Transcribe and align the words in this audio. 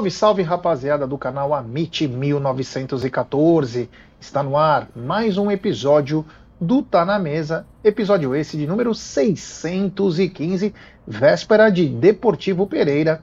Salve, 0.00 0.10
salve 0.10 0.42
rapaziada 0.42 1.06
do 1.06 1.18
canal 1.18 1.52
Amit 1.52 2.08
1914. 2.08 3.90
Está 4.18 4.42
no 4.42 4.56
ar 4.56 4.88
mais 4.96 5.36
um 5.36 5.50
episódio 5.50 6.24
do 6.58 6.82
Tá 6.82 7.04
na 7.04 7.18
Mesa, 7.18 7.66
episódio 7.84 8.34
esse 8.34 8.56
de 8.56 8.66
número 8.66 8.94
615, 8.94 10.74
véspera 11.06 11.68
de 11.68 11.86
Deportivo 11.86 12.66
Pereira 12.66 13.22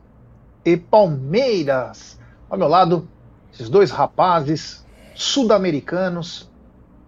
e 0.63 0.77
Palmeiras. 0.77 2.19
Ao 2.47 2.59
meu 2.59 2.67
lado, 2.67 3.07
esses 3.51 3.69
dois 3.69 3.89
rapazes 3.89 4.85
sul-americanos. 5.15 6.47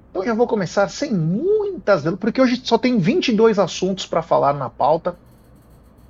Então 0.10 0.26
já 0.26 0.34
vou 0.34 0.48
começar 0.48 0.90
sem 0.90 1.14
muitas, 1.14 2.04
porque 2.20 2.42
hoje 2.42 2.60
só 2.64 2.76
tem 2.76 2.98
22 2.98 3.60
assuntos 3.60 4.08
para 4.08 4.24
falar 4.24 4.54
na 4.54 4.68
pauta. 4.68 5.16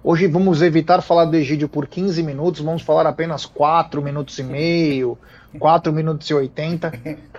Hoje 0.01 0.27
vamos 0.27 0.61
evitar 0.61 1.01
falar 1.01 1.25
do 1.25 1.35
Egídio 1.35 1.67
por 1.67 1.85
15 1.85 2.23
minutos, 2.23 2.61
vamos 2.61 2.81
falar 2.81 3.05
apenas 3.05 3.45
4 3.45 4.01
minutos 4.01 4.39
e 4.39 4.43
meio, 4.43 5.17
4 5.59 5.91
minutos 5.91 6.29
e 6.29 6.33
80. 6.33 6.91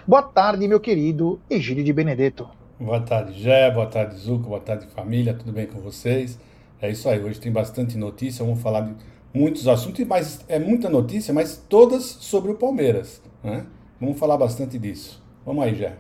Boa 0.07 0.23
tarde, 0.23 0.69
meu 0.69 0.79
querido 0.79 1.41
Egídio 1.49 1.83
de 1.83 1.93
Benedetto. 1.93 2.47
Boa 2.79 3.01
tarde, 3.01 3.41
Jé, 3.41 3.71
boa 3.71 3.87
tarde, 3.87 4.15
Zuco, 4.17 4.49
boa 4.49 4.61
tarde, 4.61 4.87
família, 4.89 5.33
tudo 5.33 5.53
bem 5.53 5.67
com 5.67 5.81
vocês? 5.81 6.39
É 6.83 6.91
isso 6.91 7.09
aí, 7.09 7.19
hoje 7.23 7.41
tem 7.41 7.51
bastante 7.51 7.97
notícia, 7.97 8.45
vamos 8.45 8.61
falar 8.61 8.83
de 8.83 8.95
muitos 9.33 9.67
assuntos, 9.67 10.07
mas 10.07 10.45
é 10.47 10.59
muita 10.59 10.91
notícia, 10.91 11.33
mas 11.33 11.57
todas 11.57 12.05
sobre 12.05 12.53
o 12.53 12.57
Palmeiras, 12.57 13.23
né? 13.43 13.67
Vamos 13.99 14.19
falar 14.19 14.37
bastante 14.37 14.79
disso. 14.79 15.23
Vamos 15.47 15.65
aí, 15.65 15.75
Jé. 15.75 15.97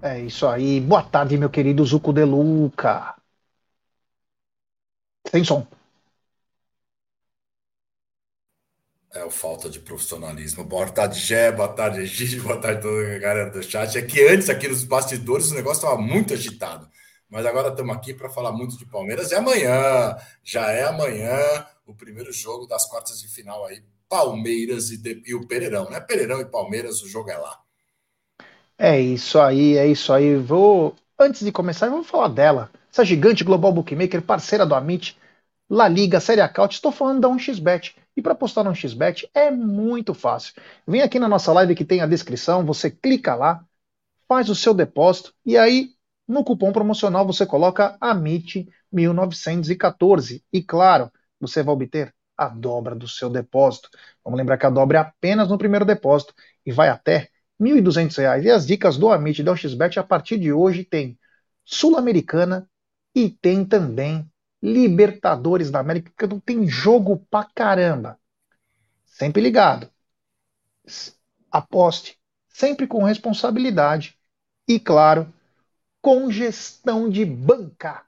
É 0.00 0.20
isso 0.20 0.46
aí, 0.46 0.80
boa 0.80 1.02
tarde, 1.02 1.36
meu 1.36 1.50
querido 1.50 1.84
Zuco 1.84 2.12
de 2.12 2.24
Luca. 2.24 3.16
Sem 5.30 5.44
som. 5.44 5.66
É 9.12 9.24
o 9.24 9.30
falta 9.30 9.68
de 9.68 9.80
profissionalismo. 9.80 10.62
Boa 10.62 10.88
tarde, 10.88 11.18
Gé, 11.18 11.50
boa 11.50 11.66
tarde, 11.68 12.00
Egídio, 12.00 12.44
boa 12.44 12.60
tarde 12.60 12.80
toda 12.80 13.16
a 13.16 13.18
galera 13.18 13.50
do 13.50 13.60
chat. 13.60 13.98
É 13.98 14.02
que 14.02 14.22
antes, 14.28 14.48
aqui 14.48 14.68
nos 14.68 14.84
bastidores, 14.84 15.50
o 15.50 15.54
negócio 15.56 15.82
estava 15.82 16.00
muito 16.00 16.32
agitado. 16.32 16.88
Mas 17.28 17.44
agora 17.44 17.70
estamos 17.70 17.96
aqui 17.96 18.14
para 18.14 18.28
falar 18.28 18.52
muito 18.52 18.78
de 18.78 18.86
Palmeiras. 18.86 19.32
E 19.32 19.34
amanhã, 19.34 20.16
já 20.44 20.70
é 20.70 20.84
amanhã, 20.84 21.36
o 21.84 21.92
primeiro 21.92 22.32
jogo 22.32 22.66
das 22.66 22.86
quartas 22.86 23.20
de 23.20 23.26
final 23.26 23.66
aí. 23.66 23.82
Palmeiras 24.08 24.90
e, 24.90 24.96
de, 24.96 25.20
e 25.26 25.34
o 25.34 25.44
Pereirão, 25.44 25.90
né? 25.90 25.98
Pereirão 25.98 26.40
e 26.40 26.44
Palmeiras, 26.44 27.02
o 27.02 27.08
jogo 27.08 27.30
é 27.30 27.36
lá. 27.36 27.58
É 28.78 29.00
isso 29.00 29.40
aí, 29.40 29.76
é 29.76 29.88
isso 29.88 30.12
aí. 30.12 30.36
Vou, 30.36 30.94
antes 31.18 31.44
de 31.44 31.50
começar, 31.50 31.88
vamos 31.88 32.06
falar 32.06 32.28
dela. 32.28 32.70
Essa 32.92 33.04
gigante 33.04 33.42
global 33.42 33.72
bookmaker, 33.72 34.22
parceira 34.22 34.64
do 34.64 34.74
Amit, 34.74 35.18
La 35.68 35.88
Liga, 35.88 36.20
Série 36.20 36.40
A 36.40 36.52
Estou 36.68 36.92
falando 36.92 37.20
da 37.20 37.28
1xBet 37.28 37.94
e 38.16 38.22
para 38.22 38.34
postar 38.34 38.64
no 38.64 38.74
XBet 38.74 39.28
é 39.34 39.50
muito 39.50 40.14
fácil. 40.14 40.54
Vem 40.86 41.02
aqui 41.02 41.18
na 41.18 41.28
nossa 41.28 41.52
live 41.52 41.74
que 41.74 41.84
tem 41.84 42.00
a 42.00 42.06
descrição, 42.06 42.64
você 42.64 42.90
clica 42.90 43.34
lá, 43.34 43.62
faz 44.28 44.48
o 44.48 44.54
seu 44.54 44.72
depósito 44.74 45.34
e 45.44 45.56
aí 45.56 45.90
no 46.26 46.44
cupom 46.44 46.72
promocional 46.72 47.26
você 47.26 47.44
coloca 47.44 47.98
AMIT1914 48.00 50.42
e 50.52 50.62
claro, 50.62 51.10
você 51.40 51.62
vai 51.62 51.74
obter 51.74 52.14
a 52.36 52.48
dobra 52.48 52.94
do 52.94 53.08
seu 53.08 53.28
depósito. 53.28 53.90
Vamos 54.24 54.38
lembrar 54.38 54.56
que 54.56 54.64
a 54.64 54.70
dobra 54.70 54.98
é 54.98 55.00
apenas 55.00 55.48
no 55.48 55.58
primeiro 55.58 55.84
depósito 55.84 56.32
e 56.64 56.70
vai 56.72 56.88
até 56.88 57.28
R$ 57.58 57.82
1.200. 57.82 58.44
E 58.44 58.50
as 58.50 58.64
dicas 58.66 58.96
do 58.96 59.10
Amit 59.10 59.40
e 59.40 59.44
do 59.44 59.56
XBet 59.56 59.98
a 59.98 60.04
partir 60.04 60.38
de 60.38 60.52
hoje 60.52 60.84
tem 60.84 61.18
Sul-Americana 61.64 62.68
e 63.14 63.28
tem 63.28 63.64
também 63.64 64.29
Libertadores 64.62 65.70
da 65.70 65.80
América, 65.80 66.12
que 66.16 66.26
não 66.26 66.38
tem 66.38 66.66
jogo 66.66 67.24
pra 67.30 67.44
caramba. 67.44 68.18
Sempre 69.06 69.42
ligado. 69.42 69.88
Aposte, 71.50 72.18
sempre 72.48 72.86
com 72.86 73.02
responsabilidade 73.02 74.16
e, 74.68 74.78
claro, 74.78 75.32
com 76.00 76.30
gestão 76.30 77.08
de 77.08 77.24
banca. 77.24 78.02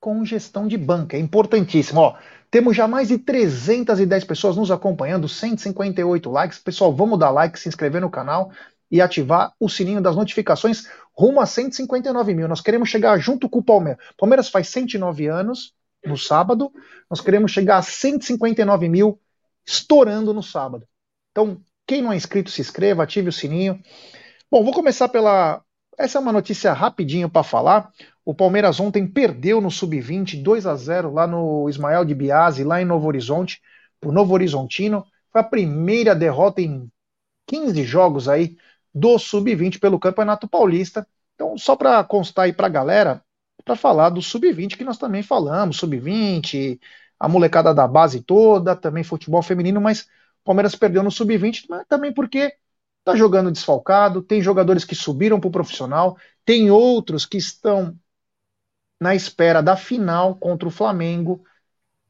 Com 0.00 0.24
gestão 0.24 0.68
de 0.68 0.76
banca, 0.76 1.16
é 1.16 1.20
importantíssimo. 1.20 2.00
Ó, 2.00 2.16
temos 2.50 2.76
já 2.76 2.86
mais 2.86 3.08
de 3.08 3.18
310 3.18 4.24
pessoas 4.24 4.56
nos 4.56 4.70
acompanhando, 4.70 5.28
158 5.28 6.30
likes. 6.30 6.58
Pessoal, 6.58 6.94
vamos 6.94 7.18
dar 7.18 7.30
like, 7.30 7.58
se 7.58 7.68
inscrever 7.68 8.00
no 8.00 8.10
canal 8.10 8.52
e 8.90 9.00
ativar 9.00 9.52
o 9.58 9.68
sininho 9.68 10.00
das 10.00 10.14
notificações 10.14 10.86
rumo 11.12 11.40
a 11.40 11.46
159 11.46 12.34
mil. 12.34 12.46
Nós 12.46 12.60
queremos 12.60 12.88
chegar 12.88 13.18
junto 13.18 13.48
com 13.48 13.58
o 13.58 13.62
Palmeiras. 13.62 14.04
Palmeiras 14.16 14.48
faz 14.48 14.68
109 14.68 15.26
anos 15.26 15.74
no 16.04 16.16
sábado. 16.16 16.72
Nós 17.10 17.20
queremos 17.20 17.50
chegar 17.50 17.78
a 17.78 17.82
159 17.82 18.88
mil 18.88 19.20
estourando 19.66 20.34
no 20.34 20.42
sábado. 20.42 20.86
Então, 21.30 21.60
quem 21.86 22.02
não 22.02 22.12
é 22.12 22.16
inscrito, 22.16 22.50
se 22.50 22.60
inscreva, 22.60 23.02
ative 23.02 23.28
o 23.28 23.32
sininho. 23.32 23.80
Bom, 24.50 24.62
vou 24.62 24.72
começar 24.72 25.08
pela. 25.08 25.62
Essa 25.98 26.18
é 26.18 26.20
uma 26.20 26.32
notícia 26.32 26.72
rapidinho 26.72 27.28
para 27.28 27.42
falar. 27.42 27.90
O 28.24 28.34
Palmeiras 28.34 28.80
ontem 28.80 29.06
perdeu 29.06 29.60
no 29.60 29.70
Sub-20, 29.70 30.42
2 30.42 30.66
a 30.66 30.74
0 30.74 31.12
lá 31.12 31.26
no 31.26 31.68
Ismael 31.68 32.04
de 32.04 32.14
Biase, 32.14 32.64
lá 32.64 32.80
em 32.80 32.84
Novo 32.84 33.06
Horizonte, 33.06 33.60
pro 34.00 34.12
Novo 34.12 34.34
Horizontino. 34.34 35.04
Foi 35.30 35.40
a 35.40 35.44
primeira 35.44 36.14
derrota 36.14 36.60
em 36.62 36.90
15 37.46 37.82
jogos 37.84 38.28
aí 38.28 38.56
do 38.94 39.18
Sub-20 39.18 39.78
pelo 39.78 39.98
Campeonato 39.98 40.48
Paulista. 40.48 41.06
Então, 41.34 41.58
só 41.58 41.76
para 41.76 42.02
constar 42.04 42.44
aí 42.46 42.52
para 42.52 42.66
a 42.66 42.70
galera, 42.70 43.23
para 43.64 43.76
falar 43.76 44.10
do 44.10 44.22
sub-20 44.22 44.76
que 44.76 44.84
nós 44.84 44.98
também 44.98 45.22
falamos, 45.22 45.76
sub-20, 45.76 46.78
a 47.18 47.28
molecada 47.28 47.74
da 47.74 47.86
base 47.86 48.22
toda, 48.22 48.76
também 48.76 49.04
futebol 49.04 49.42
feminino, 49.42 49.80
mas 49.80 50.02
o 50.02 50.44
Palmeiras 50.44 50.74
perdeu 50.74 51.02
no 51.02 51.10
sub-20, 51.10 51.66
mas 51.68 51.86
também 51.88 52.12
porque 52.12 52.54
está 53.00 53.16
jogando 53.16 53.50
desfalcado, 53.52 54.22
tem 54.22 54.40
jogadores 54.40 54.84
que 54.84 54.94
subiram 54.94 55.38
para 55.40 55.48
o 55.48 55.52
profissional, 55.52 56.16
tem 56.44 56.70
outros 56.70 57.26
que 57.26 57.36
estão 57.36 57.98
na 59.00 59.14
espera 59.14 59.62
da 59.62 59.76
final 59.76 60.36
contra 60.36 60.68
o 60.68 60.70
Flamengo 60.70 61.44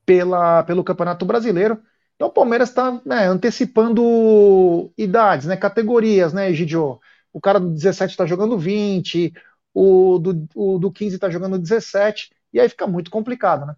pela, 0.06 0.62
pelo 0.64 0.84
Campeonato 0.84 1.24
Brasileiro. 1.24 1.82
Então 2.14 2.28
o 2.28 2.32
Palmeiras 2.32 2.68
está 2.68 3.00
né, 3.04 3.26
antecipando 3.26 4.92
idades, 4.96 5.46
né, 5.46 5.56
categorias, 5.56 6.32
né, 6.32 6.50
Egidio? 6.50 7.00
O 7.32 7.40
cara 7.40 7.58
do 7.58 7.70
17 7.70 8.12
está 8.12 8.26
jogando 8.26 8.56
20, 8.56 9.32
o 9.74 10.18
do, 10.18 10.48
o 10.54 10.78
do 10.78 10.92
15 10.92 11.16
está 11.16 11.30
jogando 11.30 11.58
17, 11.58 12.30
e 12.52 12.60
aí 12.60 12.68
fica 12.68 12.86
muito 12.86 13.10
complicado, 13.10 13.66
né? 13.66 13.76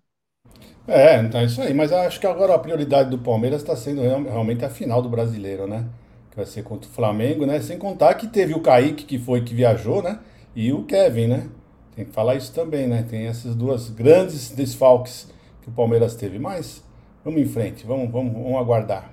É, 0.86 1.18
então 1.20 1.40
é 1.40 1.44
isso 1.44 1.60
aí. 1.60 1.74
Mas 1.74 1.92
acho 1.92 2.20
que 2.20 2.26
agora 2.26 2.54
a 2.54 2.58
prioridade 2.58 3.10
do 3.10 3.18
Palmeiras 3.18 3.60
está 3.62 3.74
sendo 3.76 4.02
realmente 4.02 4.64
a 4.64 4.70
final 4.70 5.02
do 5.02 5.08
brasileiro, 5.08 5.66
né? 5.66 5.86
Que 6.30 6.36
vai 6.36 6.46
ser 6.46 6.62
contra 6.62 6.88
o 6.88 6.92
Flamengo, 6.92 7.46
né? 7.46 7.60
Sem 7.60 7.78
contar 7.78 8.14
que 8.14 8.26
teve 8.26 8.54
o 8.54 8.60
Kaique, 8.60 9.04
que 9.04 9.18
foi 9.18 9.42
que 9.42 9.54
viajou, 9.54 10.02
né? 10.02 10.20
E 10.54 10.72
o 10.72 10.84
Kevin, 10.84 11.26
né? 11.28 11.48
Tem 11.94 12.04
que 12.04 12.12
falar 12.12 12.36
isso 12.36 12.52
também, 12.52 12.86
né? 12.86 13.04
Tem 13.08 13.26
essas 13.26 13.54
duas 13.54 13.90
grandes 13.90 14.50
desfalques 14.50 15.28
que 15.62 15.68
o 15.68 15.72
Palmeiras 15.72 16.14
teve. 16.14 16.38
Mas 16.38 16.82
vamos 17.24 17.40
em 17.40 17.46
frente, 17.46 17.86
vamos, 17.86 18.10
vamos, 18.10 18.32
vamos 18.32 18.56
aguardar. 18.58 19.10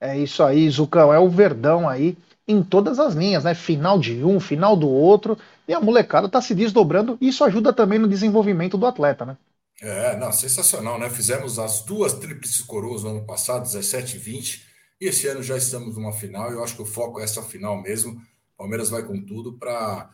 É 0.00 0.16
isso 0.16 0.42
aí, 0.42 0.68
Zucão. 0.70 1.12
É 1.12 1.18
o 1.18 1.28
Verdão 1.28 1.88
aí 1.88 2.16
em 2.48 2.62
todas 2.62 2.98
as 2.98 3.14
linhas, 3.14 3.44
né? 3.44 3.54
Final 3.54 3.98
de 3.98 4.24
um, 4.24 4.40
final 4.40 4.74
do 4.74 4.88
outro, 4.88 5.36
e 5.68 5.74
a 5.74 5.80
molecada 5.80 6.26
está 6.26 6.40
se 6.40 6.54
desdobrando, 6.54 7.18
e 7.20 7.28
isso 7.28 7.44
ajuda 7.44 7.72
também 7.72 7.98
no 7.98 8.08
desenvolvimento 8.08 8.78
do 8.78 8.86
atleta, 8.86 9.26
né? 9.26 9.36
É, 9.80 10.16
não, 10.16 10.32
sensacional, 10.32 10.98
né? 10.98 11.10
Fizemos 11.10 11.58
as 11.58 11.82
duas 11.82 12.14
tríplices 12.14 12.62
coroas 12.62 13.04
no 13.04 13.10
ano 13.10 13.26
passado, 13.26 13.62
17 13.62 14.16
e 14.16 14.18
20, 14.18 14.66
e 15.00 15.06
esse 15.06 15.28
ano 15.28 15.42
já 15.42 15.56
estamos 15.56 15.96
numa 15.96 16.12
final, 16.12 16.50
e 16.50 16.54
eu 16.54 16.64
acho 16.64 16.74
que 16.74 16.82
o 16.82 16.86
foco 16.86 17.20
é 17.20 17.24
essa 17.24 17.42
final 17.42 17.80
mesmo. 17.80 18.20
Palmeiras 18.56 18.90
vai 18.90 19.02
com 19.02 19.20
tudo 19.20 19.52
para 19.52 20.10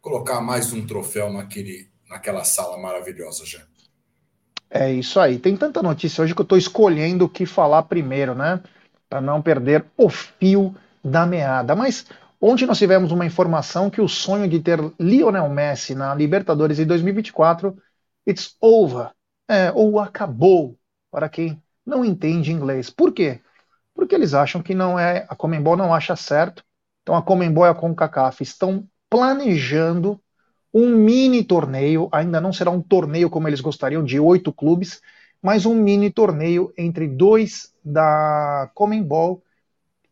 colocar 0.00 0.40
mais 0.40 0.72
um 0.72 0.86
troféu 0.86 1.32
naquele, 1.32 1.88
naquela 2.08 2.44
sala 2.44 2.78
maravilhosa 2.78 3.44
já. 3.44 3.60
É 4.70 4.92
isso 4.92 5.18
aí. 5.18 5.38
Tem 5.38 5.56
tanta 5.56 5.82
notícia 5.82 6.22
hoje 6.22 6.34
que 6.34 6.40
eu 6.40 6.44
estou 6.44 6.58
escolhendo 6.58 7.24
o 7.24 7.28
que 7.28 7.46
falar 7.46 7.82
primeiro, 7.84 8.34
né? 8.34 8.62
Para 9.08 9.20
não 9.20 9.40
perder 9.40 9.84
o 9.96 10.08
fio 10.08 10.76
da 11.08 11.26
meada. 11.26 11.74
Mas 11.74 12.06
ontem 12.40 12.66
nós 12.66 12.78
tivemos 12.78 13.10
uma 13.10 13.26
informação 13.26 13.90
que 13.90 14.00
o 14.00 14.08
sonho 14.08 14.48
de 14.48 14.60
ter 14.60 14.78
Lionel 14.98 15.48
Messi 15.48 15.94
na 15.94 16.14
Libertadores 16.14 16.76
de 16.76 16.84
2024, 16.84 17.76
it's 18.26 18.56
over, 18.60 19.10
é, 19.48 19.72
ou 19.74 19.98
acabou, 19.98 20.78
para 21.10 21.28
quem 21.28 21.60
não 21.84 22.04
entende 22.04 22.52
inglês. 22.52 22.90
Por 22.90 23.12
quê? 23.12 23.40
Porque 23.94 24.14
eles 24.14 24.34
acham 24.34 24.62
que 24.62 24.74
não 24.74 24.98
é, 24.98 25.26
a 25.28 25.34
Comembol 25.34 25.76
não 25.76 25.92
acha 25.92 26.14
certo, 26.14 26.62
então 27.02 27.16
a 27.16 27.22
Comembol 27.22 27.64
e 27.64 27.68
a 27.68 27.74
CONCACAF 27.74 28.42
estão 28.42 28.86
planejando 29.08 30.20
um 30.72 30.94
mini 30.94 31.42
torneio, 31.42 32.08
ainda 32.12 32.40
não 32.40 32.52
será 32.52 32.70
um 32.70 32.82
torneio 32.82 33.30
como 33.30 33.48
eles 33.48 33.60
gostariam, 33.60 34.04
de 34.04 34.20
oito 34.20 34.52
clubes, 34.52 35.00
mas 35.42 35.64
um 35.64 35.74
mini 35.74 36.10
torneio 36.10 36.72
entre 36.76 37.08
dois 37.08 37.72
da 37.82 38.70
Comembol 38.74 39.42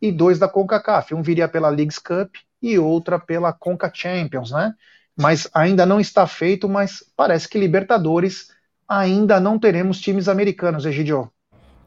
e 0.01 0.11
dois 0.11 0.39
da 0.39 0.47
CONCACAF. 0.47 1.13
Um 1.13 1.21
viria 1.21 1.47
pela 1.47 1.69
Leagues 1.69 1.99
Cup 1.99 2.35
e 2.61 2.77
outra 2.77 3.19
pela 3.19 3.53
Conca 3.53 3.91
Champions, 3.93 4.51
né? 4.51 4.73
Mas 5.15 5.49
ainda 5.53 5.85
não 5.85 5.99
está 5.99 6.27
feito, 6.27 6.69
mas 6.69 7.03
parece 7.15 7.49
que 7.49 7.57
Libertadores 7.57 8.49
ainda 8.87 9.39
não 9.39 9.57
teremos 9.57 9.99
times 9.99 10.27
americanos, 10.27 10.85
Egidio. 10.85 11.31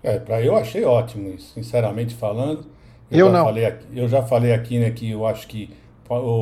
É, 0.03 0.19
para 0.19 0.43
eu 0.43 0.57
achei 0.57 0.85
ótimo 0.85 1.29
isso, 1.35 1.55
sinceramente 1.55 2.15
falando. 2.15 2.67
Eu, 3.11 3.27
eu 3.27 3.33
não. 3.33 3.49
Aqui, 3.49 3.87
eu 3.95 4.09
já 4.09 4.23
falei 4.23 4.53
aqui, 4.53 4.79
né, 4.79 4.91
que 4.91 5.11
eu 5.11 5.27
acho 5.27 5.47
que 5.47 5.71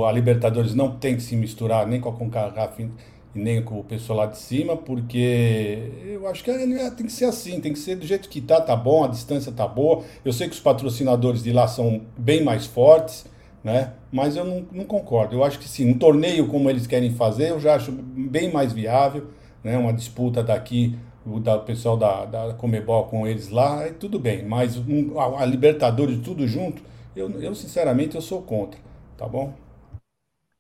a 0.07 0.13
Libertadores 0.13 0.75
não 0.75 0.97
tem 0.97 1.17
que 1.17 1.23
se 1.23 1.37
misturar 1.37 1.87
nem 1.87 2.01
com 2.01 2.09
a 2.09 2.13
CONCACAF 2.13 2.91
e 3.35 3.39
nem 3.39 3.63
com 3.63 3.79
o 3.79 3.85
pessoal 3.85 4.21
lá 4.21 4.27
de 4.27 4.39
cima, 4.39 4.77
porque 4.77 5.91
eu 6.07 6.27
acho 6.27 6.43
que 6.43 6.51
tem 6.53 7.07
que 7.07 7.13
ser 7.13 7.27
assim, 7.27 7.61
tem 7.61 7.73
que 7.73 7.79
ser 7.79 7.97
do 7.97 8.07
jeito 8.07 8.29
que 8.29 8.41
tá, 8.41 8.61
tá 8.61 8.75
bom, 8.75 9.05
a 9.05 9.09
distância 9.09 9.53
tá 9.53 9.67
boa. 9.67 10.03
Eu 10.25 10.33
sei 10.33 10.49
que 10.49 10.55
os 10.55 10.61
patrocinadores 10.61 11.43
de 11.43 11.53
lá 11.53 11.69
são 11.69 12.03
bem 12.17 12.43
mais 12.43 12.67
fortes, 12.67 13.27
né? 13.63 13.93
Mas 14.11 14.37
eu 14.37 14.45
não, 14.45 14.67
não 14.73 14.85
concordo. 14.85 15.37
Eu 15.37 15.45
acho 15.45 15.59
que 15.59 15.69
sim, 15.69 15.91
um 15.91 15.99
torneio 15.99 16.49
como 16.49 16.71
eles 16.71 16.87
querem 16.87 17.13
fazer, 17.13 17.51
eu 17.51 17.61
já 17.61 17.75
acho 17.75 17.93
bem 17.93 18.53
mais 18.53 18.73
viável, 18.73 19.29
né? 19.63 19.77
Uma 19.77 19.93
disputa 19.93 20.43
daqui 20.43 20.97
o 21.31 21.39
da, 21.39 21.59
pessoal 21.59 21.97
da, 21.97 22.25
da 22.25 22.55
Comebol 22.55 23.05
com 23.05 23.27
eles 23.27 23.49
lá, 23.51 23.85
é 23.85 23.93
tudo 23.93 24.19
bem, 24.19 24.45
mas 24.45 24.77
um, 24.77 25.19
a, 25.19 25.43
a, 25.43 25.45
Libertadores 25.45 26.21
tudo 26.21 26.47
junto, 26.47 26.83
eu, 27.15 27.31
eu 27.41 27.55
sinceramente 27.55 28.17
eu 28.17 28.23
sou 28.23 28.43
contra, 28.43 28.81
tá 29.17 29.27
bom? 29.29 29.53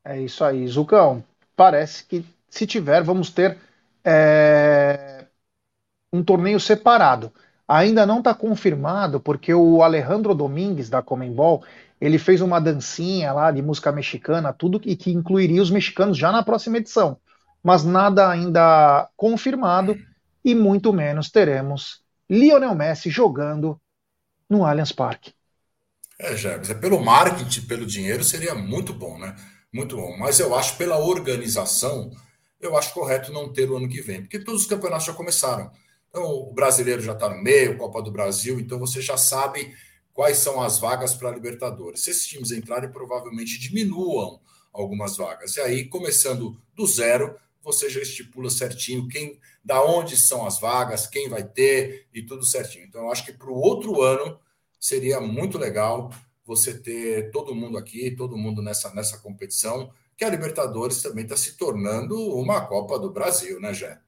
É 0.05 0.21
isso 0.21 0.45
aí, 0.45 0.67
Zucão. 0.67 1.25
Parece 1.57 2.05
que 2.05 2.25
se 2.49 2.67
tiver, 2.67 3.03
vamos 3.03 3.31
ter 3.31 3.59
é, 4.05 5.27
um 6.13 6.23
torneio 6.23 6.59
separado. 6.59 7.33
Ainda 7.67 8.07
não 8.07 8.19
está 8.19 8.35
confirmado, 8.35 9.21
porque 9.21 9.53
o 9.53 9.83
Alejandro 9.83 10.35
Domingues, 10.35 10.89
da 10.89 11.03
Comembol, 11.03 11.63
ele 12.01 12.19
fez 12.19 12.41
uma 12.41 12.61
dancinha 12.61 13.33
lá 13.33 13.51
de 13.51 13.61
música 13.61 13.93
mexicana, 13.93 14.53
tudo 14.53 14.81
e 14.85 14.97
que 14.97 15.13
incluiria 15.13 15.61
os 15.61 15.71
mexicanos 15.71 16.17
já 16.17 16.33
na 16.33 16.43
próxima 16.43 16.79
edição. 16.79 17.19
Mas 17.63 17.85
nada 17.85 18.31
ainda 18.31 19.09
confirmado 19.17 19.99
e 20.45 20.55
muito 20.55 20.93
menos 20.93 21.31
teremos 21.31 22.03
Lionel 22.31 22.75
Messi 22.75 23.11
jogando 23.11 23.81
no 24.49 24.65
Allianz 24.65 24.93
Parque. 24.93 25.33
É, 26.19 26.37
Jarbs, 26.37 26.71
é 26.71 26.75
pelo 26.75 27.05
marketing, 27.05 27.63
pelo 27.63 27.87
dinheiro 27.87 28.25
seria 28.25 28.55
muito 28.55 28.93
bom, 28.93 29.19
né? 29.19 29.37
Muito 29.73 29.97
bom. 29.97 30.17
Mas 30.19 30.41
eu 30.41 30.55
acho 30.55 30.77
pela 30.77 30.99
organização, 30.99 32.11
eu 32.61 32.77
acho 32.77 32.93
correto 32.93 33.33
não 33.33 33.53
ter 33.53 33.71
o 33.71 33.77
ano 33.77 33.89
que 33.89 34.01
vem, 34.01 34.23
porque 34.23 34.39
todos 34.39 34.63
os 34.63 34.67
campeonatos 34.67 35.07
já 35.07 35.13
começaram. 35.13 35.71
Então, 36.09 36.25
o 36.25 36.53
brasileiro 36.53 37.03
já 37.03 37.13
está 37.13 37.29
no 37.29 37.43
meio, 37.43 37.77
Copa 37.77 38.03
do 38.03 38.11
Brasil, 38.11 38.59
então 38.59 38.79
você 38.79 39.01
já 39.01 39.17
sabe 39.17 39.75
quais 40.13 40.39
são 40.39 40.61
as 40.61 40.79
vagas 40.79 41.15
para 41.15 41.29
a 41.29 41.33
Libertadores. 41.33 42.03
Se 42.03 42.11
esses 42.11 42.27
times 42.27 42.51
entrarem, 42.51 42.91
provavelmente 42.91 43.59
diminuam 43.59 44.41
algumas 44.73 45.17
vagas. 45.17 45.57
E 45.57 45.61
aí, 45.61 45.85
começando 45.85 46.61
do 46.75 46.87
zero, 46.87 47.37
você 47.63 47.89
já 47.91 48.01
estipula 48.01 48.51
certinho 48.51 49.07
quem, 49.09 49.39
da 49.63 49.85
onde 49.85 50.17
são 50.17 50.47
as 50.47 50.59
vagas, 50.59 51.07
quem 51.07 51.29
vai 51.29 51.45
ter 51.45 52.07
e 52.13 52.23
tudo 52.23 52.45
certinho. 52.45 52.85
Então, 52.87 53.03
eu 53.03 53.13
acho 53.13 53.25
que 53.25 53.33
para 53.33 53.51
o 53.51 53.61
outro 53.61 54.03
ano 54.03 54.39
seria 54.81 55.21
muito 55.21 55.59
legal 55.59 56.11
você 56.47 56.73
ter 56.73 57.31
todo 57.31 57.55
mundo 57.55 57.77
aqui, 57.77 58.11
todo 58.11 58.37
mundo 58.39 58.63
nessa, 58.63 58.93
nessa 58.95 59.19
competição 59.19 59.93
que 60.19 60.25
a 60.25 60.31
Libertadores 60.31 61.01
também 61.01 61.23
está 61.25 61.37
se 61.37 61.57
tornando 61.57 62.17
uma 62.37 62.67
Copa 62.67 62.99
do 62.99 63.11
Brasil, 63.13 63.61
né, 63.61 63.73
Jé? 63.73 64.01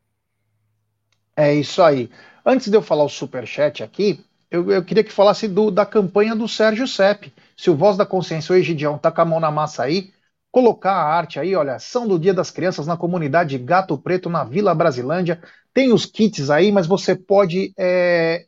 É 1.36 1.54
isso 1.54 1.80
aí. 1.82 2.10
Antes 2.44 2.68
de 2.68 2.76
eu 2.76 2.82
falar 2.82 3.04
o 3.04 3.08
superchat 3.08 3.82
aqui, 3.82 4.24
eu, 4.50 4.70
eu 4.72 4.84
queria 4.84 5.04
que 5.04 5.12
falasse 5.12 5.46
do, 5.46 5.70
da 5.70 5.86
campanha 5.86 6.34
do 6.34 6.48
Sérgio 6.48 6.86
Sepp. 6.86 7.32
Se 7.56 7.70
o 7.70 7.76
Voz 7.76 7.96
da 7.96 8.04
Consciência, 8.04 8.52
o 8.52 8.56
Egidião, 8.56 8.98
tá 8.98 9.12
com 9.12 9.20
a 9.20 9.24
mão 9.24 9.38
na 9.38 9.50
massa 9.52 9.84
aí, 9.84 10.12
colocar 10.50 10.92
a 10.92 11.04
arte 11.14 11.38
aí, 11.38 11.54
olha, 11.54 11.76
ação 11.76 12.08
do 12.08 12.18
Dia 12.18 12.34
das 12.34 12.50
Crianças 12.50 12.86
na 12.88 12.96
comunidade 12.96 13.56
Gato 13.58 13.96
Preto, 13.96 14.28
na 14.28 14.42
Vila 14.42 14.74
Brasilândia. 14.74 15.40
Tem 15.72 15.92
os 15.92 16.04
kits 16.04 16.50
aí, 16.50 16.72
mas 16.72 16.88
você 16.88 17.14
pode 17.14 17.72
é, 17.78 18.46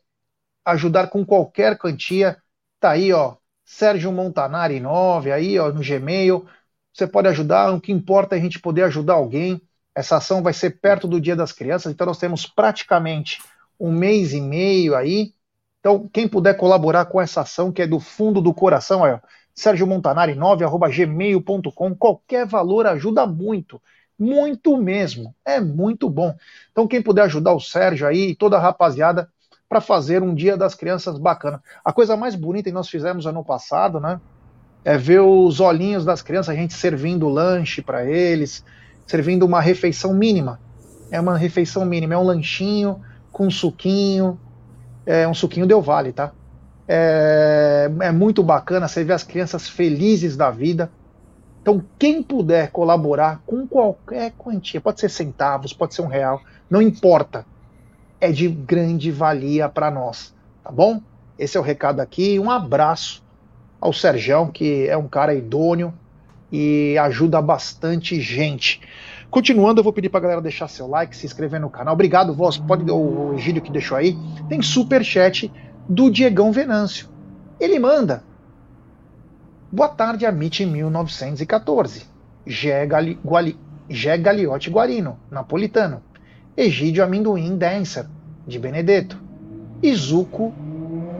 ajudar 0.65 1.07
com 1.07 1.25
qualquer 1.25 1.77
quantia. 1.77 2.37
Tá 2.79 2.91
aí, 2.91 3.13
ó, 3.13 3.37
Sérgio 3.65 4.11
Montanari 4.11 4.79
9, 4.79 5.31
aí, 5.31 5.57
ó, 5.57 5.71
no 5.71 5.81
Gmail 5.81 6.45
você 6.93 7.07
pode 7.07 7.27
ajudar. 7.27 7.73
O 7.73 7.81
que 7.81 7.91
importa 7.91 8.35
é 8.35 8.39
a 8.39 8.41
gente 8.41 8.59
poder 8.59 8.83
ajudar 8.83 9.13
alguém. 9.13 9.61
Essa 9.95 10.17
ação 10.17 10.41
vai 10.41 10.53
ser 10.53 10.79
perto 10.79 11.07
do 11.07 11.19
Dia 11.19 11.35
das 11.35 11.51
Crianças, 11.51 11.91
então 11.91 12.07
nós 12.07 12.17
temos 12.17 12.45
praticamente 12.45 13.41
um 13.79 13.91
mês 13.91 14.33
e 14.33 14.41
meio 14.41 14.95
aí. 14.95 15.33
Então, 15.79 16.07
quem 16.11 16.27
puder 16.27 16.55
colaborar 16.55 17.05
com 17.05 17.19
essa 17.19 17.41
ação, 17.41 17.71
que 17.71 17.81
é 17.81 17.87
do 17.87 17.99
fundo 17.99 18.41
do 18.41 18.53
coração, 18.53 19.05
é 19.05 19.19
Sérgio 19.53 19.85
Montanari 19.85 20.33
9@gmail.com, 20.33 21.95
qualquer 21.95 22.47
valor 22.47 22.87
ajuda 22.87 23.27
muito, 23.27 23.81
muito 24.17 24.77
mesmo, 24.77 25.35
é 25.45 25.59
muito 25.59 26.09
bom. 26.09 26.35
Então, 26.71 26.87
quem 26.87 27.01
puder 27.01 27.23
ajudar 27.23 27.53
o 27.53 27.59
Sérgio 27.59 28.07
aí 28.07 28.29
e 28.29 28.35
toda 28.35 28.57
a 28.57 28.61
rapaziada 28.61 29.29
para 29.67 29.81
fazer 29.81 30.23
um 30.23 30.33
Dia 30.33 30.55
das 30.55 30.75
Crianças 30.75 31.17
bacana. 31.17 31.61
A 31.83 31.91
coisa 31.91 32.15
mais 32.15 32.35
bonita 32.35 32.69
que 32.69 32.73
nós 32.73 32.87
fizemos 32.89 33.25
ano 33.25 33.43
passado, 33.43 33.99
né? 33.99 34.19
É 34.83 34.97
ver 34.97 35.21
os 35.21 35.59
olhinhos 35.59 36.03
das 36.03 36.21
crianças, 36.21 36.53
a 36.53 36.57
gente 36.57 36.73
servindo 36.73 37.29
lanche 37.29 37.81
para 37.81 38.05
eles, 38.05 38.63
servindo 39.07 39.45
uma 39.45 39.61
refeição 39.61 40.13
mínima. 40.13 40.59
É 41.09 41.19
uma 41.19 41.37
refeição 41.37 41.85
mínima, 41.85 42.15
é 42.15 42.17
um 42.17 42.23
lanchinho 42.23 42.99
com 43.31 43.49
suquinho, 43.49 44.39
é 45.05 45.27
um 45.27 45.33
suquinho 45.33 45.65
deu 45.65 45.81
vale, 45.81 46.11
tá? 46.11 46.31
É, 46.87 47.89
é 48.01 48.11
muito 48.11 48.43
bacana 48.43 48.87
você 48.87 49.03
ver 49.03 49.13
as 49.13 49.23
crianças 49.23 49.69
felizes 49.69 50.35
da 50.35 50.51
vida. 50.51 50.91
Então, 51.61 51.81
quem 51.97 52.21
puder 52.21 52.71
colaborar 52.71 53.41
com 53.45 53.65
qualquer 53.65 54.33
quantia, 54.37 54.81
pode 54.81 54.99
ser 54.99 55.09
centavos, 55.09 55.71
pode 55.71 55.95
ser 55.95 56.01
um 56.01 56.07
real, 56.07 56.41
não 56.69 56.81
importa, 56.81 57.45
é 58.19 58.31
de 58.31 58.49
grande 58.49 59.11
valia 59.11 59.69
para 59.69 59.89
nós, 59.89 60.33
tá 60.61 60.71
bom? 60.71 61.01
Esse 61.39 61.57
é 61.57 61.59
o 61.59 61.63
recado 61.63 61.99
aqui. 62.01 62.37
Um 62.37 62.51
abraço 62.51 63.22
ao 63.83 63.91
Serjão, 63.91 64.47
que 64.47 64.87
é 64.87 64.95
um 64.95 65.09
cara 65.09 65.35
idôneo 65.35 65.93
e 66.49 66.97
ajuda 66.99 67.41
bastante 67.41 68.21
gente. 68.21 68.79
Continuando, 69.29 69.81
eu 69.81 69.83
vou 69.83 69.91
pedir 69.91 70.07
para 70.07 70.19
a 70.19 70.21
galera 70.21 70.41
deixar 70.41 70.69
seu 70.69 70.87
like, 70.87 71.17
se 71.17 71.25
inscrever 71.25 71.59
no 71.59 71.69
canal. 71.69 71.93
Obrigado, 71.93 72.33
voz. 72.33 72.57
Pode 72.57 72.89
o 72.89 73.33
Egílio 73.33 73.61
que 73.61 73.69
deixou 73.69 73.97
aí. 73.97 74.17
Tem 74.47 74.61
super 74.61 75.03
chat 75.03 75.51
do 75.89 76.09
Diegão 76.09 76.49
Venâncio. 76.53 77.09
Ele 77.59 77.77
manda. 77.77 78.23
Boa 79.69 79.89
tarde, 79.89 80.25
Amit 80.25 80.65
1914. 80.65 82.05
Gé, 82.47 82.85
Gali, 82.85 83.19
Guali, 83.21 83.59
Gé 83.89 84.17
Guarino, 84.69 85.19
napolitano. 85.29 86.01
Egídio 86.55 87.03
Amendoim 87.03 87.57
Dancer, 87.57 88.05
de 88.47 88.57
Benedetto. 88.57 89.21
Izuko 89.81 90.53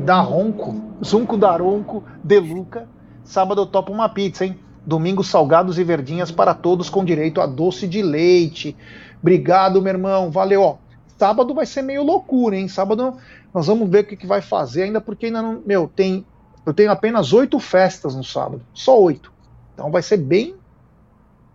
da 0.04 0.20
Ronco, 0.20 0.76
Zunco 1.04 1.38
da 1.38 1.56
Ronco, 1.56 2.04
De 2.24 2.40
Luca. 2.40 2.88
Sábado 3.24 3.62
eu 3.62 3.66
topo 3.66 3.92
uma 3.92 4.10
pizza, 4.10 4.46
hein? 4.46 4.60
Domingo 4.86 5.24
salgados 5.24 5.80
e 5.80 5.84
verdinhas 5.84 6.30
para 6.30 6.54
todos 6.54 6.90
com 6.90 7.06
direito 7.06 7.40
a 7.40 7.46
doce 7.46 7.88
de 7.88 8.02
leite. 8.02 8.76
Obrigado, 9.22 9.82
meu 9.82 9.94
irmão. 9.94 10.30
Valeu, 10.30 10.62
ó. 10.62 10.76
Sábado 11.18 11.54
vai 11.54 11.66
ser 11.66 11.82
meio 11.82 12.04
loucura, 12.04 12.58
hein? 12.58 12.68
Sábado 12.68 13.16
nós 13.54 13.68
vamos 13.68 13.90
ver 13.90 14.04
o 14.04 14.08
que, 14.08 14.18
que 14.18 14.28
vai 14.28 14.42
fazer 14.42 14.84
ainda, 14.84 15.00
porque 15.00 15.28
ainda 15.28 15.42
não. 15.42 15.62
Meu, 15.66 15.88
tem. 15.88 16.26
Eu 16.66 16.74
tenho 16.74 16.92
apenas 16.92 17.32
oito 17.32 17.60
festas 17.60 18.16
no 18.16 18.24
sábado. 18.24 18.62
Só 18.74 19.00
oito. 19.02 19.32
Então 19.74 19.90
vai 19.90 20.02
ser 20.02 20.18
bem 20.18 20.56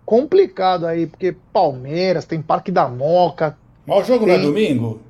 complicado 0.06 0.86
aí, 0.86 1.06
porque 1.06 1.36
Palmeiras, 1.52 2.24
tem 2.24 2.40
Parque 2.40 2.70
da 2.72 2.88
Moca. 2.88 3.58
Mas 3.86 4.04
o 4.04 4.04
jogo 4.04 4.24
tem... 4.24 4.38
não 4.38 4.42
é 4.42 4.46
domingo? 4.46 5.00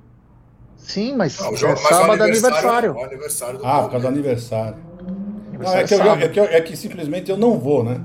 Sim, 0.79 1.15
mas 1.15 1.39
não, 1.39 1.55
jogo, 1.55 1.75
é 1.75 1.77
sábado 1.77 2.23
aniversário. 2.23 2.91
aniversário. 2.93 3.05
aniversário 3.05 3.61
ah, 3.63 3.83
por 3.83 3.91
causa 3.91 4.07
do 4.07 4.15
aniversário. 4.15 4.77
Não, 5.59 5.75
é, 5.75 5.85
que 5.85 5.95
eu, 5.95 6.13
é, 6.13 6.29
que 6.29 6.41
eu, 6.41 6.45
é 6.45 6.61
que 6.61 6.77
simplesmente 6.77 7.31
eu 7.31 7.37
não 7.37 7.59
vou, 7.59 7.83
né? 7.83 8.01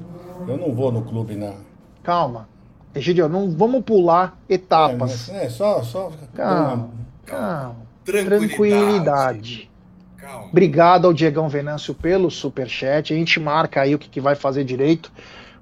Eu 0.48 0.58
não 0.58 0.74
vou 0.74 0.92
no 0.92 1.03
clube, 1.03 1.36
na. 1.36 1.53
Calma. 2.01 2.50
Egidio, 2.96 3.30
não 3.30 3.50
vamos 3.51 3.84
pular 3.84 4.38
etapas. 4.50 5.30
É, 5.30 5.46
é 5.46 5.50
só, 5.50 5.82
só. 5.84 6.12
Calma. 6.36 6.89
Calma. 7.25 7.75
Tranquilidade. 8.03 8.48
Tranquilidade. 8.48 9.72
Calma. 10.18 10.48
Obrigado 10.48 11.06
ao 11.06 11.13
Diegão 11.13 11.48
Venâncio 11.48 11.94
pelo 11.94 12.30
superchat. 12.30 13.13
A 13.13 13.15
gente 13.15 13.39
marca 13.39 13.82
aí 13.82 13.96
o 13.96 14.00
que, 14.00 14.10
que 14.10 14.20
vai 14.20 14.36
fazer 14.36 14.63
direito. 14.63 15.12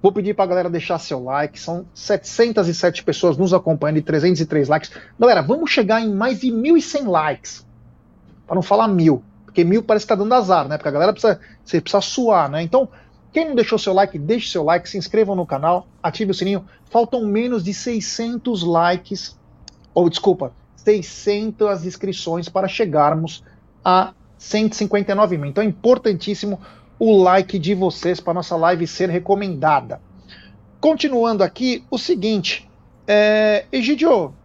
Vou 0.02 0.12
pedir 0.12 0.34
para 0.34 0.46
a 0.46 0.48
galera 0.48 0.70
deixar 0.70 0.98
seu 0.98 1.24
like. 1.24 1.60
São 1.60 1.86
707 1.94 3.04
pessoas 3.04 3.38
nos 3.38 3.54
acompanhando 3.54 3.98
e 3.98 4.02
303 4.02 4.68
likes. 4.68 4.92
Galera, 5.20 5.42
vamos 5.42 5.70
chegar 5.70 6.02
em 6.02 6.12
mais 6.12 6.40
de 6.40 6.48
1.100 6.48 7.08
likes. 7.08 7.68
Para 8.48 8.56
não 8.56 8.64
falar 8.64 8.88
mil. 8.88 9.24
Porque 9.46 9.64
mil 9.64 9.84
parece 9.84 10.06
que 10.06 10.14
está 10.14 10.22
dando 10.22 10.34
azar, 10.34 10.68
né? 10.68 10.78
Porque 10.78 10.90
a 10.90 10.92
galera 10.92 11.14
precisa, 11.14 11.40
você 11.64 11.80
precisa 11.80 12.02
suar, 12.02 12.50
né? 12.50 12.64
Então, 12.64 12.90
quem 13.32 13.48
não 13.48 13.56
deixou 13.56 13.78
seu 13.78 13.94
like, 13.94 14.18
deixe 14.18 14.50
seu 14.50 14.64
like, 14.64 14.90
se 14.90 14.98
inscrevam 14.98 15.36
no 15.36 15.46
canal, 15.46 15.88
ative 16.02 16.32
o 16.32 16.34
sininho. 16.34 16.66
Faltam 16.90 17.26
menos 17.26 17.64
de 17.64 17.74
600 17.74 18.64
likes, 18.64 19.38
ou 19.94 20.10
desculpa, 20.10 20.52
600 20.78 21.86
inscrições 21.86 22.50
para 22.50 22.68
chegarmos 22.68 23.44
a 23.86 24.14
159 24.38 25.38
mil. 25.38 25.50
Então 25.50 25.64
é 25.64 25.68
importantíssimo 25.68 26.60
o 27.04 27.18
like 27.18 27.58
de 27.58 27.74
vocês 27.74 28.20
para 28.20 28.36
nossa 28.36 28.56
live 28.56 28.86
ser 28.86 29.10
recomendada. 29.10 30.00
Continuando 30.80 31.44
aqui, 31.44 31.84
o 31.90 31.98
seguinte, 31.98 32.70
é, 33.08 33.66
Egidio, 33.72 34.36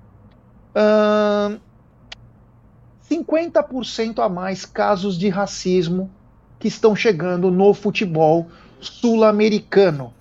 50% 3.10 4.20
a 4.20 4.28
mais 4.30 4.64
casos 4.64 5.18
de 5.18 5.28
racismo 5.28 6.10
que 6.58 6.66
estão 6.66 6.96
chegando 6.96 7.50
no 7.50 7.74
futebol 7.74 8.46
sul-americano. 8.80 10.14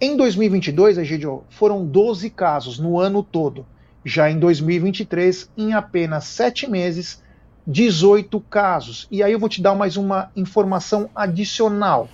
Em 0.00 0.16
2022, 0.16 0.96
Egidio, 0.98 1.42
foram 1.50 1.84
12 1.84 2.30
casos 2.30 2.78
no 2.78 3.00
ano 3.00 3.20
todo. 3.20 3.66
Já 4.04 4.30
em 4.30 4.38
2023, 4.38 5.50
em 5.58 5.72
apenas 5.72 6.22
7 6.26 6.70
meses, 6.70 7.23
18 7.66 8.38
casos. 8.40 9.06
E 9.10 9.22
aí 9.22 9.32
eu 9.32 9.38
vou 9.38 9.48
te 9.48 9.62
dar 9.62 9.74
mais 9.74 9.96
uma 9.96 10.30
informação 10.36 11.08
adicional. 11.14 12.08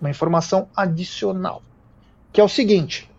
Uma 0.00 0.10
informação 0.10 0.68
adicional. 0.76 1.62
Que 2.32 2.40
é 2.40 2.44
o 2.44 2.48
seguinte: 2.48 3.10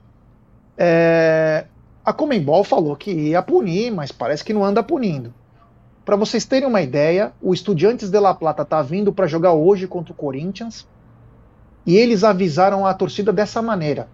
é, 0.78 1.66
a 2.04 2.14
Comembol 2.14 2.64
falou 2.64 2.96
que 2.96 3.12
ia 3.12 3.42
punir, 3.42 3.92
mas 3.92 4.12
parece 4.12 4.44
que 4.44 4.54
não 4.54 4.64
anda 4.64 4.82
punindo. 4.82 5.34
Para 6.06 6.16
vocês 6.16 6.46
terem 6.46 6.68
uma 6.68 6.82
ideia, 6.82 7.34
o 7.42 7.54
Estudiantes 7.54 8.10
de 8.10 8.20
La 8.20 8.34
Plata 8.34 8.64
está 8.64 8.82
vindo 8.82 9.14
para 9.14 9.28
jogar 9.28 9.54
hoje 9.54 9.86
contra 9.86 10.12
o 10.12 10.16
Corinthians 10.16 10.88
e 11.86 11.96
eles 11.96 12.24
avisaram 12.24 12.86
a 12.86 12.94
torcida 12.94 13.32
dessa 13.32 13.62
maneira. 13.62 14.08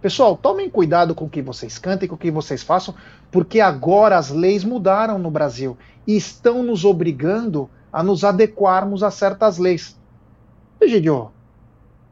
Pessoal, 0.00 0.36
tomem 0.36 0.70
cuidado 0.70 1.14
com 1.14 1.26
o 1.26 1.28
que 1.28 1.42
vocês 1.42 1.78
cantem, 1.78 2.08
com 2.08 2.14
o 2.14 2.18
que 2.18 2.30
vocês 2.30 2.62
façam, 2.62 2.94
porque 3.30 3.60
agora 3.60 4.16
as 4.16 4.30
leis 4.30 4.64
mudaram 4.64 5.18
no 5.18 5.30
Brasil 5.30 5.76
e 6.06 6.16
estão 6.16 6.62
nos 6.62 6.84
obrigando 6.84 7.68
a 7.92 8.02
nos 8.02 8.24
adequarmos 8.24 9.02
a 9.02 9.10
certas 9.10 9.58
leis. 9.58 9.98
Egidio, 10.80 11.30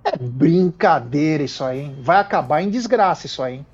é 0.04 0.16
brincadeira 0.18 1.42
isso 1.42 1.64
aí, 1.64 1.80
hein? 1.80 1.97
Vai 2.02 2.18
acabar 2.18 2.62
em 2.62 2.68
desgraça 2.68 3.26
isso 3.26 3.42
aí, 3.42 3.57
hein? 3.57 3.66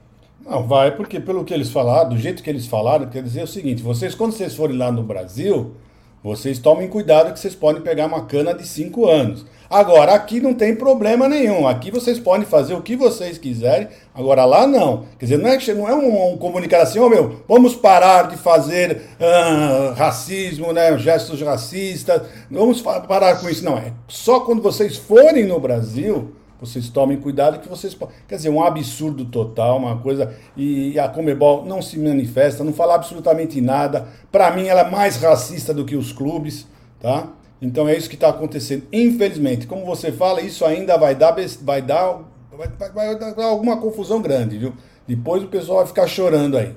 Não, 0.47 0.66
vai, 0.66 0.94
porque 0.94 1.18
pelo 1.18 1.44
que 1.44 1.54
eles 1.54 1.71
falaram, 1.71 2.11
do 2.11 2.18
jeito 2.18 2.42
que 2.42 2.50
eles 2.50 2.66
falaram, 2.66 3.06
quer 3.09 3.23
dizer 3.23 3.42
o 3.42 3.47
seguinte: 3.47 3.83
vocês, 3.83 4.14
quando 4.14 4.33
vocês 4.33 4.54
forem 4.54 4.76
lá 4.76 4.92
no 4.92 5.02
Brasil, 5.02 5.75
vocês 6.24 6.58
tomem 6.58 6.88
cuidado 6.88 7.34
que 7.34 7.38
vocês 7.38 7.54
podem 7.54 7.82
pegar 7.82 8.06
uma 8.06 8.24
cana 8.24 8.54
de 8.54 8.66
5 8.66 9.06
anos. 9.06 9.44
Agora, 9.68 10.14
aqui 10.14 10.40
não 10.40 10.54
tem 10.54 10.74
problema 10.74 11.28
nenhum. 11.28 11.68
Aqui 11.68 11.90
vocês 11.90 12.18
podem 12.18 12.46
fazer 12.46 12.72
o 12.72 12.80
que 12.80 12.96
vocês 12.96 13.36
quiserem. 13.36 13.88
Agora, 14.14 14.46
lá 14.46 14.66
não. 14.66 15.04
Quer 15.18 15.26
dizer, 15.26 15.38
não 15.38 15.50
é, 15.50 15.74
não 15.74 15.88
é 15.88 15.94
um, 15.94 16.32
um 16.32 16.38
comunicar 16.38 16.80
assim, 16.80 16.98
ô 16.98 17.04
oh, 17.04 17.10
meu, 17.10 17.42
vamos 17.46 17.74
parar 17.76 18.28
de 18.28 18.38
fazer 18.38 19.02
uh, 19.20 19.92
racismo, 19.92 20.72
né, 20.72 20.96
gestos 20.96 21.42
racistas. 21.42 22.22
Vamos 22.50 22.80
parar 22.80 23.38
com 23.38 23.46
isso. 23.50 23.62
Não, 23.62 23.76
é 23.76 23.92
só 24.08 24.40
quando 24.40 24.62
vocês 24.62 24.96
forem 24.96 25.44
no 25.44 25.60
Brasil 25.60 26.32
vocês 26.64 26.88
tomem 26.88 27.18
cuidado 27.18 27.61
que 27.61 27.68
vocês. 27.68 27.97
Quer 28.28 28.37
dizer, 28.37 28.49
um 28.50 28.62
absurdo 28.62 29.25
total, 29.26 29.78
uma 29.78 29.99
coisa. 29.99 30.35
E 30.56 30.99
a 30.99 31.09
Comebol 31.09 31.64
não 31.64 31.83
se 31.83 31.99
manifesta, 31.99 32.64
não 32.64 32.73
fala 32.73 32.94
absolutamente 32.94 33.61
nada. 33.61 34.09
Para 34.33 34.50
mim, 34.50 34.66
ela 34.66 34.83
é 34.83 34.90
mais 34.90 35.16
racista 35.16 35.73
do 35.75 35.85
que 35.85 35.97
os 35.97 36.12
clubes, 36.12 36.66
tá? 37.00 37.28
Então 37.61 37.88
é 37.88 37.97
isso 37.97 38.09
que 38.09 38.14
está 38.16 38.28
acontecendo. 38.28 38.87
Infelizmente, 38.92 39.66
como 39.66 39.85
você 39.87 40.12
fala, 40.12 40.40
isso 40.40 40.64
ainda 40.64 40.97
vai 40.99 41.14
dar, 41.14 41.35
vai 41.62 41.83
dar, 41.83 42.21
vai, 42.52 42.68
vai 42.92 43.16
dar 43.16 43.44
alguma 43.44 43.76
confusão 43.80 44.21
grande, 44.21 44.59
viu? 44.59 44.75
Depois 45.06 45.42
o 45.42 45.49
pessoal 45.49 45.78
vai 45.78 45.87
ficar 45.87 46.06
chorando 46.06 46.56
aí. 46.59 46.75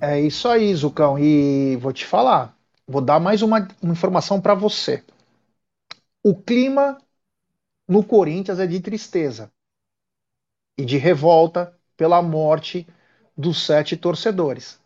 É 0.00 0.20
isso 0.20 0.48
aí, 0.48 0.74
Zucão. 0.74 1.18
E 1.18 1.76
vou 1.76 1.92
te 1.92 2.04
falar, 2.06 2.56
vou 2.86 3.00
dar 3.02 3.18
mais 3.20 3.42
uma, 3.42 3.66
uma 3.82 3.92
informação 3.92 4.40
para 4.40 4.54
você. 4.54 5.04
O 6.22 6.34
clima 6.42 6.98
no 7.88 8.04
Corinthians 8.04 8.58
é 8.58 8.66
de 8.66 8.80
tristeza 8.80 9.52
e 10.76 10.84
de 10.84 10.96
revolta 10.96 11.78
pela 11.96 12.20
morte 12.22 12.86
dos 13.36 13.64
sete 13.64 13.96
torcedores. 13.96 14.80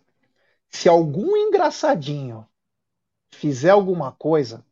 Se 0.70 0.88
algum 0.88 1.36
engraçadinho 1.36 2.46
fizer 3.32 3.70
alguma 3.70 4.12
coisa, 4.12 4.64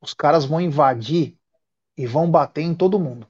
os 0.00 0.14
caras 0.14 0.44
vão 0.44 0.60
invadir 0.60 1.36
e 1.96 2.06
vão 2.06 2.30
bater 2.30 2.62
em 2.62 2.74
todo 2.74 2.98
mundo. 2.98 3.26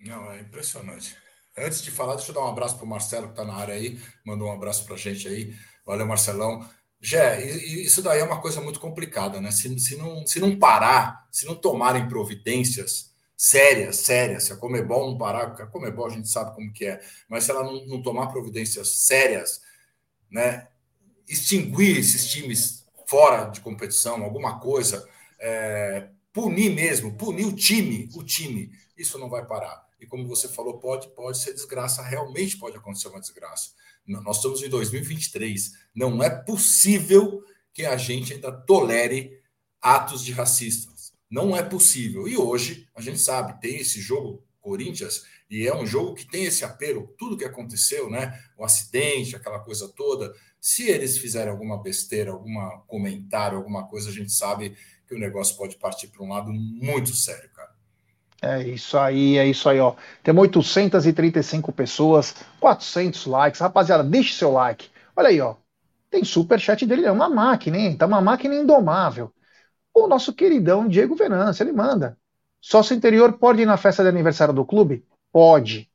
Não, 0.00 0.30
é 0.32 0.40
impressionante. 0.40 1.16
Antes 1.56 1.82
de 1.82 1.90
falar, 1.90 2.16
deixa 2.16 2.30
eu 2.30 2.34
dar 2.34 2.42
um 2.42 2.48
abraço 2.48 2.76
para 2.76 2.84
o 2.84 2.88
Marcelo 2.88 3.26
que 3.26 3.32
está 3.32 3.44
na 3.44 3.54
área 3.54 3.74
aí, 3.74 4.00
mandou 4.24 4.48
um 4.48 4.52
abraço 4.52 4.84
para 4.84 4.94
a 4.94 4.98
gente 4.98 5.28
aí. 5.28 5.54
Valeu, 5.84 6.06
Marcelão. 6.06 6.66
Jé, 7.00 7.42
isso 7.42 8.02
daí 8.02 8.20
é 8.20 8.24
uma 8.24 8.40
coisa 8.40 8.60
muito 8.60 8.78
complicada, 8.78 9.40
né? 9.40 9.50
Se, 9.50 9.78
se, 9.78 9.96
não, 9.96 10.26
se 10.26 10.38
não 10.38 10.58
parar, 10.58 11.26
se 11.32 11.46
não 11.46 11.54
tomarem 11.54 12.08
providências 12.08 13.09
sérias, 13.40 13.96
sérias, 13.96 14.44
se 14.44 14.52
a 14.52 14.56
Comebol 14.56 15.12
não 15.12 15.16
parar, 15.16 15.46
porque 15.46 15.62
a 15.62 15.66
Comebol 15.66 16.06
a 16.06 16.10
gente 16.10 16.28
sabe 16.28 16.54
como 16.54 16.70
que 16.70 16.84
é, 16.84 17.00
mas 17.26 17.44
se 17.44 17.50
ela 17.50 17.64
não, 17.64 17.86
não 17.86 18.02
tomar 18.02 18.26
providências 18.26 19.06
sérias, 19.06 19.62
né? 20.30 20.68
Extinguir 21.26 21.96
esses 21.98 22.30
times 22.30 22.86
fora 23.08 23.46
de 23.46 23.62
competição, 23.62 24.22
alguma 24.22 24.60
coisa, 24.60 25.08
é, 25.40 26.10
punir 26.34 26.68
mesmo, 26.74 27.16
punir 27.16 27.46
o 27.46 27.56
time, 27.56 28.10
o 28.14 28.22
time, 28.22 28.72
isso 28.94 29.18
não 29.18 29.30
vai 29.30 29.46
parar. 29.46 29.88
E 29.98 30.04
como 30.04 30.28
você 30.28 30.46
falou, 30.46 30.78
pode, 30.78 31.08
pode 31.14 31.38
ser 31.38 31.54
desgraça, 31.54 32.02
realmente 32.02 32.58
pode 32.58 32.76
acontecer 32.76 33.08
uma 33.08 33.20
desgraça. 33.20 33.70
Nós 34.06 34.36
estamos 34.36 34.62
em 34.62 34.68
2023, 34.68 35.72
não 35.94 36.22
é 36.22 36.28
possível 36.28 37.42
que 37.72 37.86
a 37.86 37.96
gente 37.96 38.34
ainda 38.34 38.52
tolere 38.52 39.40
atos 39.80 40.22
de 40.22 40.32
racistas. 40.32 40.89
Não 41.30 41.56
é 41.56 41.62
possível. 41.62 42.26
E 42.26 42.36
hoje, 42.36 42.88
a 42.94 43.00
gente 43.00 43.18
sabe, 43.18 43.60
tem 43.60 43.76
esse 43.76 44.00
jogo 44.00 44.42
Corinthians, 44.60 45.24
e 45.50 45.66
é 45.66 45.74
um 45.74 45.86
jogo 45.86 46.14
que 46.14 46.26
tem 46.26 46.44
esse 46.44 46.64
apelo, 46.64 47.12
tudo 47.18 47.36
que 47.36 47.44
aconteceu, 47.44 48.08
né? 48.10 48.38
O 48.56 48.64
acidente, 48.64 49.34
aquela 49.34 49.58
coisa 49.58 49.88
toda. 49.88 50.32
Se 50.60 50.88
eles 50.88 51.18
fizerem 51.18 51.50
alguma 51.50 51.82
besteira, 51.82 52.30
algum 52.30 52.54
comentário, 52.86 53.58
alguma 53.58 53.86
coisa, 53.86 54.10
a 54.10 54.12
gente 54.12 54.30
sabe 54.30 54.76
que 55.08 55.14
o 55.14 55.18
negócio 55.18 55.56
pode 55.56 55.76
partir 55.76 56.08
para 56.08 56.22
um 56.22 56.28
lado 56.28 56.52
muito 56.52 57.14
sério, 57.14 57.50
cara. 57.50 57.70
É 58.42 58.62
isso 58.62 58.96
aí, 58.96 59.36
é 59.36 59.46
isso 59.46 59.68
aí, 59.68 59.80
ó. 59.80 59.94
Temos 60.22 60.42
835 60.42 61.72
pessoas, 61.72 62.34
400 62.58 63.26
likes. 63.26 63.60
Rapaziada, 63.60 64.04
deixe 64.04 64.34
seu 64.34 64.52
like. 64.52 64.88
Olha 65.16 65.28
aí, 65.28 65.40
ó. 65.40 65.56
Tem 66.10 66.24
super 66.24 66.58
chat 66.58 66.86
dele, 66.86 67.04
é 67.04 67.12
uma 67.12 67.28
máquina, 67.28 67.76
hein? 67.76 67.96
Tá 67.96 68.06
uma 68.06 68.20
máquina 68.20 68.54
indomável. 68.54 69.32
O 69.94 70.06
nosso 70.06 70.32
queridão 70.32 70.88
Diego 70.88 71.14
Venâncio, 71.14 71.62
ele 71.62 71.72
manda. 71.72 72.16
Sócio 72.60 72.94
interior 72.94 73.34
pode 73.34 73.62
ir 73.62 73.66
na 73.66 73.76
festa 73.76 74.02
de 74.02 74.08
aniversário 74.08 74.54
do 74.54 74.64
clube? 74.64 75.04
Pode. 75.32 75.90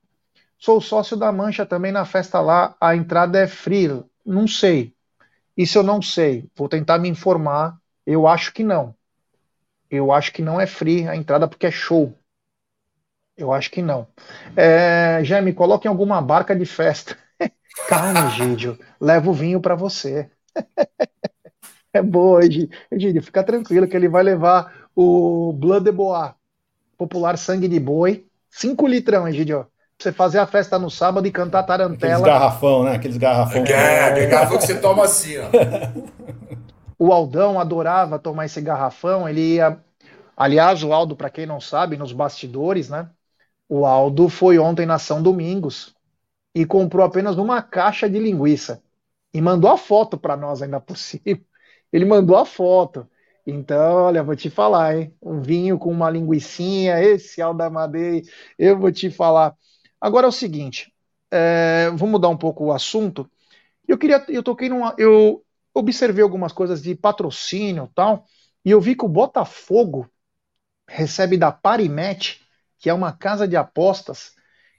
Sou 0.58 0.82
sócio 0.82 1.16
da 1.16 1.32
Mancha 1.32 1.66
também 1.66 1.92
na 1.92 2.06
festa 2.06 2.42
lá, 2.42 2.76
a 2.80 2.96
entrada 2.96 3.40
é 3.40 3.48
free. 3.48 4.04
Não 4.26 4.48
sei. 4.48 4.96
Isso 5.56 5.78
eu 5.78 5.84
não 5.84 6.02
sei. 6.02 6.50
Vou 6.56 6.68
tentar 6.68 6.98
me 6.98 7.08
informar. 7.08 7.78
Eu 8.06 8.28
acho 8.28 8.54
que 8.54 8.64
não. 8.64 8.96
Eu 9.90 10.12
acho 10.12 10.32
que 10.34 10.42
não 10.42 10.60
é 10.60 10.66
free 10.66 11.08
a 11.08 11.16
entrada 11.16 11.48
porque 11.48 11.68
é 11.68 11.72
show. 11.72 12.18
Eu 13.38 13.52
acho 13.54 13.70
que 13.70 13.82
não. 13.82 14.08
É, 14.56 15.22
me 15.42 15.54
coloque 15.54 15.88
em 15.88 15.92
alguma 15.92 16.22
barca 16.22 16.56
de 16.56 16.66
festa. 16.66 17.18
Calma, 17.88 18.30
Gídio. 18.30 18.80
Levo 19.00 19.34
vinho 19.34 19.62
para 19.62 19.76
você. 19.76 20.30
é 21.98 22.02
boa, 22.02 22.42
Gídio. 22.44 23.22
Fica 23.22 23.44
tranquilo 23.44 23.88
que 23.88 23.96
ele 23.96 24.08
vai 24.08 24.24
levar 24.24 24.88
o 24.96 25.54
Blood 25.54 25.86
de 25.86 25.92
Bois, 25.92 26.32
popular 26.98 27.38
sangue 27.38 27.68
de 27.68 27.80
boi. 27.80 28.26
Cinco 28.50 28.88
litrão, 28.88 29.28
Egídio. 29.28 29.60
Pra 29.98 30.04
você 30.04 30.12
fazer 30.12 30.40
a 30.40 30.48
festa 30.48 30.78
no 30.78 30.90
sábado 30.90 31.28
e 31.28 31.32
cantar 31.32 31.64
tarantela. 31.64 32.16
Aqueles 32.16 32.34
garrafão, 32.34 32.84
né? 32.84 32.96
Aqueles 32.96 33.18
garrafão. 33.18 33.64
É, 33.66 34.24
é 34.24 34.28
garrafão 34.28 34.58
que 34.58 34.66
você 34.66 34.80
toma 34.80 35.06
assim, 35.06 35.36
ó. 35.38 35.46
O 36.98 37.12
Aldão 37.12 37.60
adorava 37.60 38.18
tomar 38.18 38.46
esse 38.46 38.62
garrafão. 38.62 39.28
Ele 39.28 39.56
ia 39.56 39.78
Aliás, 40.36 40.84
o 40.84 40.92
Aldo, 40.92 41.16
para 41.16 41.30
quem 41.30 41.46
não 41.46 41.62
sabe, 41.62 41.96
nos 41.96 42.12
bastidores, 42.12 42.90
né? 42.90 43.10
O 43.70 43.86
Aldo 43.86 44.28
foi 44.28 44.60
ontem 44.60 44.86
na 44.86 45.00
São 45.00 45.24
Domingos 45.24 45.96
e 46.54 46.66
comprou 46.66 47.06
apenas 47.06 47.38
uma 47.38 47.62
caixa 47.62 48.10
de 48.10 48.20
linguiça 48.20 48.84
e 49.34 49.42
mandou 49.42 49.72
a 49.72 49.78
foto 49.78 50.18
para 50.18 50.36
nós 50.36 50.62
ainda 50.62 50.80
por 50.80 50.98
cima. 50.98 51.40
Ele 51.96 52.04
mandou 52.04 52.36
a 52.36 52.46
foto. 52.46 53.10
Então, 53.48 53.96
olha, 54.04 54.22
vou 54.22 54.36
te 54.36 54.50
falar, 54.50 54.98
hein? 54.98 55.16
Um 55.22 55.42
vinho 55.42 55.78
com 55.80 55.90
uma 55.90 56.10
linguiçinha, 56.10 57.00
esse 57.02 57.42
Aldo 57.42 57.64
Amadei, 57.64 58.24
eu 58.60 58.78
vou 58.78 58.92
te 58.92 59.10
falar. 59.10 59.56
Agora 60.02 60.26
é 60.26 60.30
o 60.30 60.32
seguinte, 60.32 60.94
é, 61.32 61.90
vou 61.96 62.10
mudar 62.10 62.28
um 62.28 62.36
pouco 62.36 62.66
o 62.66 62.74
assunto. 62.74 63.32
Eu 63.88 63.98
queria, 63.98 64.26
eu 64.28 64.44
toquei 64.44 64.68
numa, 64.68 64.94
eu 64.98 65.46
observei 65.74 66.22
algumas 66.22 66.52
coisas 66.52 66.82
de 66.82 66.96
patrocínio, 66.96 67.90
tal, 67.96 68.26
e 68.66 68.72
eu 68.72 68.82
vi 68.82 68.94
que 68.96 69.06
o 69.06 69.10
Botafogo 69.10 70.10
recebe 70.90 71.38
da 71.38 71.52
Parimet, 71.52 72.42
que 72.78 72.90
é 72.90 72.94
uma 72.94 73.14
casa 73.14 73.48
de 73.48 73.56
apostas, 73.56 74.34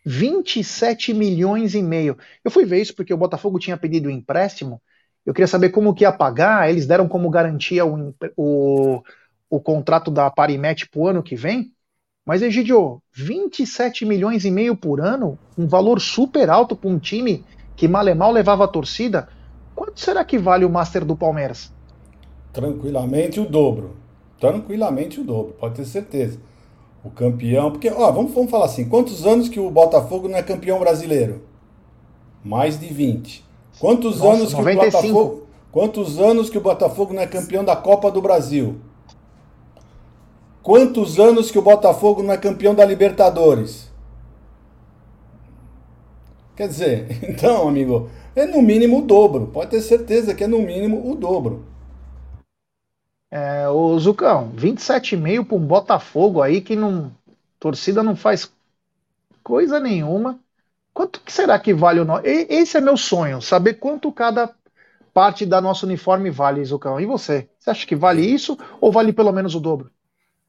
27 0.04 1.14
milhões 1.14 1.74
e 1.74 1.82
meio. 1.82 2.18
Eu 2.44 2.50
fui 2.50 2.66
ver 2.66 2.82
isso 2.82 2.94
porque 2.94 3.14
o 3.14 3.16
Botafogo 3.18 3.58
tinha 3.58 3.76
pedido 3.78 4.10
empréstimo. 4.10 4.82
Eu 5.26 5.34
queria 5.34 5.48
saber 5.48 5.70
como 5.70 5.92
que 5.92 6.04
ia 6.04 6.12
pagar. 6.12 6.70
Eles 6.70 6.86
deram 6.86 7.08
como 7.08 7.28
garantia 7.28 7.84
o, 7.84 8.14
o, 8.36 9.02
o 9.50 9.60
contrato 9.60 10.08
da 10.08 10.30
Parimet 10.30 10.88
para 10.88 11.00
o 11.00 11.08
ano 11.08 11.22
que 11.22 11.34
vem. 11.34 11.72
Mas, 12.24 12.42
Egidio, 12.42 13.02
27 13.12 14.04
milhões 14.04 14.44
e 14.44 14.50
meio 14.50 14.76
por 14.76 15.00
ano, 15.00 15.38
um 15.58 15.66
valor 15.66 16.00
super 16.00 16.48
alto 16.48 16.76
para 16.76 16.90
um 16.90 16.98
time 16.98 17.44
que 17.76 17.86
mal 17.86 18.08
e 18.08 18.14
mal 18.14 18.32
levava 18.32 18.64
a 18.64 18.68
torcida. 18.68 19.28
Quanto 19.74 20.00
será 20.00 20.24
que 20.24 20.38
vale 20.38 20.64
o 20.64 20.70
Master 20.70 21.04
do 21.04 21.16
Palmeiras? 21.16 21.72
Tranquilamente 22.52 23.38
o 23.38 23.44
dobro. 23.44 23.96
Tranquilamente 24.40 25.20
o 25.20 25.24
dobro, 25.24 25.54
pode 25.54 25.76
ter 25.76 25.84
certeza. 25.84 26.38
O 27.04 27.10
campeão. 27.10 27.70
Porque, 27.70 27.88
ó, 27.88 28.10
vamos, 28.10 28.32
vamos 28.32 28.50
falar 28.50 28.66
assim: 28.66 28.88
quantos 28.88 29.24
anos 29.24 29.48
que 29.48 29.60
o 29.60 29.70
Botafogo 29.70 30.28
não 30.28 30.36
é 30.36 30.42
campeão 30.42 30.78
brasileiro? 30.78 31.42
Mais 32.44 32.78
de 32.78 32.86
20. 32.86 33.45
Quantos 33.78 34.20
Nossa, 34.20 34.36
anos 34.36 34.54
que 34.54 34.60
95. 34.60 35.18
o 35.18 35.24
Botafogo. 35.24 35.46
Quantos 35.70 36.18
anos 36.18 36.50
que 36.50 36.58
o 36.58 36.60
Botafogo 36.60 37.12
não 37.12 37.22
é 37.22 37.26
campeão 37.26 37.64
da 37.64 37.76
Copa 37.76 38.10
do 38.10 38.22
Brasil? 38.22 38.80
Quantos 40.62 41.18
anos 41.20 41.50
que 41.50 41.58
o 41.58 41.62
Botafogo 41.62 42.22
não 42.22 42.32
é 42.32 42.38
campeão 42.38 42.74
da 42.74 42.84
Libertadores? 42.84 43.90
Quer 46.56 46.68
dizer, 46.68 47.06
então, 47.28 47.68
amigo, 47.68 48.10
é 48.34 48.46
no 48.46 48.62
mínimo 48.62 48.98
o 48.98 49.02
dobro. 49.02 49.48
Pode 49.48 49.70
ter 49.70 49.82
certeza 49.82 50.34
que 50.34 50.44
é 50.44 50.46
no 50.46 50.60
mínimo 50.60 51.10
o 51.10 51.14
dobro. 51.14 51.64
É, 53.30 53.68
o 53.68 53.98
Zucão, 53.98 54.52
27,5 54.56 55.44
para 55.46 55.56
um 55.56 55.66
Botafogo 55.66 56.40
aí 56.42 56.60
que 56.60 56.74
não. 56.76 57.12
Torcida 57.58 58.02
não 58.02 58.16
faz 58.16 58.50
coisa 59.42 59.80
nenhuma. 59.80 60.38
Quanto 60.96 61.20
que 61.20 61.30
será 61.30 61.58
que 61.58 61.74
vale 61.74 62.00
o 62.00 62.06
nosso. 62.06 62.22
Esse 62.24 62.78
é 62.78 62.80
meu 62.80 62.96
sonho, 62.96 63.42
saber 63.42 63.74
quanto 63.74 64.10
cada 64.10 64.56
parte 65.12 65.44
da 65.44 65.60
nossa 65.60 65.84
uniforme 65.84 66.30
vale, 66.30 66.64
Zucão. 66.64 66.98
E 66.98 67.04
você? 67.04 67.50
Você 67.58 67.68
acha 67.68 67.86
que 67.86 67.94
vale 67.94 68.22
isso 68.22 68.56
ou 68.80 68.90
vale 68.90 69.12
pelo 69.12 69.30
menos 69.30 69.54
o 69.54 69.60
dobro? 69.60 69.90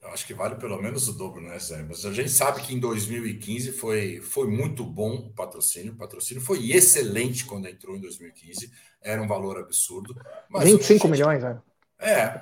Eu 0.02 0.08
acho 0.08 0.26
que 0.26 0.34
vale 0.34 0.56
pelo 0.56 0.82
menos 0.82 1.10
o 1.10 1.18
dobro, 1.18 1.42
né, 1.42 1.60
Zé? 1.60 1.84
Mas 1.84 2.06
a 2.06 2.14
gente 2.14 2.30
sabe 2.30 2.62
que 2.62 2.74
em 2.74 2.80
2015 2.80 3.74
foi, 3.74 4.22
foi 4.22 4.48
muito 4.48 4.86
bom 4.86 5.16
o 5.16 5.34
patrocínio. 5.34 5.92
O 5.92 5.98
patrocínio 5.98 6.42
foi 6.42 6.72
excelente 6.72 7.44
quando 7.44 7.68
entrou 7.68 7.98
em 7.98 8.00
2015. 8.00 8.72
Era 9.02 9.22
um 9.22 9.28
valor 9.28 9.58
absurdo. 9.60 10.16
25 10.50 10.94
gente... 10.94 11.12
milhões, 11.12 11.44
né? 11.44 11.60
É, 12.00 12.40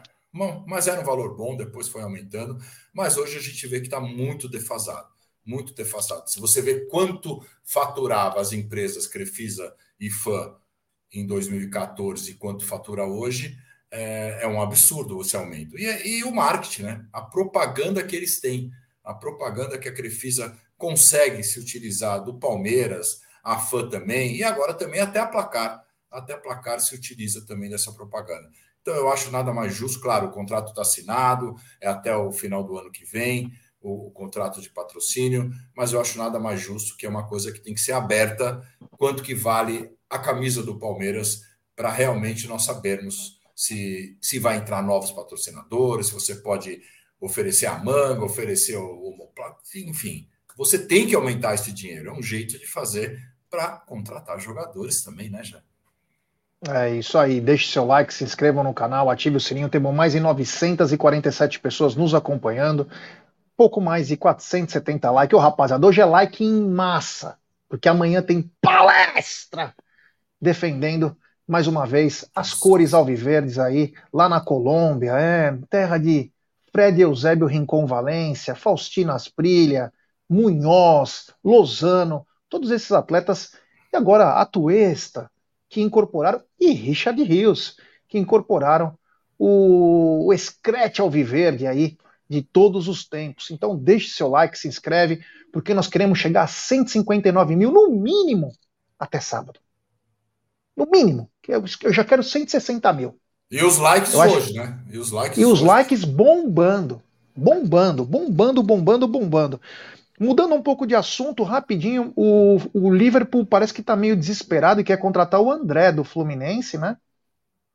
mas 0.67 0.87
era 0.87 1.01
um 1.01 1.05
valor 1.05 1.35
bom, 1.35 1.57
depois 1.57 1.87
foi 1.87 2.03
aumentando. 2.03 2.59
Mas 2.93 3.17
hoje 3.17 3.35
a 3.35 3.41
gente 3.41 3.65
vê 3.65 3.79
que 3.79 3.87
está 3.87 3.99
muito 3.99 4.47
defasado 4.47 5.14
muito 5.45 5.73
defasado. 5.73 6.29
Se 6.29 6.39
você 6.39 6.61
vê 6.61 6.85
quanto 6.87 7.45
faturava 7.63 8.41
as 8.41 8.51
empresas 8.51 9.05
Crefisa 9.05 9.73
e 9.99 10.09
FAM 10.09 10.55
em 11.13 11.25
2014 11.25 12.31
e 12.31 12.33
quanto 12.33 12.65
fatura 12.65 13.05
hoje, 13.05 13.57
é, 13.91 14.39
é 14.41 14.47
um 14.47 14.61
absurdo 14.61 15.21
esse 15.21 15.35
aumento. 15.35 15.77
E, 15.77 15.85
e, 16.19 16.23
o 16.23 16.31
marketing, 16.33 16.83
né? 16.83 17.05
A 17.13 17.21
propaganda 17.21 18.03
que 18.03 18.15
eles 18.15 18.39
têm, 18.39 18.71
a 19.03 19.13
propaganda 19.13 19.77
que 19.77 19.87
a 19.87 19.93
Crefisa 19.93 20.57
consegue 20.77 21.43
se 21.43 21.59
utilizar 21.59 22.23
do 22.23 22.37
Palmeiras, 22.37 23.21
a 23.43 23.59
FAM 23.59 23.87
também, 23.87 24.35
e 24.35 24.43
agora 24.43 24.73
também 24.73 24.99
até 24.99 25.19
a 25.19 25.27
Placar. 25.27 25.85
Até 26.11 26.33
a 26.33 26.37
Placar 26.37 26.79
se 26.81 26.95
utiliza 26.95 27.45
também 27.45 27.69
dessa 27.69 27.93
propaganda. 27.93 28.49
Então 28.81 28.93
eu 28.93 29.09
acho 29.11 29.31
nada 29.31 29.53
mais 29.53 29.73
justo, 29.73 29.99
claro, 29.99 30.27
o 30.27 30.31
contrato 30.31 30.69
está 30.69 30.81
assinado, 30.81 31.55
é 31.79 31.87
até 31.87 32.15
o 32.15 32.31
final 32.31 32.63
do 32.63 32.77
ano 32.77 32.91
que 32.91 33.05
vem 33.05 33.51
o, 33.85 34.07
o, 34.07 34.11
contrato 34.11 34.59
de 34.59 34.69
patrocínio, 34.69 35.51
mas 35.75 35.93
eu 35.93 36.01
acho 36.01 36.17
nada 36.17 36.39
mais 36.39 36.59
justo 36.59 36.97
que 36.97 37.05
é 37.05 37.09
uma 37.09 37.27
coisa 37.27 37.51
que 37.51 37.59
tem 37.59 37.73
que 37.73 37.81
ser 37.81 37.91
aberta, 37.91 38.61
quanto 38.97 39.21
que 39.21 39.35
vale 39.35 39.91
a 40.09 40.17
camisa 40.17 40.63
do 40.63 40.79
Palmeiras 40.79 41.41
para 41.75 41.91
realmente 41.91 42.47
nós 42.47 42.63
sabermos 42.63 43.39
se, 43.55 44.17
se 44.19 44.39
vai 44.39 44.57
entrar 44.57 44.81
novos 44.81 45.11
patrocinadores, 45.11 46.07
se 46.07 46.13
você 46.13 46.35
pode 46.35 46.81
oferecer 47.19 47.67
a 47.67 47.77
manga, 47.77 48.25
oferecer 48.25 48.75
o, 48.75 48.85
o 48.85 49.31
enfim, 49.75 50.27
você 50.57 50.79
tem 50.79 51.07
que 51.07 51.15
aumentar 51.15 51.53
esse 51.53 51.71
dinheiro, 51.71 52.09
é 52.09 52.13
um 52.13 52.23
jeito 52.23 52.57
de 52.57 52.65
fazer 52.65 53.19
para 53.49 53.77
contratar 53.77 54.39
jogadores 54.39 55.03
também, 55.03 55.29
né, 55.29 55.43
já? 55.43 55.61
É 56.67 56.95
isso 56.95 57.17
aí, 57.17 57.39
deixe 57.39 57.71
seu 57.71 57.85
like, 57.85 58.13
se 58.13 58.23
inscrevam 58.23 58.63
no 58.63 58.73
canal, 58.73 59.09
ative 59.09 59.37
o 59.37 59.39
sininho. 59.39 59.69
Temos 59.69 59.93
mais 59.93 60.13
de 60.13 60.19
947 60.19 61.59
pessoas 61.59 61.95
nos 61.95 62.15
acompanhando 62.15 62.87
pouco 63.55 63.81
mais 63.81 64.07
de 64.07 64.17
470 64.17 65.11
likes. 65.11 65.37
Ô, 65.37 65.41
rapaziada, 65.41 65.85
hoje 65.85 66.01
é 66.01 66.05
like 66.05 66.43
em 66.43 66.67
massa, 66.67 67.37
porque 67.69 67.89
amanhã 67.89 68.21
tem 68.21 68.51
palestra 68.61 69.73
defendendo 70.39 71.15
mais 71.47 71.67
uma 71.67 71.85
vez 71.85 72.29
as 72.35 72.53
cores 72.53 72.93
alviverdes 72.93 73.59
aí, 73.59 73.93
lá 74.11 74.27
na 74.27 74.41
Colômbia, 74.41 75.11
é, 75.11 75.57
terra 75.69 75.97
de 75.97 76.31
Fred 76.71 76.99
Eusébio 76.99 77.47
Rincon 77.47 77.85
Valência, 77.85 78.55
Faustino 78.55 79.11
Asprilha, 79.11 79.93
Munhoz, 80.29 81.31
Lozano, 81.43 82.25
todos 82.49 82.71
esses 82.71 82.91
atletas, 82.91 83.53
e 83.93 83.95
agora 83.95 84.33
a 84.33 84.45
Tuesta, 84.45 85.29
que 85.69 85.81
incorporaram, 85.81 86.41
e 86.59 86.71
Richard 86.71 87.21
Rios, 87.23 87.77
que 88.07 88.17
incorporaram 88.17 88.97
o, 89.37 90.27
o 90.27 90.37
Scratch 90.37 90.99
Alviverde 90.99 91.67
aí, 91.67 91.97
de 92.29 92.41
todos 92.41 92.87
os 92.87 93.07
tempos. 93.07 93.51
Então 93.51 93.77
deixe 93.77 94.09
seu 94.09 94.27
like, 94.27 94.57
se 94.57 94.67
inscreve, 94.67 95.23
porque 95.51 95.73
nós 95.73 95.87
queremos 95.87 96.19
chegar 96.19 96.43
a 96.43 96.47
159 96.47 97.55
mil 97.55 97.71
no 97.71 97.89
mínimo 97.89 98.51
até 98.99 99.19
sábado. 99.19 99.59
No 100.75 100.87
mínimo. 100.91 101.29
Eu 101.47 101.93
já 101.93 102.03
quero 102.03 102.23
160 102.23 102.91
mil. 102.93 103.17
E 103.49 103.63
os 103.63 103.77
likes 103.77 104.13
eu 104.13 104.19
hoje, 104.19 104.37
acho... 104.37 104.53
né? 104.53 104.79
E 104.91 104.97
os 104.97 105.11
likes, 105.11 105.37
e 105.37 105.45
os 105.45 105.61
likes 105.61 106.03
bombando. 106.03 107.01
Bombando, 107.35 108.03
bombando, 108.03 108.63
bombando, 108.63 109.07
bombando. 109.07 109.61
Mudando 110.19 110.55
um 110.55 110.61
pouco 110.61 110.87
de 110.87 110.95
assunto 110.95 111.43
rapidinho, 111.43 112.13
o, 112.15 112.57
o 112.73 112.93
Liverpool 112.93 113.45
parece 113.45 113.73
que 113.73 113.81
está 113.81 113.95
meio 113.95 114.15
desesperado 114.15 114.79
e 114.79 114.83
quer 114.83 114.97
contratar 114.97 115.41
o 115.41 115.51
André 115.51 115.91
do 115.91 116.05
Fluminense, 116.05 116.77
né? 116.77 116.97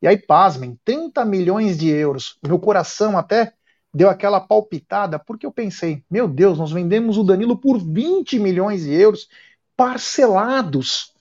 E 0.01 0.09
aí, 0.09 0.17
pasmem, 0.17 0.79
30 0.83 1.23
milhões 1.27 1.79
de 1.79 1.89
euros. 1.91 2.39
Meu 2.47 2.59
coração 2.59 3.19
até 3.19 3.53
deu 3.93 4.09
aquela 4.09 4.41
palpitada, 4.41 5.19
porque 5.19 5.45
eu 5.45 5.53
pensei, 5.53 6.03
meu 6.11 6.29
Deus, 6.29 6.59
nós 6.59 6.71
vendemos 6.71 7.19
o 7.19 7.25
Danilo 7.25 7.57
por 7.57 7.79
20 7.79 8.39
milhões 8.39 8.85
de 8.85 8.95
euros, 8.95 9.29
parcelados, 9.77 11.13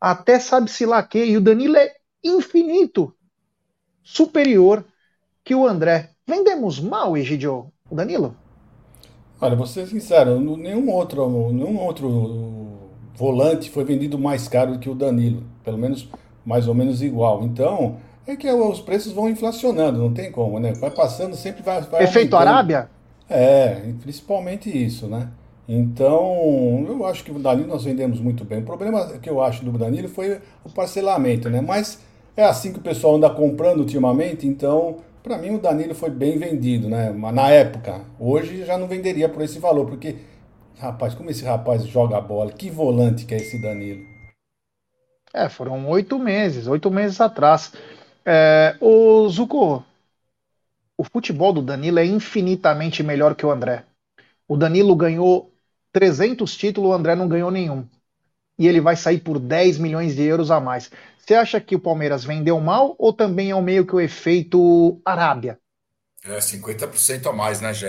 até 0.00 0.38
sabe-se 0.38 0.86
lá 0.86 1.02
que, 1.02 1.24
e 1.24 1.36
o 1.36 1.40
Danilo 1.40 1.76
é 1.76 1.92
infinito 2.22 3.14
superior 4.02 4.84
que 5.44 5.54
o 5.54 5.66
André. 5.66 6.10
Vendemos 6.26 6.78
mal, 6.78 7.16
Egidio, 7.16 7.72
o 7.90 7.94
Danilo? 7.94 8.36
Olha, 9.40 9.56
vou 9.56 9.66
ser 9.66 9.86
sincero, 9.86 10.40
nenhum 10.40 10.90
outro, 10.90 11.52
nenhum 11.52 11.78
outro 11.78 12.90
volante 13.14 13.70
foi 13.70 13.84
vendido 13.84 14.18
mais 14.18 14.46
caro 14.46 14.78
que 14.78 14.90
o 14.90 14.94
Danilo, 14.94 15.42
pelo 15.64 15.78
menos 15.78 16.08
mais 16.44 16.68
ou 16.68 16.74
menos 16.74 17.02
igual. 17.02 17.42
Então, 17.44 17.98
é 18.28 18.36
que 18.36 18.50
os 18.50 18.80
preços 18.80 19.12
vão 19.12 19.28
inflacionando, 19.28 19.98
não 19.98 20.12
tem 20.12 20.30
como, 20.30 20.60
né? 20.60 20.74
Vai 20.74 20.90
passando, 20.90 21.34
sempre 21.34 21.62
vai. 21.62 21.80
vai 21.80 22.04
Efeito 22.04 22.34
aumentando. 22.34 22.54
Arábia? 22.54 22.90
É, 23.28 23.92
principalmente 24.00 24.70
isso, 24.70 25.06
né? 25.06 25.28
Então, 25.66 26.84
eu 26.88 27.04
acho 27.06 27.24
que 27.24 27.30
o 27.30 27.38
Danilo 27.38 27.68
nós 27.68 27.84
vendemos 27.84 28.20
muito 28.20 28.44
bem. 28.44 28.60
O 28.60 28.64
problema 28.64 29.18
que 29.18 29.28
eu 29.28 29.42
acho 29.42 29.64
do 29.64 29.72
Danilo 29.76 30.08
foi 30.08 30.40
o 30.64 30.70
parcelamento, 30.70 31.48
né? 31.48 31.60
Mas 31.60 32.00
é 32.36 32.44
assim 32.44 32.72
que 32.72 32.78
o 32.78 32.82
pessoal 32.82 33.16
anda 33.16 33.30
comprando 33.30 33.80
ultimamente, 33.80 34.46
então, 34.46 34.98
para 35.22 35.38
mim 35.38 35.54
o 35.54 35.58
Danilo 35.58 35.94
foi 35.94 36.10
bem 36.10 36.38
vendido, 36.38 36.88
né? 36.88 37.10
Na 37.10 37.48
época. 37.50 38.02
Hoje 38.18 38.64
já 38.64 38.76
não 38.78 38.86
venderia 38.86 39.28
por 39.28 39.42
esse 39.42 39.58
valor, 39.58 39.86
porque, 39.86 40.16
rapaz, 40.78 41.14
como 41.14 41.30
esse 41.30 41.44
rapaz 41.44 41.84
joga 41.86 42.20
bola, 42.20 42.52
que 42.52 42.70
volante 42.70 43.24
que 43.24 43.34
é 43.34 43.38
esse 43.38 43.60
Danilo? 43.60 44.02
É, 45.34 45.48
foram 45.48 45.86
oito 45.88 46.18
meses, 46.18 46.66
oito 46.66 46.90
meses 46.90 47.20
atrás. 47.20 47.72
É, 48.30 48.76
o 48.78 49.26
Zuko, 49.30 49.82
o 50.98 51.04
futebol 51.04 51.50
do 51.50 51.62
Danilo 51.62 51.98
é 51.98 52.04
infinitamente 52.04 53.02
melhor 53.02 53.34
que 53.34 53.46
o 53.46 53.50
André. 53.50 53.86
O 54.46 54.54
Danilo 54.54 54.94
ganhou 54.94 55.50
300 55.90 56.54
títulos, 56.54 56.90
o 56.90 56.92
André 56.92 57.14
não 57.14 57.26
ganhou 57.26 57.50
nenhum. 57.50 57.88
E 58.58 58.68
ele 58.68 58.82
vai 58.82 58.96
sair 58.96 59.20
por 59.20 59.38
10 59.38 59.78
milhões 59.78 60.14
de 60.14 60.24
euros 60.24 60.50
a 60.50 60.60
mais. 60.60 60.90
Você 61.18 61.34
acha 61.34 61.58
que 61.58 61.74
o 61.74 61.80
Palmeiras 61.80 62.22
vendeu 62.22 62.60
mal 62.60 62.94
ou 62.98 63.14
também 63.14 63.48
é 63.48 63.54
o 63.54 63.62
meio 63.62 63.86
que 63.86 63.94
o 63.94 64.00
efeito 64.00 65.00
Arábia? 65.06 65.58
É 66.22 66.38
50% 66.38 67.30
a 67.30 67.32
mais, 67.32 67.62
né, 67.62 67.72
Gé? 67.72 67.88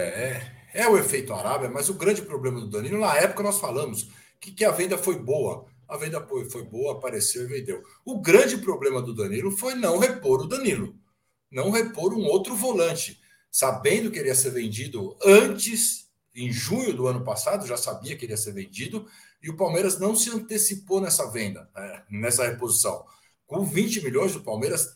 É, 0.73 0.83
é 0.83 0.87
o 0.87 0.97
efeito 0.97 1.33
Arábia, 1.33 1.69
mas 1.69 1.89
o 1.89 1.95
grande 1.95 2.21
problema 2.21 2.61
do 2.61 2.69
Danilo, 2.69 3.01
na 3.01 3.13
época 3.17 3.43
nós 3.43 3.59
falamos 3.59 4.09
que, 4.39 4.51
que 4.51 4.63
a 4.63 4.71
venda 4.71 4.97
foi 4.97 5.19
boa 5.19 5.65
a 5.89 5.97
venda 5.97 6.25
foi 6.51 6.63
boa, 6.63 6.93
apareceu 6.93 7.43
e 7.43 7.47
vendeu. 7.47 7.83
O 8.05 8.21
grande 8.21 8.57
problema 8.57 9.01
do 9.01 9.13
Danilo 9.13 9.49
foi 9.49 9.73
não 9.73 9.97
repor 9.97 10.41
o 10.41 10.47
Danilo, 10.47 10.95
não 11.51 11.71
repor 11.71 12.13
um 12.13 12.23
outro 12.25 12.55
volante, 12.55 13.19
sabendo 13.51 14.11
que 14.11 14.19
ele 14.19 14.27
ia 14.27 14.35
ser 14.35 14.51
vendido 14.51 15.17
antes, 15.25 16.07
em 16.35 16.51
junho 16.51 16.95
do 16.95 17.07
ano 17.07 17.23
passado, 17.23 17.65
já 17.65 17.75
sabia 17.75 18.15
que 18.15 18.23
ele 18.23 18.33
ia 18.33 18.37
ser 18.37 18.53
vendido, 18.53 19.07
e 19.41 19.49
o 19.49 19.57
Palmeiras 19.57 19.97
não 19.97 20.15
se 20.15 20.29
antecipou 20.29 21.01
nessa 21.01 21.29
venda, 21.31 21.67
né, 21.75 22.03
nessa 22.11 22.47
reposição. 22.47 23.03
Com 23.47 23.65
20 23.65 24.03
milhões, 24.03 24.35
o 24.35 24.43
Palmeiras, 24.43 24.95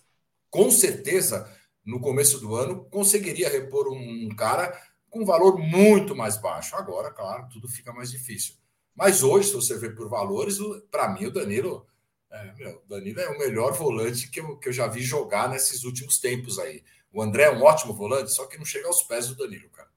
com 0.51 0.69
certeza, 0.69 1.51
no 1.83 1.99
começo 1.99 2.39
do 2.39 2.55
ano, 2.55 2.85
conseguiria 2.85 3.49
repor 3.49 3.91
um 3.91 4.29
cara 4.35 4.79
com 5.09 5.25
valor 5.25 5.57
muito 5.57 6.15
mais 6.15 6.37
baixo. 6.37 6.75
Agora, 6.75 7.11
claro, 7.11 7.49
tudo 7.49 7.67
fica 7.67 7.91
mais 7.91 8.11
difícil. 8.11 8.55
Mas 8.95 9.23
hoje, 9.23 9.49
se 9.49 9.55
você 9.55 9.77
ver 9.77 9.95
por 9.95 10.09
valores, 10.09 10.57
para 10.91 11.09
mim 11.13 11.25
o 11.25 11.31
Danilo 11.31 11.85
É, 12.31 12.51
meu, 12.57 12.81
Danilo 12.89 13.19
é 13.19 13.29
o 13.29 13.37
melhor 13.39 13.73
volante 13.73 14.29
que 14.29 14.39
eu, 14.41 14.57
que 14.57 14.69
eu 14.69 14.73
já 14.73 14.87
vi 14.87 15.01
jogar 15.01 15.49
nesses 15.49 15.83
últimos 15.83 16.19
tempos 16.19 16.57
aí. 16.59 16.83
O 17.13 17.21
André 17.21 17.43
é 17.43 17.51
um 17.51 17.61
ótimo 17.63 17.93
volante, 17.93 18.31
só 18.31 18.47
que 18.47 18.57
não 18.57 18.65
chega 18.65 18.87
aos 18.87 19.03
pés 19.03 19.27
do 19.27 19.35
Danilo, 19.35 19.69
cara. 19.69 19.89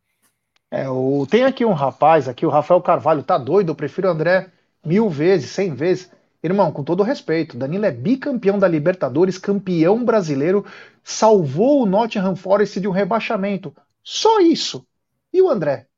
É, 0.70 0.88
o, 0.88 1.26
tem 1.30 1.44
aqui 1.44 1.64
um 1.64 1.72
rapaz, 1.72 2.28
aqui, 2.28 2.44
o 2.44 2.50
Rafael 2.50 2.82
Carvalho, 2.82 3.22
tá 3.22 3.38
doido, 3.38 3.70
eu 3.70 3.74
prefiro 3.74 4.08
o 4.08 4.10
André 4.10 4.52
mil 4.84 5.08
vezes, 5.08 5.50
cem 5.50 5.74
vezes. 5.74 6.10
Irmão, 6.42 6.70
com 6.72 6.84
todo 6.84 7.02
respeito, 7.02 7.56
Danilo 7.56 7.86
é 7.86 7.90
bicampeão 7.90 8.58
da 8.58 8.68
Libertadores, 8.68 9.38
campeão 9.38 10.04
brasileiro, 10.04 10.64
salvou 11.02 11.82
o 11.82 11.86
Nottingham 11.86 12.36
Forest 12.36 12.80
de 12.80 12.88
um 12.88 12.92
rebaixamento. 12.92 13.74
Só 14.02 14.40
isso. 14.40 14.86
E 15.32 15.40
o 15.42 15.48
André? 15.48 15.88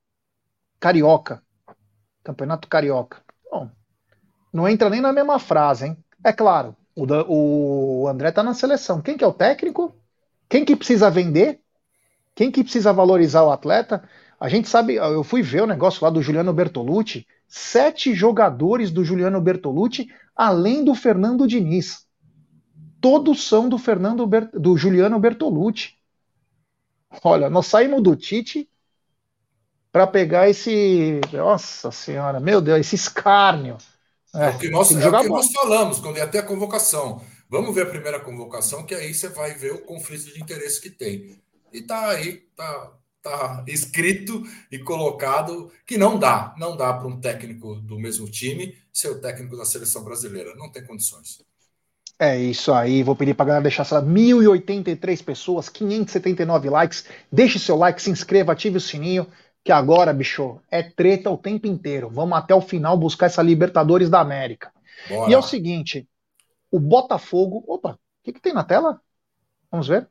Carioca. 0.81 1.43
Campeonato 2.29 2.69
Carioca. 2.69 3.23
Bom, 3.51 3.71
não 4.53 4.69
entra 4.69 4.91
nem 4.91 5.01
na 5.01 5.15
mesma 5.15 5.39
frase, 5.39 5.87
hein? 5.87 5.97
É 6.23 6.31
claro, 6.31 6.77
o, 6.95 8.03
o 8.03 8.07
André 8.07 8.31
tá 8.31 8.43
na 8.43 8.53
seleção. 8.53 9.01
Quem 9.01 9.17
que 9.17 9.25
é 9.25 9.27
o 9.27 9.33
técnico? 9.33 9.97
Quem 10.47 10.63
que 10.63 10.77
precisa 10.77 11.11
vender? 11.11 11.59
Quem 12.35 12.51
que 12.51 12.63
precisa 12.63 12.93
valorizar 12.93 13.45
o 13.45 13.51
atleta? 13.51 14.07
A 14.39 14.47
gente 14.47 14.69
sabe, 14.69 14.97
eu 14.97 15.25
fui 15.25 15.41
ver 15.41 15.63
o 15.63 15.67
negócio 15.67 16.05
lá 16.05 16.11
do 16.11 16.21
Juliano 16.21 16.53
Bertolucci, 16.53 17.27
sete 17.49 18.13
jogadores 18.13 18.91
do 18.91 19.03
Juliano 19.03 19.41
Bertolucci, 19.41 20.09
além 20.37 20.85
do 20.85 20.95
Fernando 20.95 21.49
Diniz. 21.49 22.07
Todos 23.01 23.49
são 23.49 23.71
do 23.71 23.79
Fernando 23.79 24.27
Ber, 24.27 24.51
do 24.53 24.77
Juliano 24.77 25.19
Bertolucci. 25.19 25.95
Olha, 27.25 27.49
nós 27.49 27.67
saímos 27.69 28.03
do 28.03 28.15
Tite 28.15 28.69
para 29.93 30.07
pegar 30.07 30.49
esse, 30.49 31.21
nossa 31.33 31.91
senhora, 31.91 32.41
meu 32.41 32.61
Deus, 32.61 32.81
esse 32.81 32.95
escárnio. 32.95 33.79
É, 34.35 34.47
é 34.47 34.51
o 34.51 34.59
que, 34.59 34.69
nós, 34.69 34.91
é 34.93 35.09
o 35.09 35.21
que 35.21 35.29
nós 35.29 35.53
falamos 35.53 35.99
quando 35.99 36.19
ia 36.19 36.25
até 36.25 36.39
a 36.39 36.43
convocação. 36.43 37.23
Vamos 37.49 37.75
ver 37.75 37.83
a 37.83 37.91
primeira 37.91 38.21
convocação, 38.21 38.85
que 38.85 38.95
aí 38.95 39.15
você 39.15 39.29
vai 39.29 39.55
ver 39.55 39.73
o 39.73 39.79
conflito 39.79 40.33
de 40.33 40.41
interesse 40.41 40.81
que 40.81 40.91
tem. 40.91 41.41
E 41.73 41.81
tá 41.81 42.11
aí, 42.11 42.43
tá, 42.55 42.93
tá 43.23 43.65
escrito 43.67 44.43
e 44.71 44.79
colocado 44.79 45.73
que 45.87 45.97
não 45.97 46.19
dá, 46.19 46.55
não 46.59 46.77
dá 46.77 46.93
para 46.93 47.09
um 47.09 47.19
técnico 47.19 47.77
do 47.77 47.99
mesmo 47.99 48.29
time 48.29 48.77
ser 48.93 49.09
o 49.09 49.21
técnico 49.21 49.57
da 49.57 49.65
seleção 49.65 50.05
brasileira. 50.05 50.55
Não 50.57 50.71
tem 50.71 50.85
condições. 50.85 51.41
É 52.21 52.37
isso 52.37 52.73
aí, 52.73 53.05
vou 53.05 53.15
pedir 53.15 53.33
para 53.33 53.47
galera 53.47 53.63
deixar 53.63 53.83
essa 53.83 54.03
1083 54.03 55.23
pessoas, 55.23 55.69
579 55.69 56.69
likes. 56.69 57.05
Deixe 57.31 57.61
seu 57.61 57.77
like, 57.77 58.03
se 58.03 58.11
inscreva, 58.11 58.53
ative 58.53 58.77
o 58.77 58.81
sininho, 58.81 59.25
que 59.69 59.73
agora, 59.73 60.15
bicho, 60.15 60.59
é 60.71 60.83
treta 60.83 61.29
o 61.29 61.37
tempo 61.37 61.67
inteiro. 61.67 62.09
Vamos 62.09 62.39
até 62.39 62.55
o 62.55 62.61
final 62.63 62.97
buscar 62.97 63.27
essa 63.27 63.43
Libertadores 63.43 64.09
da 64.09 64.19
América. 64.19 64.73
Bora. 65.07 65.31
E 65.31 65.35
é 65.35 65.37
o 65.37 65.43
seguinte, 65.43 66.09
o 66.71 66.81
Botafogo. 66.81 67.63
Opa, 67.69 67.91
o 67.91 67.99
que, 68.23 68.33
que 68.33 68.41
tem 68.41 68.55
na 68.55 68.65
tela? 68.65 68.99
Vamos 69.71 69.87
ver. 69.87 70.09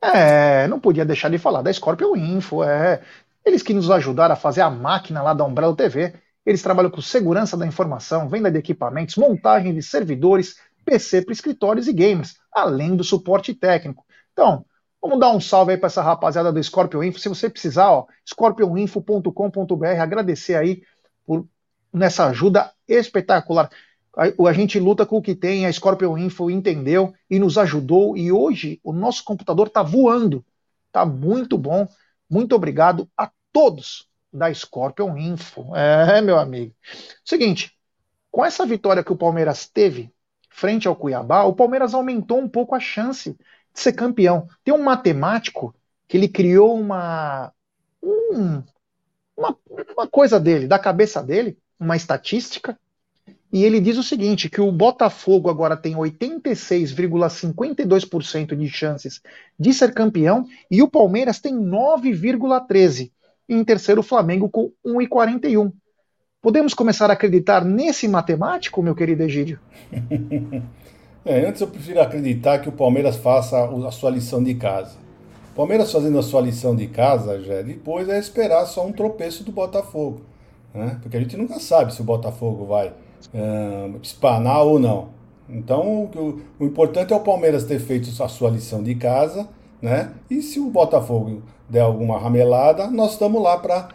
É, 0.00 0.66
não 0.68 0.80
podia 0.80 1.04
deixar 1.04 1.28
de 1.28 1.36
falar 1.36 1.60
da 1.60 1.70
Scorpio 1.70 2.16
Info. 2.16 2.64
É, 2.64 3.02
eles 3.44 3.62
que 3.62 3.74
nos 3.74 3.90
ajudaram 3.90 4.32
a 4.32 4.38
fazer 4.38 4.62
a 4.62 4.70
máquina 4.70 5.20
lá 5.20 5.34
da 5.34 5.44
Umbrella 5.44 5.76
TV. 5.76 6.14
Eles 6.46 6.62
trabalham 6.62 6.90
com 6.90 7.02
segurança 7.02 7.58
da 7.58 7.66
informação, 7.66 8.26
venda 8.26 8.50
de 8.50 8.56
equipamentos, 8.56 9.16
montagem 9.16 9.74
de 9.74 9.82
servidores, 9.82 10.56
PC 10.82 11.20
para 11.20 11.34
escritórios 11.34 11.88
e 11.88 11.92
games, 11.92 12.38
além 12.50 12.96
do 12.96 13.04
suporte 13.04 13.52
técnico. 13.52 14.02
Então, 14.32 14.64
vamos 15.08 15.20
dar 15.20 15.30
um 15.30 15.40
salve 15.40 15.72
aí 15.72 15.78
para 15.78 15.86
essa 15.86 16.02
rapaziada 16.02 16.52
do 16.52 16.62
Scorpio 16.62 17.02
Info. 17.02 17.18
Se 17.18 17.28
você 17.28 17.48
precisar, 17.48 18.04
scorpioninfo.com.br, 18.28 19.86
agradecer 20.00 20.54
aí 20.54 20.82
por 21.24 21.46
nessa 21.92 22.26
ajuda 22.26 22.72
espetacular 22.86 23.70
a, 24.16 24.48
a 24.48 24.52
gente 24.52 24.80
luta 24.80 25.04
com 25.04 25.18
o 25.18 25.22
que 25.22 25.34
tem, 25.34 25.66
a 25.66 25.72
Scorpion 25.72 26.16
Info 26.16 26.50
entendeu 26.50 27.14
e 27.28 27.38
nos 27.38 27.58
ajudou, 27.58 28.16
e 28.16 28.32
hoje 28.32 28.80
o 28.82 28.92
nosso 28.92 29.22
computador 29.22 29.66
está 29.66 29.82
voando. 29.82 30.44
Está 30.86 31.04
muito 31.04 31.58
bom. 31.58 31.86
Muito 32.28 32.56
obrigado 32.56 33.08
a 33.16 33.30
todos 33.52 34.08
da 34.32 34.52
Scorpion 34.52 35.16
Info. 35.18 35.76
É, 35.76 36.20
meu 36.22 36.38
amigo. 36.38 36.74
Seguinte, 37.22 37.72
com 38.30 38.44
essa 38.44 38.64
vitória 38.64 39.04
que 39.04 39.12
o 39.12 39.16
Palmeiras 39.16 39.68
teve 39.68 40.10
frente 40.48 40.88
ao 40.88 40.96
Cuiabá, 40.96 41.44
o 41.44 41.54
Palmeiras 41.54 41.92
aumentou 41.92 42.38
um 42.38 42.48
pouco 42.48 42.74
a 42.74 42.80
chance 42.80 43.36
de 43.76 43.82
ser 43.82 43.92
campeão. 43.92 44.48
Tem 44.64 44.74
um 44.74 44.82
matemático 44.82 45.72
que 46.08 46.16
ele 46.16 46.26
criou 46.28 46.80
uma, 46.80 47.52
um, 48.02 48.62
uma, 49.36 49.54
uma 49.94 50.08
coisa 50.08 50.40
dele, 50.40 50.66
da 50.66 50.78
cabeça 50.78 51.22
dele, 51.22 51.58
uma 51.78 51.94
estatística, 51.94 52.78
e 53.52 53.62
ele 53.64 53.78
diz 53.80 53.98
o 53.98 54.02
seguinte: 54.02 54.50
que 54.50 54.60
o 54.60 54.72
Botafogo 54.72 55.48
agora 55.48 55.76
tem 55.76 55.94
86,52% 55.94 58.56
de 58.56 58.68
chances 58.68 59.20
de 59.58 59.72
ser 59.72 59.94
campeão 59.94 60.44
e 60.70 60.82
o 60.82 60.88
Palmeiras 60.88 61.38
tem 61.38 61.54
9,13%. 61.54 63.12
Em 63.48 63.62
terceiro, 63.62 64.00
o 64.00 64.04
Flamengo 64.04 64.48
com 64.48 64.72
1,41%. 64.84 65.72
Podemos 66.42 66.74
começar 66.74 67.08
a 67.10 67.12
acreditar 67.12 67.64
nesse 67.64 68.08
matemático, 68.08 68.82
meu 68.82 68.92
querido 68.94 69.22
Egídio? 69.22 69.60
é, 71.26 71.46
antes 71.46 71.60
eu 71.60 71.68
prefiro 71.68 72.00
acreditar 72.00 72.60
que 72.60 72.68
o 72.68 72.72
Palmeiras 72.72 73.16
faça 73.16 73.64
a 73.64 73.90
sua 73.90 74.10
lição 74.10 74.42
de 74.42 74.54
casa. 74.54 74.96
O 75.52 75.56
Palmeiras 75.56 75.90
fazendo 75.90 76.18
a 76.18 76.22
sua 76.22 76.40
lição 76.40 76.76
de 76.76 76.86
casa, 76.86 77.40
já 77.42 77.62
depois 77.62 78.08
é 78.08 78.18
esperar 78.18 78.64
só 78.66 78.86
um 78.86 78.92
tropeço 78.92 79.42
do 79.42 79.52
Botafogo. 79.52 80.20
Né? 80.72 80.98
Porque 81.02 81.16
a 81.16 81.20
gente 81.20 81.36
nunca 81.36 81.58
sabe 81.58 81.94
se 81.94 82.00
o 82.00 82.04
Botafogo 82.04 82.66
vai 82.66 82.88
uh, 82.88 83.98
espanar 84.02 84.62
ou 84.62 84.78
não. 84.78 85.08
Então, 85.48 86.10
o, 86.14 86.42
o, 86.58 86.64
importante 86.64 87.12
é 87.12 87.16
o 87.16 87.20
Palmeiras 87.20 87.64
ter 87.64 87.78
feito 87.78 88.10
a 88.22 88.28
sua 88.28 88.50
lição 88.50 88.82
de 88.82 88.94
casa, 88.94 89.48
né? 89.80 90.12
E 90.28 90.42
se 90.42 90.58
o 90.58 90.70
Botafogo 90.70 91.42
der 91.68 91.80
alguma 91.80 92.18
ramelada, 92.18 92.88
nós 92.88 93.12
estamos 93.12 93.40
lá 93.42 93.56
para 93.56 93.88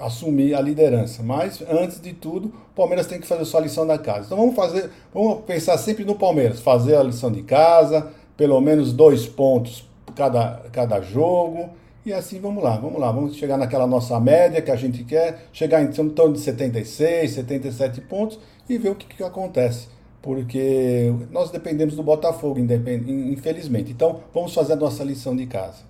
assumir 0.00 0.54
a 0.54 0.60
liderança. 0.60 1.22
Mas, 1.22 1.62
antes 1.68 2.00
de 2.00 2.12
tudo, 2.12 2.48
o 2.48 2.74
Palmeiras 2.74 3.06
tem 3.06 3.20
que 3.20 3.26
fazer 3.26 3.44
sua 3.44 3.60
lição 3.60 3.86
da 3.86 3.98
casa. 3.98 4.26
Então, 4.26 4.38
vamos 4.38 4.54
fazer, 4.54 4.90
vamos 5.12 5.44
pensar 5.44 5.78
sempre 5.78 6.04
no 6.04 6.14
Palmeiras, 6.14 6.60
fazer 6.60 6.96
a 6.96 7.02
lição 7.02 7.30
de 7.30 7.42
casa, 7.42 8.10
pelo 8.36 8.60
menos 8.60 8.92
dois 8.92 9.26
pontos 9.26 9.88
cada, 10.14 10.62
cada 10.72 11.00
jogo 11.00 11.70
e 12.06 12.12
assim 12.12 12.40
vamos 12.40 12.62
lá, 12.62 12.76
vamos 12.76 13.00
lá, 13.00 13.10
vamos 13.10 13.34
chegar 13.34 13.56
naquela 13.58 13.84
nossa 13.84 14.20
média 14.20 14.62
que 14.62 14.70
a 14.70 14.76
gente 14.76 15.02
quer, 15.02 15.48
chegar 15.52 15.82
em 15.82 15.90
torno 15.90 16.34
de 16.34 16.38
76, 16.38 17.32
77 17.32 18.00
pontos 18.02 18.38
e 18.68 18.78
ver 18.78 18.90
o 18.90 18.94
que, 18.94 19.06
que 19.06 19.24
acontece. 19.24 19.88
Porque 20.22 21.12
nós 21.32 21.50
dependemos 21.50 21.96
do 21.96 22.04
Botafogo, 22.04 22.60
infelizmente. 22.60 23.90
Então, 23.90 24.20
vamos 24.32 24.54
fazer 24.54 24.74
a 24.74 24.76
nossa 24.76 25.02
lição 25.02 25.34
de 25.34 25.46
casa. 25.46 25.82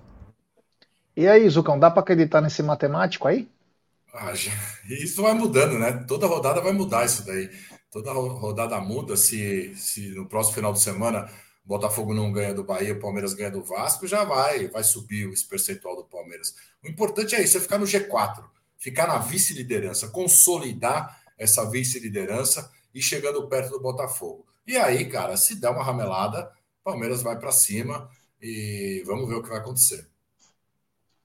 E 1.15 1.27
aí, 1.27 1.47
Zucão, 1.49 1.77
dá 1.77 1.91
para 1.91 2.01
acreditar 2.01 2.41
nesse 2.41 2.63
matemático 2.63 3.27
aí? 3.27 3.47
Ah, 4.17 4.33
isso 4.89 5.21
vai 5.21 5.33
mudando, 5.33 5.77
né? 5.77 5.91
Toda 6.07 6.27
rodada 6.27 6.61
vai 6.61 6.73
mudar 6.73 7.05
isso 7.05 7.25
daí. 7.25 7.49
Toda 7.91 8.11
rodada 8.11 8.79
muda. 8.79 9.15
Se, 9.15 9.75
se 9.75 10.09
no 10.09 10.27
próximo 10.27 10.55
final 10.55 10.73
de 10.73 10.81
semana 10.81 11.29
Botafogo 11.67 12.13
não 12.13 12.31
ganha 12.31 12.53
do 12.53 12.63
Bahia, 12.63 12.93
o 12.93 12.99
Palmeiras 12.99 13.33
ganha 13.33 13.51
do 13.51 13.61
Vasco, 13.61 14.07
já 14.07 14.23
vai, 14.23 14.69
vai 14.69 14.83
subir 14.85 15.29
esse 15.29 15.45
percentual 15.45 15.97
do 15.97 16.05
Palmeiras. 16.05 16.55
O 16.81 16.87
importante 16.87 17.35
é 17.35 17.43
isso, 17.43 17.57
é 17.57 17.59
ficar 17.59 17.77
no 17.77 17.85
G4, 17.85 18.41
ficar 18.77 19.05
na 19.05 19.17
vice-liderança, 19.17 20.07
consolidar 20.07 21.21
essa 21.37 21.69
vice-liderança 21.69 22.71
e 22.95 23.01
chegando 23.01 23.49
perto 23.49 23.71
do 23.71 23.81
Botafogo. 23.81 24.47
E 24.65 24.77
aí, 24.77 25.09
cara, 25.09 25.35
se 25.35 25.55
der 25.55 25.69
uma 25.69 25.83
ramelada, 25.83 26.49
Palmeiras 26.85 27.21
vai 27.21 27.37
para 27.37 27.51
cima 27.51 28.09
e 28.41 29.03
vamos 29.05 29.27
ver 29.27 29.35
o 29.35 29.43
que 29.43 29.49
vai 29.49 29.59
acontecer. 29.59 30.07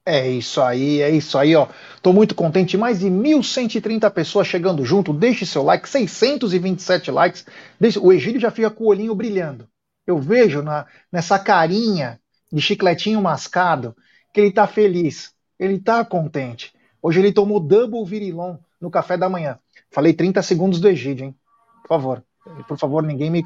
É 0.05 0.29
isso 0.29 0.61
aí, 0.61 1.01
é 1.01 1.11
isso 1.11 1.39
aí, 1.39 1.55
ó. 1.55 1.69
Tô 2.03 2.13
muito 2.13 2.35
contente, 2.35 2.77
mais 2.77 3.01
de 3.01 3.07
1.130 3.07 4.11
pessoas 4.11 4.49
chegando 4.49 4.85
junto. 4.85 5.13
Deixe 5.13 5.47
seu 5.47 5.63
like, 5.63 5.89
627 5.89 7.11
likes. 7.11 7.47
Deixe... 7.79 7.99
O 7.99 8.13
Egílio 8.13 8.41
já 8.41 8.51
fica 8.51 8.71
com 8.71 8.85
o 8.85 8.89
olhinho 8.89 9.15
brilhando 9.15 9.69
eu 10.07 10.19
vejo 10.19 10.63
na, 10.63 10.87
nessa 11.11 11.39
carinha 11.39 12.21
de 12.53 12.61
chicletinho 12.61 13.21
mascado 13.21 13.97
que 14.33 14.41
ele 14.41 14.49
está 14.49 14.67
feliz, 14.67 15.33
ele 15.59 15.75
está 15.75 16.05
contente. 16.05 16.73
Hoje 17.01 17.21
ele 17.21 17.33
tomou 17.33 17.61
double 17.61 18.05
virilon 18.05 18.57
no 18.81 18.91
café 18.91 19.17
da 19.17 19.29
manhã. 19.29 19.59
Falei 19.91 20.13
30 20.13 20.43
segundos 20.43 20.81
do 20.81 20.89
Egídio, 20.89 21.27
hein? 21.27 21.37
Por 21.83 21.89
favor, 21.89 22.25
por 22.67 22.79
favor, 22.79 23.03
ninguém 23.03 23.31
me 23.31 23.45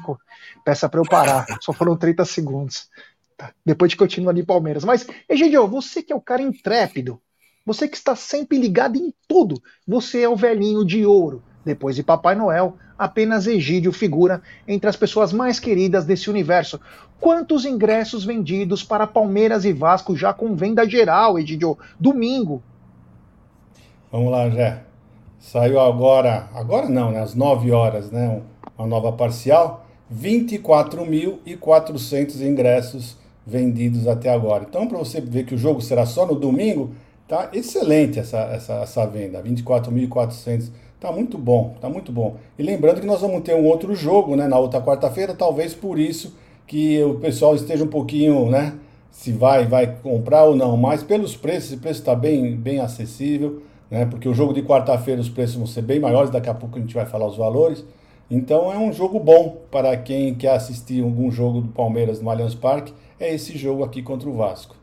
peça 0.63 0.87
para 0.87 0.99
eu 0.99 1.05
parar. 1.05 1.45
Só 1.61 1.73
foram 1.73 1.95
30 1.97 2.23
segundos. 2.25 2.89
Tá. 3.37 3.53
Depois 3.63 3.91
de 3.91 3.97
continuar 3.97 4.31
ali 4.31 4.43
Palmeiras. 4.43 4.83
Mas, 4.83 5.05
Egidio, 5.29 5.67
você 5.67 6.01
que 6.01 6.11
é 6.11 6.15
o 6.15 6.21
cara 6.21 6.41
intrépido, 6.41 7.21
você 7.63 7.87
que 7.87 7.95
está 7.95 8.15
sempre 8.15 8.57
ligado 8.57 8.97
em 8.97 9.13
tudo, 9.27 9.61
você 9.87 10.21
é 10.21 10.29
o 10.29 10.35
velhinho 10.35 10.83
de 10.83 11.05
ouro. 11.05 11.43
Depois 11.63 11.95
de 11.95 12.01
Papai 12.01 12.33
Noel, 12.33 12.75
apenas 12.97 13.45
Egídio 13.45 13.93
figura 13.93 14.41
entre 14.67 14.89
as 14.89 14.95
pessoas 14.95 15.31
mais 15.31 15.59
queridas 15.59 16.03
desse 16.05 16.27
universo. 16.29 16.79
Quantos 17.19 17.65
ingressos 17.65 18.25
vendidos 18.25 18.83
para 18.83 19.05
Palmeiras 19.05 19.65
e 19.65 19.73
Vasco 19.73 20.15
já 20.15 20.33
com 20.33 20.55
venda 20.55 20.89
geral, 20.89 21.37
Egídio? 21.37 21.77
Domingo. 21.99 22.63
Vamos 24.11 24.31
lá, 24.31 24.49
Jé. 24.49 24.81
Saiu 25.37 25.79
agora, 25.79 26.49
agora 26.55 26.89
não, 26.89 27.11
né? 27.11 27.21
Às 27.21 27.35
9 27.35 27.71
horas, 27.71 28.09
né? 28.09 28.41
Uma 28.77 28.87
nova 28.87 29.11
parcial. 29.11 29.85
24.400 30.11 32.41
ingressos 32.41 33.26
vendidos 33.47 34.07
até 34.07 34.29
agora. 34.29 34.65
Então, 34.67 34.85
para 34.87 34.97
você 34.97 35.21
ver 35.21 35.45
que 35.45 35.55
o 35.55 35.57
jogo 35.57 35.81
será 35.81 36.05
só 36.05 36.25
no 36.25 36.35
domingo, 36.35 36.91
tá 37.27 37.49
excelente 37.53 38.19
essa, 38.19 38.39
essa, 38.39 38.73
essa 38.81 39.05
venda. 39.05 39.41
24.400. 39.41 40.69
Tá 40.99 41.11
muito 41.11 41.37
bom, 41.37 41.75
tá 41.79 41.87
muito 41.87 42.11
bom. 42.11 42.35
E 42.57 42.63
lembrando 42.63 42.99
que 42.99 43.07
nós 43.07 43.21
vamos 43.21 43.41
ter 43.43 43.55
um 43.55 43.65
outro 43.65 43.95
jogo, 43.95 44.35
né, 44.35 44.47
na 44.47 44.57
outra 44.57 44.81
quarta-feira, 44.81 45.33
talvez 45.33 45.73
por 45.73 45.97
isso 45.97 46.35
que 46.65 47.01
o 47.03 47.15
pessoal 47.15 47.55
esteja 47.55 47.83
um 47.83 47.87
pouquinho, 47.87 48.49
né, 48.49 48.73
se 49.11 49.31
vai 49.31 49.67
vai 49.67 49.95
comprar 50.01 50.45
ou 50.45 50.55
não, 50.55 50.75
mas 50.75 51.03
pelos 51.03 51.35
preços, 51.35 51.73
o 51.73 51.77
preço 51.77 51.99
está 51.99 52.15
bem, 52.15 52.55
bem 52.55 52.79
acessível, 52.79 53.61
né, 53.91 54.07
porque 54.07 54.27
o 54.27 54.33
jogo 54.33 54.53
de 54.53 54.63
quarta-feira 54.63 55.21
os 55.21 55.29
preços 55.29 55.55
vão 55.55 55.67
ser 55.67 55.83
bem 55.83 55.99
maiores, 55.99 56.31
daqui 56.31 56.49
a 56.49 56.53
pouco 56.53 56.79
a 56.79 56.81
gente 56.81 56.95
vai 56.95 57.05
falar 57.05 57.27
os 57.27 57.37
valores. 57.37 57.85
Então 58.29 58.73
é 58.73 58.77
um 58.77 58.91
jogo 58.91 59.19
bom 59.19 59.57
para 59.71 59.95
quem 59.95 60.33
quer 60.33 60.55
assistir 60.55 61.03
algum 61.03 61.31
jogo 61.31 61.61
do 61.61 61.69
Palmeiras 61.69 62.19
no 62.19 62.29
Allianz 62.29 62.55
Parque, 62.55 62.91
é 63.19 63.33
esse 63.33 63.57
jogo 63.57 63.83
aqui 63.83 64.01
contra 64.01 64.29
o 64.29 64.35
Vasco. 64.35 64.75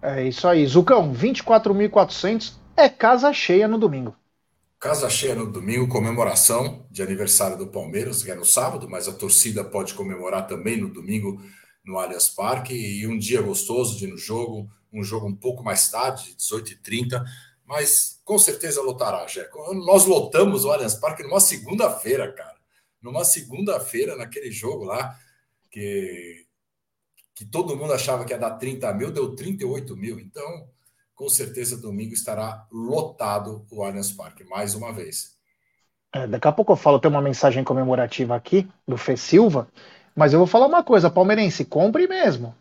É 0.00 0.22
isso 0.22 0.46
aí, 0.46 0.64
Zucão, 0.66 1.12
24.400 1.12 2.52
é 2.76 2.88
casa 2.88 3.32
cheia 3.32 3.66
no 3.66 3.78
domingo. 3.78 4.14
Casa 4.78 5.10
cheia 5.10 5.34
no 5.34 5.50
domingo, 5.50 5.88
comemoração 5.88 6.86
de 6.88 7.02
aniversário 7.02 7.58
do 7.58 7.66
Palmeiras, 7.66 8.22
que 8.22 8.30
é 8.30 8.34
no 8.36 8.44
sábado, 8.44 8.88
mas 8.88 9.08
a 9.08 9.12
torcida 9.12 9.64
pode 9.64 9.94
comemorar 9.94 10.46
também 10.46 10.80
no 10.80 10.88
domingo 10.88 11.42
no 11.84 11.98
Allianz 11.98 12.28
Parque. 12.28 12.74
E 12.74 13.04
um 13.08 13.18
dia 13.18 13.42
gostoso 13.42 13.98
de 13.98 14.04
ir 14.04 14.10
no 14.12 14.16
jogo, 14.16 14.70
um 14.92 15.02
jogo 15.02 15.26
um 15.26 15.34
pouco 15.34 15.64
mais 15.64 15.90
tarde, 15.90 16.36
18h30, 16.38 17.24
mas 17.66 18.20
com 18.24 18.38
certeza 18.38 18.80
lotará, 18.80 19.26
Jé. 19.26 19.48
Nós 19.84 20.06
lotamos 20.06 20.64
o 20.64 20.70
Allianz 20.70 20.94
Parque 20.94 21.24
numa 21.24 21.40
segunda-feira, 21.40 22.32
cara. 22.32 22.56
Numa 23.02 23.24
segunda-feira, 23.24 24.14
naquele 24.14 24.52
jogo 24.52 24.84
lá, 24.84 25.18
que, 25.68 26.46
que 27.38 27.44
todo 27.44 27.76
mundo 27.76 27.92
achava 27.92 28.24
que 28.24 28.32
ia 28.32 28.38
dar 28.38 28.56
30 28.56 28.92
mil, 28.94 29.12
deu 29.12 29.36
38 29.36 29.96
mil. 29.96 30.18
Então 30.18 30.68
com 31.14 31.28
certeza 31.28 31.76
domingo 31.76 32.12
estará 32.12 32.66
lotado 32.70 33.64
o 33.70 33.84
Allianz 33.84 34.10
Parque, 34.10 34.42
mais 34.42 34.74
uma 34.74 34.92
vez. 34.92 35.36
É, 36.12 36.26
daqui 36.26 36.48
a 36.48 36.52
pouco 36.52 36.72
eu 36.72 36.76
falo, 36.76 36.98
tem 36.98 37.08
uma 37.08 37.20
mensagem 37.22 37.62
comemorativa 37.62 38.34
aqui 38.34 38.68
do 38.86 38.96
Fê 38.96 39.16
Silva, 39.16 39.68
mas 40.16 40.32
eu 40.32 40.40
vou 40.40 40.48
falar 40.48 40.66
uma 40.66 40.82
coisa, 40.82 41.08
palmeirense, 41.08 41.64
compre 41.64 42.08
mesmo. 42.08 42.54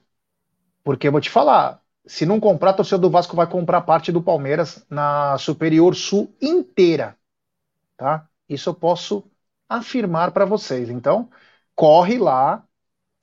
Porque 0.83 1.07
eu 1.07 1.11
vou 1.11 1.21
te 1.21 1.29
falar, 1.29 1.81
se 2.05 2.25
não 2.25 2.39
comprar, 2.39 2.71
a 2.71 2.73
torcida 2.73 2.99
do 2.99 3.09
Vasco 3.09 3.35
vai 3.35 3.47
comprar 3.47 3.81
parte 3.81 4.11
do 4.11 4.21
Palmeiras 4.21 4.85
na 4.89 5.37
Superior 5.39 5.95
Sul 5.95 6.31
inteira. 6.39 7.15
Tá? 7.97 8.27
Isso 8.47 8.69
eu 8.69 8.75
posso 8.75 9.23
afirmar 9.67 10.31
para 10.31 10.45
vocês. 10.45 10.89
Então, 10.89 11.29
corre 11.75 12.17
lá, 12.17 12.66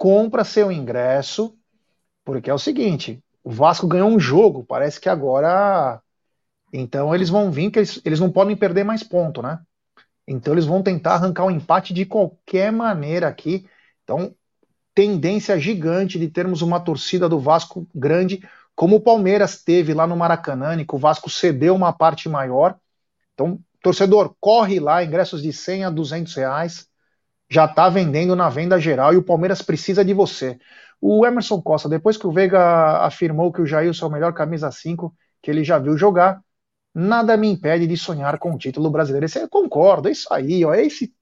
compra 0.04 0.44
seu 0.44 0.70
ingresso, 0.70 1.56
porque 2.26 2.50
é 2.50 2.54
o 2.54 2.58
seguinte, 2.58 3.24
o 3.42 3.50
Vasco 3.50 3.86
ganhou 3.86 4.10
um 4.10 4.20
jogo, 4.20 4.62
parece 4.62 5.00
que 5.00 5.08
agora. 5.08 5.98
Então 6.70 7.14
eles 7.14 7.30
vão 7.30 7.50
vir, 7.50 7.70
que 7.70 7.78
eles, 7.78 8.02
eles 8.04 8.20
não 8.20 8.30
podem 8.30 8.54
perder 8.54 8.84
mais 8.84 9.02
ponto, 9.02 9.40
né? 9.40 9.60
Então 10.28 10.52
eles 10.52 10.66
vão 10.66 10.82
tentar 10.82 11.14
arrancar 11.14 11.46
um 11.46 11.50
empate 11.50 11.94
de 11.94 12.04
qualquer 12.04 12.70
maneira 12.70 13.28
aqui. 13.28 13.66
Então, 14.02 14.34
tendência 14.94 15.58
gigante 15.58 16.18
de 16.18 16.28
termos 16.28 16.60
uma 16.60 16.80
torcida 16.80 17.26
do 17.26 17.40
Vasco 17.40 17.88
grande, 17.94 18.46
como 18.76 18.96
o 18.96 19.00
Palmeiras 19.00 19.64
teve 19.64 19.94
lá 19.94 20.06
no 20.06 20.18
Maracanã, 20.18 20.76
que 20.84 20.94
o 20.94 20.98
Vasco 20.98 21.30
cedeu 21.30 21.74
uma 21.74 21.94
parte 21.94 22.28
maior. 22.28 22.76
Então, 23.32 23.58
torcedor, 23.82 24.36
corre 24.38 24.78
lá, 24.78 25.02
ingressos 25.02 25.40
de 25.42 25.50
100 25.50 25.84
a 25.86 25.90
200 25.90 26.34
reais. 26.34 26.86
Já 27.48 27.66
está 27.66 27.88
vendendo 27.88 28.34
na 28.34 28.48
venda 28.48 28.78
geral 28.78 29.12
e 29.12 29.16
o 29.16 29.22
Palmeiras 29.22 29.62
precisa 29.62 30.04
de 30.04 30.14
você. 30.14 30.58
O 31.00 31.26
Emerson 31.26 31.60
Costa, 31.60 31.88
depois 31.88 32.16
que 32.16 32.26
o 32.26 32.32
Veiga 32.32 33.04
afirmou 33.04 33.52
que 33.52 33.60
o 33.60 33.66
Jailson 33.66 34.06
é 34.06 34.08
o 34.08 34.12
melhor 34.12 34.32
camisa 34.32 34.70
5 34.70 35.14
que 35.42 35.50
ele 35.50 35.62
já 35.62 35.78
viu 35.78 35.98
jogar, 35.98 36.40
nada 36.94 37.36
me 37.36 37.48
impede 37.48 37.86
de 37.86 37.96
sonhar 37.96 38.38
com 38.38 38.54
o 38.54 38.58
título 38.58 38.90
brasileiro. 38.90 39.26
Eu 39.38 39.48
concordo, 39.48 40.08
é 40.08 40.12
isso 40.12 40.32
aí, 40.32 40.64
ó, 40.64 40.72
é 40.72 40.86
esse. 40.86 41.12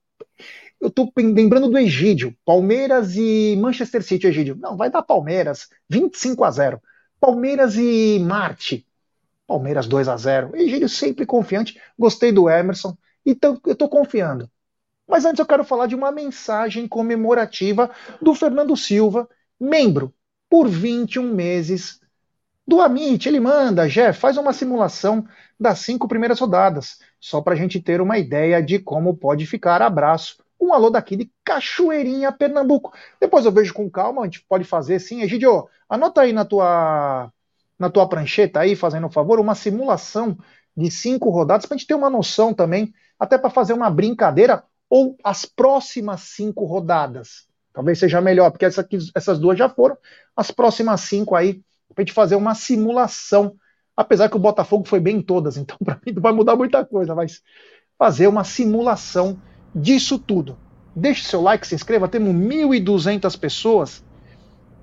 Eu 0.79 0.89
tô 0.89 1.11
lembrando 1.17 1.69
do 1.69 1.77
Egídio, 1.77 2.35
Palmeiras 2.45 3.15
e 3.15 3.57
Manchester 3.59 4.03
City, 4.03 4.27
Egídio. 4.27 4.55
Não, 4.57 4.77
vai 4.77 4.89
dar 4.89 5.01
Palmeiras, 5.01 5.67
25 5.89 6.43
a 6.43 6.51
0. 6.51 6.81
Palmeiras 7.19 7.75
e 7.77 8.19
Marte, 8.19 8.85
Palmeiras 9.47 9.87
2 9.87 10.07
a 10.07 10.17
0. 10.17 10.55
Egídio 10.55 10.89
sempre 10.89 11.25
confiante, 11.25 11.79
gostei 11.97 12.31
do 12.31 12.49
Emerson, 12.49 12.97
então 13.25 13.59
eu 13.65 13.75
tô 13.75 13.89
confiando. 13.89 14.49
Mas 15.07 15.25
antes 15.25 15.39
eu 15.39 15.45
quero 15.45 15.63
falar 15.63 15.87
de 15.87 15.95
uma 15.95 16.11
mensagem 16.11 16.87
comemorativa 16.87 17.91
do 18.21 18.33
Fernando 18.33 18.75
Silva, 18.75 19.29
membro 19.59 20.13
por 20.49 20.67
21 20.67 21.33
meses 21.33 21.99
do 22.67 22.81
Amit. 22.81 23.27
Ele 23.27 23.39
manda, 23.39 23.87
Jeff, 23.89 24.19
faz 24.19 24.37
uma 24.37 24.53
simulação 24.53 25.25
das 25.59 25.79
cinco 25.79 26.07
primeiras 26.07 26.39
rodadas, 26.39 26.99
só 27.19 27.41
para 27.41 27.53
a 27.53 27.57
gente 27.57 27.79
ter 27.79 28.01
uma 28.01 28.17
ideia 28.17 28.61
de 28.61 28.79
como 28.79 29.15
pode 29.15 29.45
ficar. 29.45 29.81
Abraço. 29.81 30.43
Um 30.59 30.73
alô 30.73 30.89
daqui 30.89 31.15
de 31.15 31.31
Cachoeirinha, 31.43 32.31
Pernambuco. 32.31 32.93
Depois 33.19 33.45
eu 33.45 33.51
vejo 33.51 33.73
com 33.73 33.89
calma, 33.89 34.21
a 34.21 34.25
gente 34.25 34.45
pode 34.47 34.63
fazer 34.63 34.99
sim. 34.99 35.21
Egidio, 35.21 35.67
anota 35.89 36.21
aí 36.21 36.31
na 36.31 36.45
tua, 36.45 37.31
na 37.77 37.89
tua 37.89 38.07
prancheta 38.07 38.61
aí, 38.61 38.75
fazendo 38.75 39.07
um 39.07 39.11
favor, 39.11 39.39
uma 39.39 39.55
simulação 39.55 40.37
de 40.75 40.89
cinco 40.89 41.29
rodadas, 41.29 41.65
para 41.65 41.75
a 41.75 41.77
gente 41.77 41.87
ter 41.87 41.93
uma 41.93 42.09
noção 42.09 42.53
também, 42.53 42.93
até 43.19 43.37
para 43.37 43.49
fazer 43.49 43.73
uma 43.73 43.89
brincadeira, 43.89 44.63
ou 44.93 45.17
as 45.23 45.43
próximas 45.43 46.21
cinco 46.21 46.65
rodadas. 46.65 47.47
Talvez 47.73 47.97
seja 47.97 48.21
melhor, 48.21 48.51
porque 48.51 48.65
essa 48.65 48.81
aqui, 48.81 48.99
essas 49.15 49.39
duas 49.39 49.57
já 49.57 49.67
foram. 49.67 49.97
As 50.35 50.51
próximas 50.51 51.01
cinco 51.01 51.35
aí, 51.35 51.63
para 51.89 51.97
a 51.97 52.05
gente 52.05 52.13
fazer 52.13 52.35
uma 52.35 52.53
simulação. 52.53 53.55
Apesar 53.97 54.29
que 54.29 54.35
o 54.35 54.39
Botafogo 54.39 54.87
foi 54.87 54.99
bem 54.99 55.17
em 55.17 55.21
todas, 55.23 55.57
então 55.57 55.75
para 55.83 55.99
mim 56.05 56.13
não 56.13 56.21
vai 56.21 56.31
mudar 56.31 56.55
muita 56.55 56.85
coisa, 56.85 57.15
mas 57.15 57.41
fazer 57.97 58.27
uma 58.27 58.43
simulação 58.43 59.41
disso 59.73 60.19
tudo. 60.19 60.59
Deixe 60.95 61.23
seu 61.23 61.41
like, 61.41 61.65
se 61.65 61.73
inscreva, 61.73 62.07
temos 62.07 62.31
1.200 62.31 63.35
pessoas. 63.39 64.05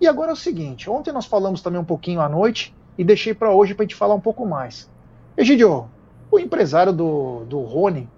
E 0.01 0.09
agora 0.09 0.31
é 0.31 0.35
o 0.35 0.37
seguinte: 0.37 0.91
ontem 0.91 1.13
nós 1.13 1.27
falamos 1.27 1.63
também 1.63 1.81
um 1.81 1.85
pouquinho 1.85 2.21
à 2.21 2.29
noite 2.29 2.75
e 2.99 3.05
deixei 3.05 3.33
para 3.33 3.53
hoje 3.53 3.75
para 3.75 3.85
a 3.85 3.87
gente 3.87 3.95
falar 3.95 4.17
um 4.17 4.21
pouco 4.21 4.45
mais. 4.45 4.91
Egidio, 5.37 5.89
o 6.33 6.37
empresário 6.41 6.93
do, 6.93 7.45
do 7.45 7.61
Rony, 7.61 8.09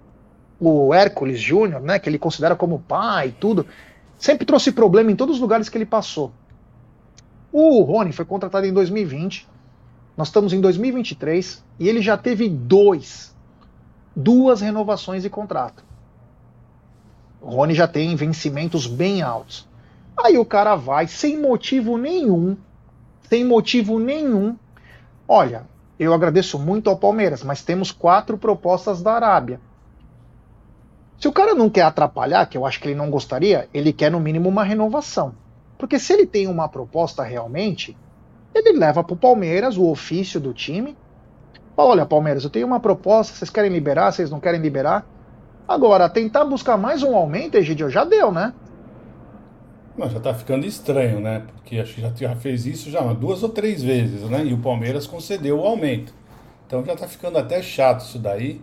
o 0.63 0.93
Hércules 0.93 1.39
Júnior, 1.39 1.81
né, 1.81 1.99
que 1.99 2.09
ele 2.09 2.17
considera 2.17 2.55
como 2.55 2.79
pai 2.79 3.29
e 3.29 3.31
tudo, 3.31 3.65
sempre 4.17 4.45
trouxe 4.45 4.71
problema 4.71 5.11
em 5.11 5.15
todos 5.15 5.35
os 5.35 5.41
lugares 5.41 5.69
que 5.69 5.77
ele 5.77 5.85
passou. 5.85 6.31
O 7.51 7.81
Rony 7.81 8.11
foi 8.11 8.25
contratado 8.25 8.65
em 8.65 8.73
2020, 8.73 9.47
nós 10.15 10.27
estamos 10.27 10.53
em 10.53 10.61
2023 10.61 11.63
e 11.79 11.89
ele 11.89 12.01
já 12.01 12.17
teve 12.17 12.47
dois, 12.47 13.35
duas 14.15 14.61
renovações 14.61 15.23
de 15.23 15.29
contrato. 15.29 15.83
O 17.41 17.49
Rony 17.49 17.73
já 17.73 17.87
tem 17.87 18.15
vencimentos 18.15 18.87
bem 18.87 19.21
altos. 19.21 19.67
Aí 20.15 20.37
o 20.37 20.45
cara 20.45 20.75
vai 20.75 21.07
sem 21.07 21.37
motivo 21.37 21.97
nenhum, 21.97 22.55
sem 23.27 23.43
motivo 23.43 23.99
nenhum. 23.99 24.55
Olha, 25.27 25.67
eu 25.99 26.13
agradeço 26.13 26.57
muito 26.57 26.89
ao 26.89 26.97
Palmeiras, 26.97 27.43
mas 27.43 27.63
temos 27.63 27.91
quatro 27.91 28.37
propostas 28.37 29.01
da 29.01 29.13
Arábia. 29.13 29.59
Se 31.23 31.27
o 31.29 31.31
cara 31.31 31.55
não 31.55 31.69
quer 31.69 31.83
atrapalhar, 31.83 32.45
que 32.47 32.57
eu 32.57 32.65
acho 32.65 32.81
que 32.81 32.89
ele 32.89 32.95
não 32.95 33.09
gostaria, 33.09 33.69
ele 33.73 33.93
quer 33.93 34.11
no 34.11 34.19
mínimo 34.19 34.49
uma 34.49 34.61
renovação. 34.61 35.33
Porque 35.77 35.97
se 35.97 36.11
ele 36.11 36.25
tem 36.25 36.47
uma 36.47 36.67
proposta 36.67 37.23
realmente, 37.23 37.95
ele 38.53 38.77
leva 38.77 39.01
para 39.01 39.13
o 39.13 39.17
Palmeiras 39.17 39.77
o 39.77 39.89
ofício 39.89 40.37
do 40.37 40.53
time. 40.53 40.97
Fala, 41.77 41.91
olha, 41.91 42.05
Palmeiras, 42.05 42.43
eu 42.43 42.49
tenho 42.49 42.67
uma 42.67 42.77
proposta, 42.77 43.37
vocês 43.37 43.49
querem 43.49 43.71
liberar, 43.71 44.11
vocês 44.11 44.29
não 44.29 44.41
querem 44.41 44.59
liberar. 44.59 45.07
Agora, 45.65 46.09
tentar 46.09 46.43
buscar 46.43 46.75
mais 46.75 47.03
um 47.03 47.15
aumento, 47.15 47.55
Egidio, 47.55 47.89
já 47.89 48.03
deu, 48.03 48.29
né? 48.29 48.53
Não, 49.97 50.09
já 50.09 50.19
tá 50.19 50.33
ficando 50.33 50.65
estranho, 50.65 51.21
né? 51.21 51.43
Porque 51.53 51.79
acho 51.79 51.93
que 51.93 52.01
já, 52.01 52.11
já 52.13 52.35
fez 52.35 52.65
isso 52.65 52.91
já 52.91 52.99
duas 53.13 53.41
ou 53.43 53.47
três 53.47 53.81
vezes, 53.81 54.29
né? 54.29 54.43
E 54.43 54.53
o 54.53 54.57
Palmeiras 54.57 55.07
concedeu 55.07 55.61
o 55.61 55.65
aumento. 55.65 56.13
Então 56.67 56.83
já 56.83 56.97
tá 56.97 57.07
ficando 57.07 57.37
até 57.37 57.61
chato 57.61 58.01
isso 58.01 58.19
daí. 58.19 58.59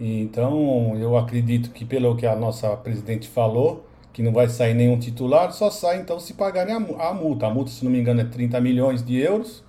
Então, 0.00 0.96
eu 0.96 1.14
acredito 1.18 1.70
que, 1.72 1.84
pelo 1.84 2.16
que 2.16 2.26
a 2.26 2.34
nossa 2.34 2.74
presidente 2.78 3.28
falou, 3.28 3.84
que 4.14 4.22
não 4.22 4.32
vai 4.32 4.48
sair 4.48 4.72
nenhum 4.72 4.98
titular, 4.98 5.52
só 5.52 5.70
sai 5.70 6.00
então 6.00 6.18
se 6.18 6.32
pagarem 6.32 6.74
a, 6.74 6.80
multa. 6.80 7.46
A 7.46 7.50
multa, 7.50 7.70
se 7.70 7.84
não 7.84 7.92
me 7.92 8.00
engano, 8.00 8.22
é 8.22 8.24
30 8.24 8.58
milhões 8.62 9.02
de 9.04 9.18
euros 9.18 9.62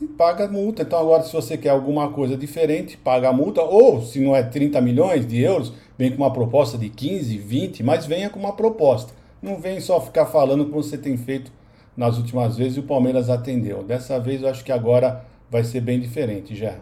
e 0.00 0.06
paga 0.06 0.44
a 0.44 0.48
multa. 0.48 0.82
Então, 0.82 0.98
agora, 0.98 1.24
se 1.24 1.32
você 1.32 1.58
quer 1.58 1.70
alguma 1.70 2.10
coisa 2.10 2.36
diferente, 2.36 2.96
paga 2.96 3.30
a 3.30 3.32
multa. 3.32 3.62
Ou, 3.62 4.00
se 4.00 4.20
não 4.20 4.34
é 4.34 4.44
30 4.44 4.80
milhões 4.80 5.26
de 5.26 5.40
euros, 5.40 5.72
vem 5.98 6.12
com 6.12 6.18
uma 6.18 6.32
proposta 6.32 6.78
de 6.78 6.88
15, 6.88 7.36
20, 7.36 7.82
mas 7.82 8.06
venha 8.06 8.30
com 8.30 8.38
uma 8.38 8.52
proposta. 8.52 9.12
Não 9.42 9.60
vem 9.60 9.80
só 9.80 10.00
ficar 10.00 10.26
falando 10.26 10.66
como 10.66 10.80
você 10.80 10.96
tem 10.96 11.16
feito 11.16 11.50
nas 11.96 12.16
últimas 12.16 12.56
vezes 12.56 12.76
e 12.76 12.80
o 12.80 12.84
Palmeiras 12.84 13.28
atendeu. 13.28 13.82
Dessa 13.82 14.20
vez, 14.20 14.40
eu 14.42 14.48
acho 14.48 14.64
que 14.64 14.70
agora 14.70 15.24
vai 15.50 15.64
ser 15.64 15.80
bem 15.80 15.98
diferente, 15.98 16.54
já. 16.54 16.76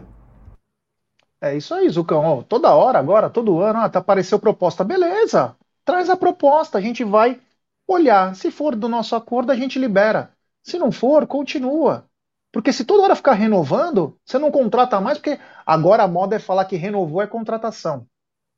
É 1.41 1.55
isso 1.55 1.73
aí, 1.73 1.89
Zucão. 1.89 2.43
toda 2.43 2.73
hora 2.73 2.99
agora, 2.99 3.29
todo 3.29 3.59
ano, 3.61 3.79
ah, 3.79 3.89
tá 3.89 3.99
apareceu 3.99 4.39
proposta. 4.39 4.83
Beleza, 4.83 5.55
traz 5.83 6.09
a 6.09 6.15
proposta, 6.17 6.77
a 6.77 6.81
gente 6.81 7.03
vai 7.03 7.41
olhar. 7.87 8.35
Se 8.35 8.51
for 8.51 8.75
do 8.75 8.87
nosso 8.87 9.15
acordo, 9.15 9.51
a 9.51 9.55
gente 9.55 9.79
libera. 9.79 10.31
Se 10.63 10.77
não 10.77 10.91
for, 10.91 11.25
continua. 11.25 12.05
Porque 12.51 12.71
se 12.71 12.85
toda 12.85 13.03
hora 13.03 13.15
ficar 13.15 13.33
renovando, 13.33 14.19
você 14.25 14.37
não 14.37 14.51
contrata 14.51 14.99
mais, 15.01 15.17
porque 15.17 15.39
agora 15.65 16.03
a 16.03 16.07
moda 16.07 16.35
é 16.35 16.39
falar 16.39 16.65
que 16.65 16.75
renovou 16.75 17.21
é 17.21 17.27
contratação. 17.27 18.05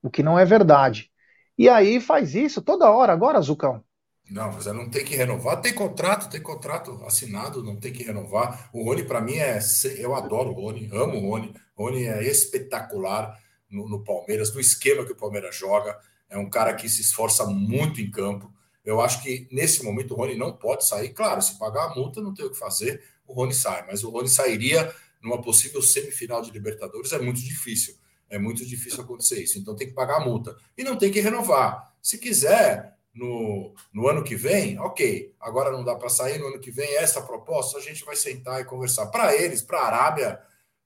O 0.03 0.09
que 0.09 0.23
não 0.23 0.39
é 0.39 0.45
verdade. 0.45 1.11
E 1.57 1.69
aí 1.69 2.01
faz 2.01 2.35
isso 2.35 2.61
toda 2.61 2.91
hora, 2.91 3.13
agora, 3.13 3.41
Zucão. 3.41 3.83
Não, 4.29 4.51
você 4.51 4.71
não 4.71 4.89
tem 4.89 5.03
que 5.03 5.15
renovar. 5.15 5.61
Tem 5.61 5.73
contrato, 5.73 6.29
tem 6.29 6.41
contrato 6.41 7.03
assinado, 7.05 7.63
não 7.63 7.75
tem 7.75 7.91
que 7.91 8.03
renovar. 8.03 8.69
O 8.73 8.83
Rony, 8.83 9.03
para 9.03 9.21
mim, 9.21 9.35
é. 9.35 9.59
Eu 9.97 10.15
adoro 10.15 10.51
o 10.51 10.53
Rony, 10.53 10.89
amo 10.91 11.17
o 11.17 11.29
Rony. 11.29 11.53
O 11.75 11.83
Rony 11.83 12.05
é 12.05 12.23
espetacular 12.23 13.37
no, 13.69 13.87
no 13.87 14.03
Palmeiras, 14.03 14.53
no 14.53 14.59
esquema 14.59 15.05
que 15.05 15.11
o 15.11 15.15
Palmeiras 15.15 15.55
joga. 15.55 15.97
É 16.29 16.37
um 16.37 16.49
cara 16.49 16.73
que 16.73 16.87
se 16.87 17.01
esforça 17.01 17.45
muito 17.45 17.99
em 18.01 18.09
campo. 18.09 18.51
Eu 18.83 18.99
acho 18.99 19.21
que 19.21 19.47
nesse 19.51 19.83
momento 19.83 20.13
o 20.13 20.17
Rony 20.17 20.35
não 20.35 20.53
pode 20.53 20.85
sair. 20.85 21.09
Claro, 21.09 21.41
se 21.41 21.57
pagar 21.57 21.91
a 21.91 21.95
multa, 21.95 22.21
não 22.21 22.33
tem 22.33 22.45
o 22.45 22.49
que 22.49 22.57
fazer, 22.57 23.03
o 23.27 23.33
Rony 23.33 23.53
sai. 23.53 23.85
Mas 23.87 24.03
o 24.03 24.09
Rony 24.09 24.29
sairia 24.29 24.93
numa 25.21 25.41
possível 25.41 25.81
semifinal 25.81 26.41
de 26.41 26.51
Libertadores. 26.51 27.11
É 27.11 27.19
muito 27.19 27.39
difícil. 27.39 27.95
É 28.29 28.39
muito 28.39 28.65
difícil 28.65 29.01
acontecer 29.01 29.41
isso. 29.41 29.59
Então 29.59 29.75
tem 29.75 29.87
que 29.87 29.93
pagar 29.93 30.17
a 30.17 30.25
multa. 30.25 30.55
E 30.77 30.83
não 30.83 30.97
tem 30.97 31.11
que 31.11 31.19
renovar. 31.19 31.93
Se 32.01 32.17
quiser, 32.17 32.92
no, 33.13 33.73
no 33.93 34.07
ano 34.07 34.23
que 34.23 34.35
vem, 34.35 34.79
ok. 34.79 35.33
Agora 35.39 35.71
não 35.71 35.83
dá 35.83 35.95
para 35.95 36.09
sair 36.09 36.39
no 36.39 36.47
ano 36.47 36.59
que 36.59 36.71
vem. 36.71 36.97
Essa 36.97 37.21
proposta 37.21 37.77
a 37.77 37.81
gente 37.81 38.03
vai 38.03 38.15
sentar 38.15 38.59
e 38.59 38.65
conversar. 38.65 39.07
Para 39.07 39.35
eles, 39.35 39.61
para 39.61 39.79
a 39.79 39.85
Arábia, 39.85 40.39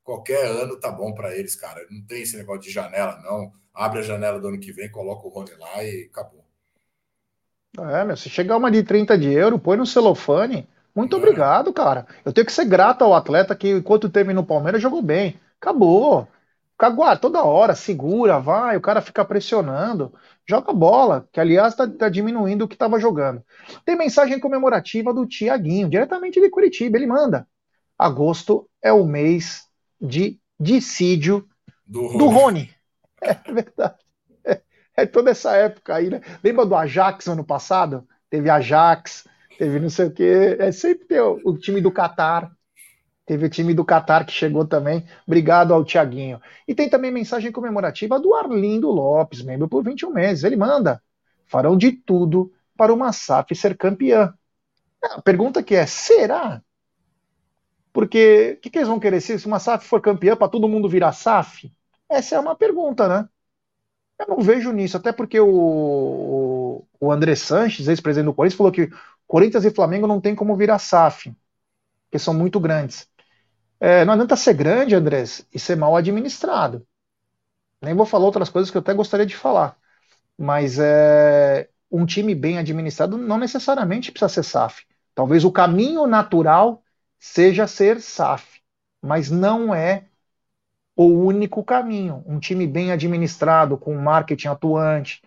qualquer 0.04 0.46
ano 0.46 0.80
tá 0.80 0.92
bom 0.92 1.13
para 1.13 1.36
eles, 1.36 1.56
cara. 1.56 1.86
Não 1.90 2.06
tem 2.06 2.22
esse 2.22 2.36
negócio 2.36 2.62
de 2.62 2.72
janela, 2.72 3.18
não. 3.24 3.52
Abre 3.74 4.00
a 4.00 4.04
janela 4.04 4.40
do 4.40 4.48
ano 4.48 4.60
que 4.60 4.72
vem, 4.72 4.90
coloca 4.90 5.26
o 5.28 5.30
Rony 5.30 5.52
lá 5.58 5.84
e 5.84 6.10
acabou. 6.12 6.44
É, 7.80 8.04
meu, 8.04 8.18
se 8.18 8.30
chegar 8.30 8.58
uma 8.58 8.72
de 8.72 8.84
30 8.84 9.18
de 9.18 9.32
euro, 9.32 9.60
põe 9.60 9.78
no 9.78 9.86
celofane. 9.86 10.68
Muito 10.96 11.16
é. 11.16 11.20
obrigado, 11.20 11.72
cara. 11.72 12.08
Eu 12.26 12.34
tenho 12.34 12.46
que 12.46 12.52
ser 12.52 12.66
grato 12.66 13.04
ao 13.04 13.13
atleta 13.13 13.56
que, 13.56 13.70
enquanto 13.70 14.10
teve 14.10 14.34
no 14.34 14.44
Palmeiras, 14.44 14.82
jogou 14.82 15.02
bem. 15.02 15.40
Acabou. 15.62 16.28
Caguar 16.78 17.20
toda 17.20 17.44
hora, 17.44 17.76
segura, 17.76 18.40
vai, 18.40 18.78
o 18.78 18.82
cara 18.82 19.02
fica 19.02 19.26
pressionando. 19.26 20.13
Joga 20.50 20.72
bola, 20.72 21.28
que 21.32 21.40
aliás 21.40 21.74
está 21.74 21.86
tá 21.88 22.08
diminuindo 22.08 22.64
o 22.64 22.68
que 22.68 22.76
estava 22.76 23.00
jogando. 23.00 23.44
Tem 23.84 23.98
mensagem 23.98 24.40
comemorativa 24.40 25.14
do 25.14 25.28
Tiaguinho, 25.28 25.90
diretamente 25.90 26.40
de 26.40 26.50
Curitiba. 26.50 26.98
Ele 26.98 27.06
manda: 27.06 27.46
agosto 27.98 28.70
é 28.82 28.94
o 28.94 29.06
mês 29.06 29.68
de 30.00 30.40
dissídio 30.58 31.48
do 31.86 32.08
Rony. 32.08 32.18
Do 32.18 32.28
Rony. 32.28 32.70
É 33.20 33.52
verdade. 33.52 33.98
É, 34.46 34.62
é, 34.96 35.06
toda 35.08 35.32
essa 35.32 35.56
época 35.56 35.96
aí, 35.96 36.08
né? 36.08 36.22
Lembra 36.44 36.68
do 36.68 36.76
Ajax 36.76 37.28
ano 37.28 37.44
passado? 37.44 38.08
Teve 38.30 38.48
Ajax, 38.48 39.28
teve 39.58 39.80
não 39.80 39.90
sei 39.90 40.06
o 40.06 40.12
quê. 40.12 40.56
É 40.60 40.72
sempre 40.72 41.20
o, 41.20 41.42
o 41.44 41.58
time 41.58 41.82
do 41.82 41.92
Catar. 41.92 42.52
Teve 43.28 43.46
o 43.46 43.50
time 43.50 43.74
do 43.74 43.84
Qatar 43.84 44.26
que 44.26 44.32
chegou 44.32 44.66
também. 44.66 45.06
Obrigado 45.28 45.74
ao 45.74 45.84
Tiaguinho. 45.84 46.42
E 46.66 46.74
tem 46.74 46.90
também 46.90 47.12
mensagem 47.12 47.52
comemorativa 47.52 48.18
do 48.18 48.34
Arlindo 48.34 48.90
Lopes, 48.90 49.42
membro 49.42 49.68
por 49.68 49.84
21 49.84 50.12
meses. 50.13 50.46
Ele 50.46 50.56
manda: 50.56 51.04
farão 51.46 51.78
de 51.78 51.92
tudo 51.92 52.54
para 52.78 52.94
uma 52.94 53.12
SAF 53.12 53.54
ser 53.54 53.76
campeã. 53.76 54.34
A 55.04 55.22
pergunta 55.22 55.62
que 55.62 55.76
é: 55.76 55.86
será? 55.86 56.62
Porque 57.92 58.56
o 58.58 58.62
que, 58.62 58.70
que, 58.70 58.78
eles 58.78 58.88
vão 58.88 59.00
querer? 59.00 59.20
Se 59.20 59.46
uma 59.46 59.60
SAF 59.60 59.86
for 59.86 60.00
campeã, 60.00 60.38
para 60.38 60.48
todo 60.48 60.70
mundo 60.70 60.88
virar 60.88 61.12
SAF? 61.12 61.70
Essa 62.10 62.36
é 62.38 62.40
uma 62.40 62.56
pergunta, 62.56 63.10
né? 63.10 63.28
Eu 64.18 64.28
não 64.28 64.40
vejo 64.40 64.72
nisso, 64.72 64.96
até 64.96 65.12
porque 65.12 65.38
o, 65.40 66.86
o 67.00 67.12
André 67.12 67.36
Sanches, 67.36 67.90
ex-presidente 67.90 68.28
do 68.28 68.34
Corinthians, 68.34 68.58
falou 68.58 68.72
que 68.72 68.90
Corinthians 69.28 69.66
e 69.66 69.72
Flamengo 69.72 70.08
não 70.08 70.22
tem 70.22 70.34
como 70.34 70.56
virar 70.56 70.80
SAF, 70.80 71.36
porque 72.06 72.18
são 72.20 72.34
muito 72.34 72.60
grandes. 72.60 73.08
É, 73.80 74.04
não 74.06 74.13
adianta 74.13 74.36
ser 74.36 74.54
grande, 74.54 74.96
Andrés, 74.96 75.46
e 75.54 75.60
ser 75.60 75.76
mal 75.76 75.96
administrado. 75.96 76.86
Nem 77.82 77.94
vou 77.94 78.06
falar 78.06 78.26
outras 78.26 78.50
coisas 78.50 78.72
que 78.72 78.78
eu 78.78 78.82
até 78.82 78.94
gostaria 78.94 79.26
de 79.26 79.36
falar. 79.36 79.78
Mas 80.38 80.80
é, 80.80 81.70
um 81.92 82.06
time 82.06 82.36
bem 82.36 82.58
administrado 82.60 83.18
não 83.18 83.38
necessariamente 83.38 84.12
precisa 84.12 84.30
ser 84.30 84.44
SAF. 84.44 84.86
Talvez 85.16 85.46
o 85.46 85.52
caminho 85.52 86.08
natural 86.08 86.84
seja 87.20 87.68
ser 87.68 88.02
SAF, 88.02 88.62
mas 89.02 89.32
não 89.32 89.74
é 89.74 90.06
o 90.96 91.06
único 91.06 91.63
caminho. 91.63 92.24
Um 92.28 92.40
time 92.40 92.68
bem 92.68 92.92
administrado, 92.92 93.78
com 93.78 93.96
marketing 93.96 94.50
atuante, 94.50 95.22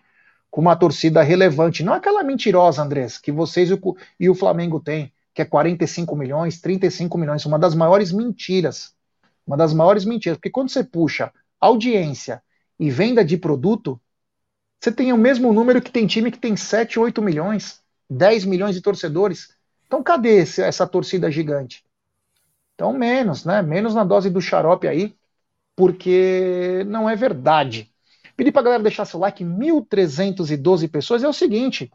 com 0.51 0.61
uma 0.61 0.75
torcida 0.75 1.23
relevante, 1.23 1.83
não 1.83 1.93
aquela 1.93 2.23
mentirosa, 2.23 2.83
Andrés, 2.83 3.17
que 3.17 3.31
vocês 3.31 3.69
e 3.69 3.73
o, 3.73 3.97
e 4.19 4.29
o 4.29 4.35
Flamengo 4.35 4.79
têm 4.79 5.13
que 5.41 5.43
é 5.43 5.45
45 5.45 6.15
milhões, 6.15 6.61
35 6.61 7.17
milhões, 7.17 7.45
uma 7.45 7.57
das 7.57 7.73
maiores 7.73 8.11
mentiras. 8.11 8.93
Uma 9.45 9.57
das 9.57 9.73
maiores 9.73 10.05
mentiras, 10.05 10.37
porque 10.37 10.51
quando 10.51 10.69
você 10.69 10.83
puxa 10.83 11.33
audiência 11.59 12.43
e 12.79 12.91
venda 12.91 13.25
de 13.25 13.37
produto, 13.37 13.99
você 14.79 14.91
tem 14.91 15.11
o 15.11 15.17
mesmo 15.17 15.51
número 15.51 15.81
que 15.81 15.91
tem 15.91 16.05
time 16.05 16.31
que 16.31 16.37
tem 16.37 16.55
7, 16.55 16.99
8 16.99 17.21
milhões, 17.21 17.81
10 18.09 18.45
milhões 18.45 18.75
de 18.75 18.81
torcedores. 18.81 19.55
Então 19.87 20.03
cadê 20.03 20.41
esse, 20.41 20.61
essa 20.61 20.85
torcida 20.85 21.31
gigante? 21.31 21.83
Então 22.75 22.93
menos, 22.93 23.43
né? 23.43 23.61
Menos 23.61 23.95
na 23.95 24.03
dose 24.03 24.29
do 24.29 24.41
xarope 24.41 24.87
aí, 24.87 25.15
porque 25.75 26.83
não 26.87 27.09
é 27.09 27.15
verdade. 27.15 27.91
Pedi 28.37 28.51
pra 28.51 28.61
galera 28.61 28.83
deixar 28.83 29.05
seu 29.05 29.19
like, 29.19 29.43
1.312 29.43 30.87
pessoas. 30.87 31.23
É 31.23 31.27
o 31.27 31.33
seguinte, 31.33 31.91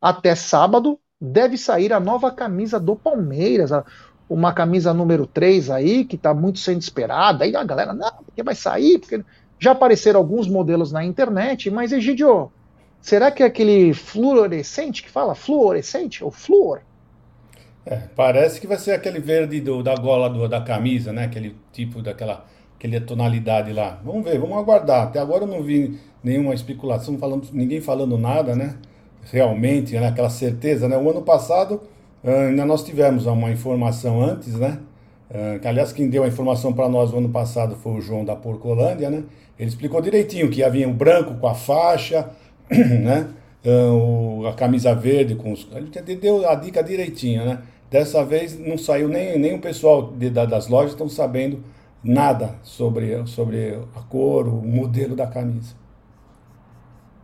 até 0.00 0.34
sábado 0.34 0.98
deve 1.20 1.56
sair 1.56 1.92
a 1.92 2.00
nova 2.00 2.30
camisa 2.30 2.78
do 2.78 2.94
Palmeiras, 2.94 3.70
uma 4.28 4.52
camisa 4.52 4.94
número 4.94 5.26
3 5.26 5.70
aí, 5.70 6.04
que 6.04 6.16
está 6.16 6.32
muito 6.32 6.58
sendo 6.58 6.80
esperada. 6.80 7.44
Aí 7.44 7.54
a 7.54 7.64
galera, 7.64 7.92
não, 7.92 8.12
porque 8.24 8.42
vai 8.42 8.54
sair, 8.54 8.98
porque 8.98 9.24
já 9.58 9.72
apareceram 9.72 10.20
alguns 10.20 10.48
modelos 10.48 10.92
na 10.92 11.04
internet, 11.04 11.70
mas 11.70 11.92
Egidio, 11.92 12.52
será 13.00 13.30
que 13.30 13.42
é 13.42 13.46
aquele 13.46 13.92
fluorescente 13.92 15.02
que 15.02 15.10
fala 15.10 15.34
fluorescente 15.34 16.22
ou 16.22 16.30
flúor? 16.30 16.82
É, 17.84 17.96
parece 18.14 18.60
que 18.60 18.66
vai 18.66 18.76
ser 18.76 18.92
aquele 18.92 19.18
verde 19.18 19.60
do, 19.60 19.82
da 19.82 19.94
gola 19.96 20.28
do, 20.28 20.46
da 20.46 20.60
camisa, 20.60 21.12
né? 21.12 21.24
Aquele 21.24 21.56
tipo 21.72 22.02
daquela 22.02 22.44
aquela 22.76 23.00
tonalidade 23.00 23.72
lá. 23.72 24.00
Vamos 24.04 24.24
ver, 24.24 24.38
vamos 24.38 24.56
aguardar. 24.56 25.08
Até 25.08 25.18
agora 25.18 25.42
eu 25.42 25.48
não 25.48 25.62
vi 25.62 25.98
nenhuma 26.22 26.54
especulação, 26.54 27.18
falando, 27.18 27.48
ninguém 27.52 27.80
falando 27.80 28.16
nada, 28.16 28.54
né? 28.54 28.76
Realmente, 29.30 29.94
né, 29.94 30.08
aquela 30.08 30.30
certeza, 30.30 30.88
né? 30.88 30.96
O 30.96 31.10
ano 31.10 31.22
passado 31.22 31.80
ah, 32.24 32.46
ainda 32.48 32.64
nós 32.66 32.82
tivemos 32.82 33.26
uma 33.26 33.50
informação 33.50 34.22
antes, 34.22 34.54
né? 34.54 34.78
Ah, 35.30 35.58
que, 35.58 35.68
aliás, 35.68 35.92
quem 35.92 36.08
deu 36.08 36.24
a 36.24 36.28
informação 36.28 36.72
para 36.72 36.88
nós 36.88 37.12
no 37.12 37.18
ano 37.18 37.28
passado 37.28 37.76
foi 37.76 37.92
o 37.92 38.00
João 38.00 38.24
da 38.24 38.34
Porcolândia, 38.34 39.10
né? 39.10 39.24
Ele 39.58 39.68
explicou 39.68 40.00
direitinho 40.00 40.50
que 40.50 40.62
havia 40.62 40.88
o 40.88 40.92
branco 40.92 41.34
com 41.34 41.46
a 41.46 41.54
faixa, 41.54 42.30
né? 42.70 43.28
Ah, 43.64 44.48
a 44.50 44.52
camisa 44.54 44.94
verde 44.94 45.34
com 45.34 45.52
os. 45.52 45.68
Ele 45.72 46.16
deu 46.16 46.48
a 46.48 46.54
dica 46.54 46.82
direitinho, 46.82 47.44
né? 47.44 47.58
Dessa 47.90 48.24
vez 48.24 48.58
não 48.58 48.76
saiu 48.76 49.08
nem, 49.08 49.38
nem 49.38 49.54
o 49.54 49.60
pessoal 49.60 50.12
de, 50.12 50.28
da, 50.28 50.44
das 50.44 50.68
lojas 50.68 50.92
estão 50.92 51.08
sabendo 51.08 51.62
nada 52.02 52.54
sobre, 52.62 53.26
sobre 53.26 53.78
a 53.94 54.00
cor, 54.02 54.46
o 54.46 54.62
modelo 54.62 55.16
da 55.16 55.26
camisa. 55.26 55.74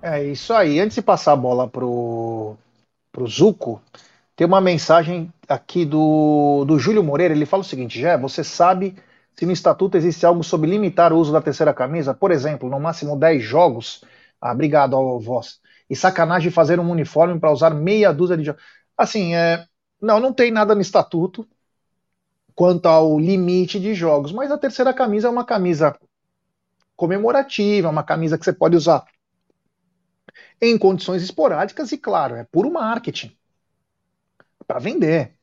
É 0.04 0.22
isso 0.22 0.52
aí. 0.52 0.78
Antes 0.80 0.96
de 0.96 1.02
passar 1.02 1.32
a 1.32 1.36
bola 1.36 1.68
pro, 1.68 2.56
pro 3.12 3.26
Zuco, 3.28 3.82
tem 4.36 4.46
uma 4.46 4.60
mensagem 4.60 5.32
aqui 5.48 5.84
do, 5.84 6.64
do 6.66 6.78
Júlio 6.78 7.04
Moreira. 7.04 7.34
Ele 7.34 7.46
fala 7.46 7.62
o 7.62 7.66
seguinte: 7.66 8.00
Jé, 8.00 8.18
você 8.18 8.44
sabe 8.44 8.96
se 9.36 9.46
no 9.46 9.52
estatuto 9.52 9.96
existe 9.96 10.26
algo 10.26 10.44
sobre 10.44 10.70
limitar 10.70 11.12
o 11.12 11.18
uso 11.18 11.32
da 11.32 11.42
terceira 11.42 11.74
camisa? 11.74 12.14
Por 12.14 12.32
exemplo, 12.32 12.70
no 12.70 12.80
máximo 12.80 13.16
10 13.18 13.42
jogos. 13.42 14.04
Ah, 14.40 14.52
obrigado 14.52 14.96
ao 14.96 15.20
voz. 15.20 15.60
E 15.90 15.96
sacanagem 15.96 16.50
fazer 16.50 16.80
um 16.80 16.90
uniforme 16.90 17.40
para 17.40 17.52
usar 17.52 17.70
meia 17.70 18.12
dúzia 18.12 18.36
de 18.36 18.44
jogos. 18.44 18.62
Assim, 18.98 19.34
é, 19.34 19.66
não, 20.00 20.20
não 20.20 20.32
tem 20.34 20.50
nada 20.50 20.74
no 20.74 20.80
estatuto 20.82 21.48
quanto 22.54 22.86
ao 22.86 23.18
limite 23.18 23.78
de 23.80 23.94
jogos, 23.94 24.32
mas 24.32 24.50
a 24.50 24.58
terceira 24.58 24.92
camisa 24.92 25.28
é 25.28 25.30
uma 25.30 25.44
camisa 25.44 25.96
comemorativa, 26.96 27.88
uma 27.90 28.04
camisa 28.04 28.38
que 28.38 28.44
você 28.44 28.52
pode 28.52 28.76
usar 28.76 29.04
em 30.60 30.76
condições 30.78 31.22
esporádicas 31.22 31.92
e, 31.92 31.98
claro, 31.98 32.36
é 32.36 32.44
puro 32.44 32.70
marketing 32.72 33.36
para 34.66 34.78
vender. 34.78 35.34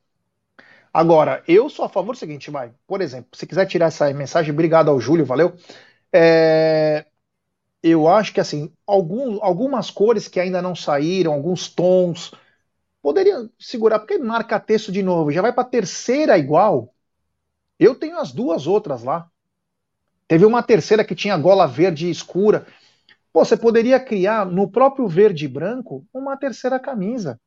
Agora, 0.92 1.42
eu 1.48 1.70
sou 1.70 1.84
a 1.84 1.88
favor 1.88 2.12
do 2.12 2.18
seguinte, 2.18 2.50
vai. 2.50 2.72
Por 2.86 3.00
exemplo, 3.00 3.30
se 3.36 3.46
quiser 3.46 3.66
tirar 3.66 3.86
essa 3.86 4.12
mensagem, 4.12 4.52
obrigado 4.52 4.90
ao 4.90 5.00
Júlio, 5.00 5.24
valeu. 5.24 5.54
É, 6.12 7.06
eu 7.82 8.08
acho 8.08 8.32
que 8.34 8.40
assim, 8.40 8.72
algum, 8.86 9.42
algumas 9.44 9.90
cores 9.90 10.28
que 10.28 10.40
ainda 10.40 10.62
não 10.62 10.74
saíram, 10.76 11.32
alguns 11.32 11.68
tons, 11.68 12.32
poderiam 13.02 13.50
segurar, 13.58 14.00
porque 14.00 14.18
marca 14.18 14.60
texto 14.60 14.92
de 14.92 15.02
novo, 15.02 15.32
já 15.32 15.42
vai 15.42 15.52
para 15.52 15.64
terceira 15.64 16.38
igual. 16.38 16.94
Eu 17.78 17.94
tenho 17.94 18.18
as 18.18 18.32
duas 18.32 18.66
outras 18.66 19.02
lá. 19.04 19.30
Teve 20.28 20.44
uma 20.44 20.62
terceira 20.62 21.04
que 21.04 21.14
tinha 21.14 21.36
gola 21.36 21.66
verde 21.66 22.10
escura. 22.10 22.66
Pô, 23.32 23.44
você 23.44 23.56
poderia 23.56 23.98
criar 23.98 24.44
no 24.44 24.70
próprio 24.70 25.08
verde 25.08 25.46
e 25.46 25.48
branco 25.48 26.06
uma 26.12 26.36
terceira 26.36 26.78
camisa. 26.78 27.40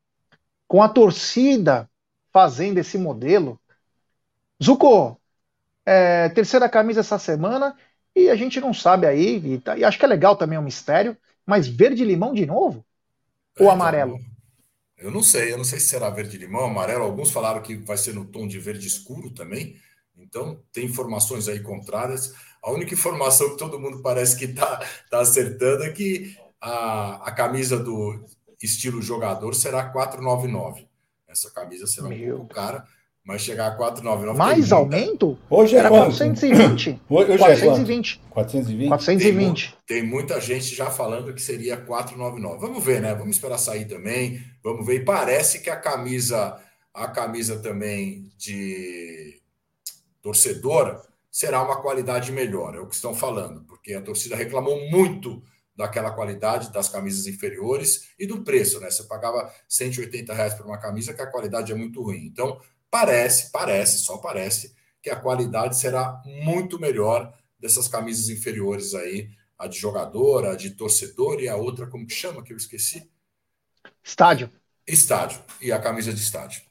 Com 0.68 0.82
a 0.82 0.90
torcida 0.90 1.90
fazendo 2.34 2.80
esse 2.80 2.98
modelo. 2.98 3.60
Zuko, 4.64 5.20
é, 5.86 6.30
terceira 6.30 6.70
camisa 6.70 7.02
essa 7.02 7.20
semana 7.20 7.78
e 8.16 8.30
a 8.30 8.36
gente 8.36 8.60
não 8.60 8.74
sabe 8.74 9.06
aí, 9.06 9.38
e, 9.38 9.60
tá, 9.60 9.78
e 9.78 9.84
acho 9.84 10.00
que 10.00 10.06
é 10.06 10.08
legal 10.08 10.36
também, 10.38 10.58
é 10.58 10.60
um 10.60 10.64
mistério, 10.64 11.18
mas 11.46 11.68
verde 11.68 12.04
limão 12.04 12.34
de 12.34 12.46
novo? 12.46 12.86
Ou 13.60 13.68
é, 13.68 13.72
amarelo? 13.72 14.18
Então, 14.18 14.36
eu 14.98 15.12
não 15.12 15.24
sei, 15.24 15.52
eu 15.52 15.58
não 15.58 15.66
sei 15.66 15.80
se 15.80 15.88
será 15.88 16.10
verde 16.10 16.38
limão, 16.38 16.66
amarelo. 16.66 17.04
Alguns 17.04 17.32
falaram 17.32 17.62
que 17.62 17.76
vai 17.76 17.98
ser 17.98 18.14
no 18.14 18.26
tom 18.26 18.48
de 18.48 18.60
verde 18.60 18.88
escuro 18.88 19.30
também. 19.34 19.76
Então, 20.18 20.64
tem 20.72 20.86
informações 20.86 21.48
aí 21.48 21.60
contrárias. 21.62 22.34
A 22.66 22.72
única 22.72 22.96
informação 22.96 23.52
que 23.52 23.58
todo 23.60 23.80
mundo 23.80 24.00
parece 24.00 24.36
que 24.36 24.46
está 24.46 24.84
tá 25.12 25.20
acertando 25.20 25.84
é 25.84 25.92
que 25.92 26.36
a, 26.60 27.28
a 27.28 27.32
camisa 27.32 27.78
do 27.78 28.26
estilo 28.60 29.04
jogador 29.04 29.54
será 29.54 29.84
499. 29.84 30.88
Essa 31.28 31.52
camisa 31.52 31.86
será 31.86 32.08
um 32.08 32.30
pouco 32.30 32.48
cara, 32.48 32.84
mas 33.24 33.44
chegar 33.44 33.68
a 33.68 33.76
499. 33.76 34.36
Mais 34.36 34.72
aumento? 34.72 35.38
Hoje 35.48 35.76
é 35.76 35.80
Era 35.80 35.90
420. 35.90 37.02
Hoje 37.08 37.38
420. 37.38 38.22
É 38.26 38.34
420. 38.34 38.88
420. 38.88 39.78
Tem, 39.86 40.02
tem, 40.02 40.10
muita 40.10 40.42
gente 40.42 40.74
já 40.74 40.90
falando 40.90 41.36
que 41.36 41.42
seria 41.44 41.78
499. 41.78 42.60
Vamos 42.60 42.84
ver, 42.84 43.00
né? 43.00 43.14
Vamos 43.14 43.36
esperar 43.36 43.60
sair 43.60 43.86
também. 43.86 44.44
Vamos 44.64 44.84
ver. 44.88 44.96
E 44.96 45.06
parece 45.06 45.60
que 45.60 45.70
a 45.70 45.76
camisa, 45.76 46.60
a 46.92 47.08
camisa 47.10 47.60
também 47.60 48.32
de 48.40 49.40
torcedora 50.24 51.00
será 51.36 51.62
uma 51.62 51.82
qualidade 51.82 52.32
melhor. 52.32 52.76
É 52.76 52.80
o 52.80 52.88
que 52.88 52.96
estão 52.96 53.14
falando, 53.14 53.64
porque 53.66 53.94
a 53.94 54.02
torcida 54.02 54.36
reclamou 54.36 54.90
muito 54.90 55.44
daquela 55.76 56.12
qualidade 56.12 56.72
das 56.72 56.88
camisas 56.88 57.28
inferiores 57.28 58.10
e 58.18 58.26
do 58.26 58.44
preço, 58.44 58.80
né? 58.80 58.90
Você 58.90 59.04
pagava 59.04 59.52
180 59.68 60.34
reais 60.34 60.54
por 60.54 60.66
uma 60.66 60.78
camisa 60.78 61.14
que 61.14 61.22
a 61.22 61.30
qualidade 61.30 61.72
é 61.72 61.76
muito 61.76 62.02
ruim. 62.02 62.26
Então, 62.26 62.62
Parece, 62.96 63.52
parece, 63.52 63.98
só 63.98 64.20
parece 64.20 64.74
que 65.02 65.10
a 65.10 65.18
qualidade 65.18 65.78
será 65.78 66.22
muito 66.26 66.80
melhor 66.80 67.38
dessas 67.60 67.90
camisas 67.90 68.30
inferiores 68.30 68.94
aí, 68.94 69.30
a 69.58 69.68
de 69.68 69.78
jogador, 69.78 70.46
a 70.46 70.56
de 70.56 70.70
torcedor 70.70 71.42
e 71.42 71.50
a 71.50 71.58
outra, 71.58 71.88
como 71.88 72.08
que 72.08 72.14
chama, 72.14 72.42
que 72.42 72.54
eu 72.54 72.58
esqueci? 72.58 73.12
Estádio. 74.02 74.50
Estádio. 74.88 75.42
E 75.62 75.74
a 75.74 75.80
camisa 75.82 76.14
de 76.14 76.22
estádio. 76.22 76.62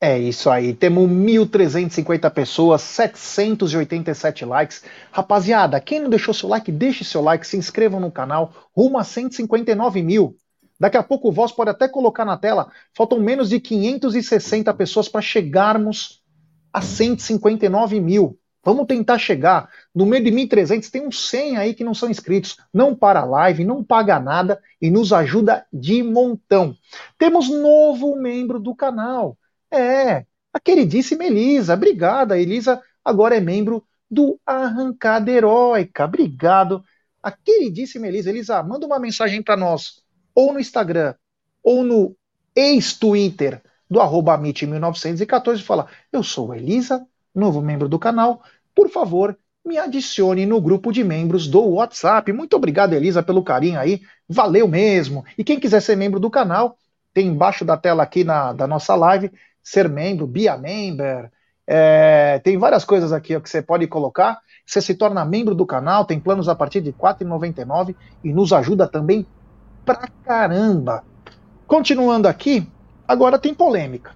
É 0.00 0.16
isso 0.16 0.48
aí, 0.48 0.72
temos 0.74 1.10
1.350 1.10 2.30
pessoas, 2.30 2.82
787 2.82 4.44
likes. 4.44 4.84
Rapaziada, 5.10 5.80
quem 5.80 5.98
não 5.98 6.08
deixou 6.08 6.32
seu 6.32 6.48
like, 6.48 6.70
deixe 6.70 7.02
seu 7.02 7.20
like, 7.20 7.44
se 7.44 7.56
inscrevam 7.56 7.98
no 7.98 8.12
canal, 8.12 8.52
rumo 8.76 8.96
a 8.96 9.02
159 9.02 10.00
mil. 10.00 10.36
Daqui 10.78 10.96
a 10.96 11.02
pouco 11.02 11.28
o 11.28 11.32
Voz 11.32 11.50
pode 11.50 11.70
até 11.70 11.88
colocar 11.88 12.24
na 12.24 12.36
tela. 12.36 12.70
Faltam 12.96 13.18
menos 13.18 13.48
de 13.48 13.58
560 13.58 14.72
pessoas 14.74 15.08
para 15.08 15.20
chegarmos 15.20 16.22
a 16.72 16.80
159 16.80 17.98
mil. 17.98 18.38
Vamos 18.64 18.86
tentar 18.86 19.18
chegar. 19.18 19.68
No 19.92 20.06
meio 20.06 20.22
de 20.22 20.30
1.300 20.30 20.90
tem 20.90 21.06
uns 21.06 21.28
100 21.28 21.56
aí 21.56 21.74
que 21.74 21.82
não 21.82 21.94
são 21.94 22.08
inscritos. 22.10 22.56
Não 22.72 22.94
para 22.94 23.20
a 23.20 23.24
live, 23.24 23.64
não 23.64 23.82
paga 23.82 24.20
nada 24.20 24.60
e 24.80 24.90
nos 24.90 25.12
ajuda 25.12 25.66
de 25.72 26.04
montão. 26.04 26.76
Temos 27.18 27.48
novo 27.48 28.14
membro 28.14 28.60
do 28.60 28.76
canal. 28.76 29.37
É, 29.70 30.26
a 30.52 30.60
queridíssima 30.60 31.24
Elisa. 31.24 31.74
Obrigada, 31.74 32.38
Elisa. 32.38 32.82
Agora 33.04 33.36
é 33.36 33.40
membro 33.40 33.84
do 34.10 34.38
Arrancada 34.44 35.30
Heróica. 35.30 36.04
Obrigado. 36.04 36.82
A 37.22 37.30
queridíssima 37.30 38.06
Elisa. 38.06 38.30
Elisa, 38.30 38.62
manda 38.62 38.86
uma 38.86 38.98
mensagem 38.98 39.42
para 39.42 39.56
nós 39.56 40.02
ou 40.34 40.52
no 40.52 40.60
Instagram, 40.60 41.14
ou 41.62 41.82
no 41.82 42.16
ex-Twitter 42.54 43.60
do 43.90 44.00
arroba 44.00 44.38
Amit1914 44.38 45.58
e 45.58 45.62
fala: 45.62 45.88
Eu 46.12 46.22
sou 46.22 46.54
Elisa, 46.54 47.04
novo 47.34 47.60
membro 47.60 47.88
do 47.88 47.98
canal, 47.98 48.42
por 48.74 48.88
favor, 48.88 49.36
me 49.64 49.76
adicione 49.76 50.46
no 50.46 50.60
grupo 50.60 50.92
de 50.92 51.02
membros 51.02 51.48
do 51.48 51.60
WhatsApp. 51.60 52.32
Muito 52.32 52.54
obrigado, 52.54 52.92
Elisa, 52.92 53.22
pelo 53.22 53.42
carinho 53.42 53.78
aí. 53.78 54.00
Valeu 54.28 54.68
mesmo. 54.68 55.24
E 55.36 55.42
quem 55.42 55.58
quiser 55.58 55.82
ser 55.82 55.96
membro 55.96 56.20
do 56.20 56.30
canal, 56.30 56.78
tem 57.12 57.26
embaixo 57.26 57.64
da 57.64 57.76
tela 57.76 58.02
aqui 58.02 58.22
na, 58.22 58.52
da 58.52 58.66
nossa 58.66 58.94
live, 58.94 59.30
ser 59.70 59.88
membro, 59.88 60.26
Bia 60.26 60.56
Member. 60.56 61.30
É, 61.66 62.40
tem 62.42 62.56
várias 62.56 62.84
coisas 62.84 63.12
aqui 63.12 63.36
ó, 63.36 63.40
que 63.40 63.50
você 63.50 63.60
pode 63.60 63.86
colocar. 63.86 64.40
Você 64.66 64.80
se 64.80 64.94
torna 64.94 65.24
membro 65.24 65.54
do 65.54 65.66
canal, 65.66 66.06
tem 66.06 66.18
planos 66.18 66.48
a 66.48 66.54
partir 66.54 66.80
de 66.80 66.90
R$ 66.90 66.96
4,99 66.98 67.94
e 68.24 68.32
nos 68.32 68.52
ajuda 68.52 68.88
também 68.88 69.26
pra 69.84 70.08
caramba. 70.24 71.04
Continuando 71.66 72.28
aqui, 72.28 72.66
agora 73.06 73.38
tem 73.38 73.52
polêmica. 73.52 74.12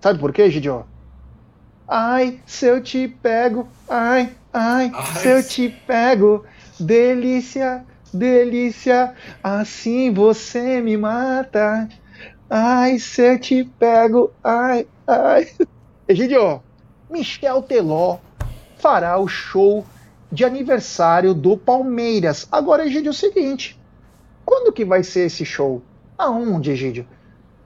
Sabe 0.00 0.18
por 0.18 0.32
quê, 0.32 0.48
Gidio? 0.48 0.84
Ai, 1.88 2.40
se 2.46 2.66
eu 2.66 2.80
te 2.80 3.08
pego, 3.08 3.66
ai, 3.88 4.32
ai, 4.52 4.92
ai, 4.94 5.16
se 5.16 5.28
eu 5.28 5.42
te 5.42 5.68
pego, 5.68 6.44
delícia, 6.78 7.84
delícia, 8.14 9.12
assim 9.42 10.12
você 10.12 10.80
me 10.80 10.96
mata. 10.96 11.88
Ai, 12.52 12.98
se 12.98 13.22
eu 13.22 13.38
te 13.38 13.62
pego, 13.62 14.32
ai, 14.42 14.84
ai. 15.06 15.48
Egidio, 16.08 16.60
Michel 17.08 17.62
Teló 17.62 18.18
fará 18.76 19.16
o 19.18 19.28
show 19.28 19.86
de 20.32 20.44
aniversário 20.44 21.32
do 21.32 21.56
Palmeiras. 21.56 22.48
Agora, 22.50 22.84
Egídio, 22.84 23.10
é 23.10 23.12
o 23.12 23.14
seguinte: 23.14 23.80
quando 24.44 24.72
que 24.72 24.84
vai 24.84 25.04
ser 25.04 25.26
esse 25.26 25.44
show? 25.44 25.80
Aonde, 26.18 26.72
Egídio? 26.72 27.06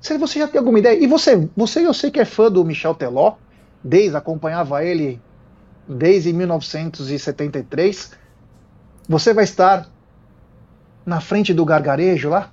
Você 0.02 0.38
já 0.38 0.46
tem 0.46 0.58
alguma 0.58 0.78
ideia? 0.78 1.02
E 1.02 1.06
você, 1.06 1.48
você 1.56 1.86
eu 1.86 1.94
sei 1.94 2.10
que 2.10 2.20
é 2.20 2.26
fã 2.26 2.52
do 2.52 2.62
Michel 2.62 2.94
Teló, 2.94 3.36
desde 3.82 4.14
acompanhava 4.18 4.84
ele 4.84 5.18
desde 5.88 6.30
1973. 6.30 8.12
Você 9.08 9.32
vai 9.32 9.44
estar 9.44 9.88
na 11.06 11.22
frente 11.22 11.54
do 11.54 11.64
gargarejo 11.64 12.28
lá? 12.28 12.50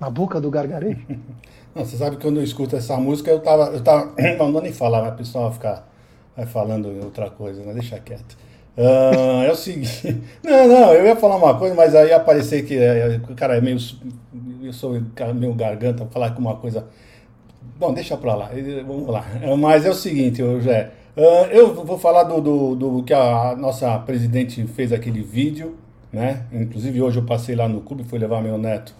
Na 0.00 0.08
boca 0.08 0.40
do 0.40 0.50
gargarejo? 0.50 1.04
Não, 1.74 1.84
você 1.84 1.96
sabe 1.96 2.16
que 2.16 2.22
quando 2.22 2.38
eu 2.38 2.44
escuto 2.44 2.74
essa 2.76 2.96
música, 2.96 3.30
eu 3.30 3.40
tava. 3.40 3.66
Eu 3.66 3.82
tava 3.82 4.12
não, 4.38 4.50
não 4.50 4.60
nem 4.60 4.72
falar, 4.72 5.02
mas 5.02 5.12
a 5.12 5.16
pessoa 5.16 5.44
vai 5.44 5.52
ficar 5.52 5.88
vai 6.36 6.46
falando 6.46 6.88
outra 7.04 7.30
coisa, 7.30 7.62
né? 7.62 7.72
Deixa 7.72 7.98
quieto. 7.98 8.36
Uh, 8.76 9.42
é 9.44 9.50
o 9.50 9.56
seguinte. 9.56 10.22
Não, 10.42 10.68
não, 10.68 10.94
eu 10.94 11.04
ia 11.04 11.16
falar 11.16 11.34
uma 11.36 11.58
coisa, 11.58 11.74
mas 11.74 11.96
aí 11.96 12.12
aparecer 12.12 12.64
que 12.64 12.78
é, 12.78 13.20
o 13.28 13.34
cara 13.34 13.56
é 13.56 13.60
meio. 13.60 13.76
Eu 14.62 14.72
sou 14.72 15.00
meio 15.34 15.52
garganta, 15.54 16.06
falar 16.06 16.30
com 16.30 16.40
uma 16.40 16.54
coisa. 16.54 16.86
Bom, 17.76 17.92
deixa 17.92 18.16
pra 18.16 18.36
lá, 18.36 18.50
vamos 18.86 19.08
lá. 19.08 19.24
Mas 19.58 19.84
é 19.84 19.90
o 19.90 19.94
seguinte, 19.94 20.38
José. 20.38 20.92
Uh, 21.16 21.46
eu 21.50 21.74
vou 21.74 21.98
falar 21.98 22.22
do, 22.22 22.40
do, 22.40 22.76
do, 22.76 23.02
que 23.02 23.12
a 23.12 23.56
nossa 23.56 23.98
presidente 23.98 24.64
fez 24.68 24.92
aquele 24.92 25.22
vídeo, 25.22 25.76
né? 26.12 26.44
Inclusive 26.52 27.02
hoje 27.02 27.18
eu 27.18 27.24
passei 27.24 27.56
lá 27.56 27.68
no 27.68 27.80
clube, 27.80 28.04
fui 28.04 28.18
levar 28.18 28.40
meu 28.40 28.56
neto 28.56 28.94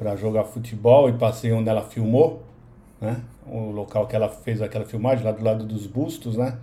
para 0.00 0.16
jogar 0.16 0.44
futebol 0.44 1.10
e 1.10 1.12
passei 1.12 1.52
onde 1.52 1.68
ela 1.68 1.82
filmou, 1.82 2.42
né? 2.98 3.18
O 3.46 3.70
local 3.70 4.06
que 4.06 4.16
ela 4.16 4.30
fez 4.30 4.62
aquela 4.62 4.86
filmagem, 4.86 5.22
lá 5.22 5.30
do 5.30 5.44
lado 5.44 5.66
dos 5.66 5.86
bustos, 5.86 6.38
né? 6.38 6.56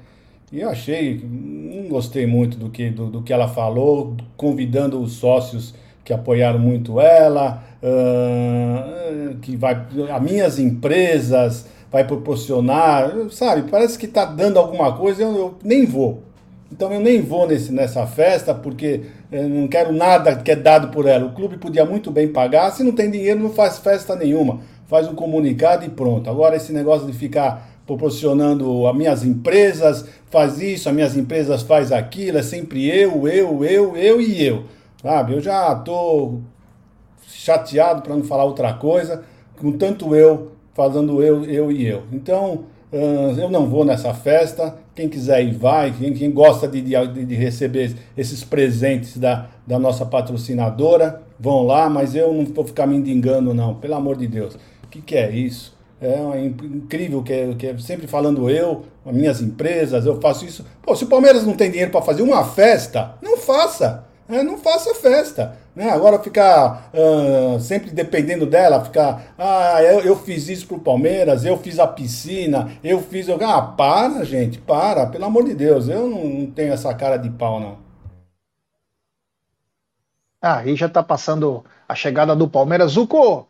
E 0.51 0.61
eu 0.61 0.69
achei, 0.69 1.21
não 1.23 1.87
gostei 1.87 2.25
muito 2.25 2.57
do 2.57 2.71
que, 2.71 2.89
do, 2.89 3.11
do 3.11 3.21
que 3.21 3.31
ela 3.31 3.47
falou, 3.47 4.17
convidando 4.35 4.99
os 4.99 5.13
sócios 5.13 5.75
que 6.03 6.11
apoiaram 6.11 6.57
muito 6.57 6.99
ela, 6.99 7.63
uh, 7.83 9.37
que 9.37 9.55
vai, 9.55 9.85
as 10.11 10.21
minhas 10.23 10.57
empresas 10.57 11.67
vai 11.91 12.07
proporcionar, 12.07 13.11
sabe? 13.29 13.69
Parece 13.69 13.99
que 13.99 14.07
está 14.07 14.25
dando 14.25 14.57
alguma 14.57 14.97
coisa, 14.97 15.21
eu, 15.21 15.37
eu, 15.37 15.55
nem 15.63 15.85
vou. 15.85 16.23
Então 16.71 16.91
eu 16.93 16.99
nem 16.99 17.21
vou 17.21 17.47
nesse, 17.47 17.71
nessa 17.71 18.05
festa 18.05 18.53
porque 18.53 19.01
não 19.31 19.67
quero 19.67 19.93
nada 19.93 20.35
que 20.35 20.51
é 20.51 20.55
dado 20.55 20.89
por 20.89 21.05
ela. 21.05 21.25
O 21.25 21.33
clube 21.33 21.57
podia 21.57 21.85
muito 21.85 22.11
bem 22.11 22.27
pagar, 22.27 22.71
se 22.71 22.83
não 22.83 22.91
tem 22.91 23.09
dinheiro 23.09 23.39
não 23.39 23.51
faz 23.51 23.77
festa 23.77 24.15
nenhuma, 24.15 24.59
faz 24.87 25.07
um 25.07 25.15
comunicado 25.15 25.85
e 25.85 25.89
pronto. 25.89 26.29
Agora 26.29 26.55
esse 26.55 26.73
negócio 26.73 27.07
de 27.07 27.13
ficar 27.13 27.69
proporcionando 27.85 28.85
as 28.85 28.95
minhas 28.95 29.23
empresas, 29.23 30.05
faz 30.29 30.59
isso, 30.61 30.89
as 30.89 30.95
minhas 30.95 31.15
empresas 31.15 31.61
faz 31.61 31.91
aquilo, 31.91 32.37
é 32.37 32.43
sempre 32.43 32.85
eu, 32.85 33.27
eu, 33.27 33.63
eu, 33.63 33.95
eu 33.95 34.21
e 34.21 34.45
eu. 34.45 34.65
Sabe? 35.01 35.33
Eu 35.33 35.39
já 35.39 35.73
tô 35.73 36.39
chateado 37.25 38.01
para 38.01 38.15
não 38.15 38.23
falar 38.23 38.43
outra 38.43 38.73
coisa, 38.73 39.23
com 39.57 39.71
tanto 39.71 40.13
eu 40.13 40.51
fazendo 40.73 41.23
eu, 41.23 41.45
eu 41.45 41.71
e 41.71 41.87
eu. 41.87 42.03
Então, 42.11 42.65
eu 42.91 43.49
não 43.49 43.67
vou 43.67 43.85
nessa 43.85 44.13
festa. 44.13 44.75
Quem 44.97 45.07
quiser 45.07 45.43
ir, 45.43 45.53
vai. 45.53 45.93
Quem, 45.95 46.11
quem 46.11 46.31
gosta 46.31 46.67
de, 46.67 46.81
de, 46.81 47.25
de, 47.25 47.35
receber 47.35 47.95
esses 48.17 48.43
presentes 48.43 49.15
da, 49.15 49.47
da 49.65 49.77
nossa 49.77 50.03
patrocinadora, 50.03 51.21
vão 51.39 51.61
lá, 51.61 51.87
mas 51.87 52.15
eu 52.15 52.33
não 52.33 52.43
vou 52.45 52.65
ficar 52.65 52.87
me 52.87 52.95
indicando, 52.95 53.53
não. 53.53 53.75
Pelo 53.75 53.93
amor 53.93 54.17
de 54.17 54.25
Deus. 54.25 54.55
O 54.55 54.87
que, 54.89 54.99
que 54.99 55.15
é 55.15 55.29
isso? 55.29 55.77
é 56.01 56.45
incrível 56.45 57.21
que 57.21 57.31
é, 57.31 57.53
que 57.53 57.67
é 57.67 57.77
sempre 57.77 58.07
falando 58.07 58.49
eu, 58.49 58.85
minhas 59.05 59.39
empresas, 59.39 60.07
eu 60.07 60.19
faço 60.19 60.45
isso. 60.45 60.65
Pô, 60.81 60.95
se 60.95 61.03
o 61.03 61.07
Palmeiras 61.07 61.45
não 61.45 61.53
tem 61.53 61.69
dinheiro 61.69 61.91
para 61.91 62.01
fazer 62.01 62.23
uma 62.23 62.43
festa, 62.43 63.13
não 63.21 63.37
faça. 63.37 64.03
É, 64.27 64.41
não 64.41 64.57
faça 64.57 64.95
festa. 64.95 65.57
Né? 65.77 65.91
Agora 65.91 66.17
ficar 66.17 66.89
uh, 66.91 67.59
sempre 67.59 67.91
dependendo 67.91 68.47
dela, 68.47 68.83
ficar, 68.83 69.35
ah, 69.37 69.79
eu, 69.83 69.99
eu 69.99 70.15
fiz 70.15 70.49
isso 70.49 70.65
pro 70.65 70.79
Palmeiras, 70.79 71.45
eu 71.45 71.55
fiz 71.55 71.77
a 71.77 71.85
piscina, 71.85 72.71
eu 72.83 72.99
fiz. 72.99 73.27
Eu... 73.27 73.37
Ah, 73.45 73.61
para, 73.61 74.25
gente, 74.25 74.57
para, 74.57 75.05
pelo 75.05 75.25
amor 75.25 75.43
de 75.43 75.53
Deus, 75.53 75.87
eu 75.87 76.07
não, 76.09 76.25
não 76.25 76.51
tenho 76.51 76.73
essa 76.73 76.91
cara 76.95 77.15
de 77.15 77.29
pau, 77.29 77.59
não. 77.59 77.77
Ah, 80.41 80.57
aí 80.57 80.75
já 80.75 80.89
tá 80.89 81.03
passando 81.03 81.63
a 81.87 81.93
chegada 81.93 82.35
do 82.35 82.49
Palmeiras. 82.49 82.93
Zuko, 82.93 83.47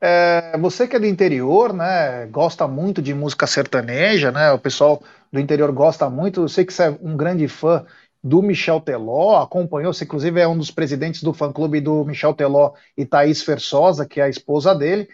é, 0.00 0.58
você 0.58 0.88
que 0.88 0.96
é 0.96 0.98
do 0.98 1.06
interior, 1.06 1.72
né, 1.72 2.26
gosta 2.26 2.66
muito 2.66 3.00
de 3.00 3.14
música 3.14 3.46
sertaneja, 3.46 4.32
né, 4.32 4.50
o 4.50 4.58
pessoal 4.58 5.00
do 5.32 5.38
interior 5.38 5.70
gosta 5.70 6.10
muito, 6.10 6.40
eu 6.42 6.48
sei 6.48 6.64
que 6.64 6.72
você 6.72 6.86
é 6.86 6.98
um 7.00 7.16
grande 7.16 7.46
fã 7.46 7.86
do 8.22 8.42
Michel 8.42 8.80
Teló, 8.80 9.40
acompanhou, 9.42 9.92
você 9.92 10.04
inclusive 10.04 10.40
é 10.40 10.46
um 10.48 10.56
dos 10.56 10.70
presidentes 10.70 11.22
do 11.22 11.34
fã-clube 11.34 11.80
do 11.80 12.04
Michel 12.04 12.34
Teló 12.34 12.74
e 12.96 13.04
Thaís 13.04 13.42
Fersosa, 13.42 14.06
que 14.06 14.20
é 14.20 14.24
a 14.24 14.28
esposa 14.28 14.74
dele. 14.74 15.08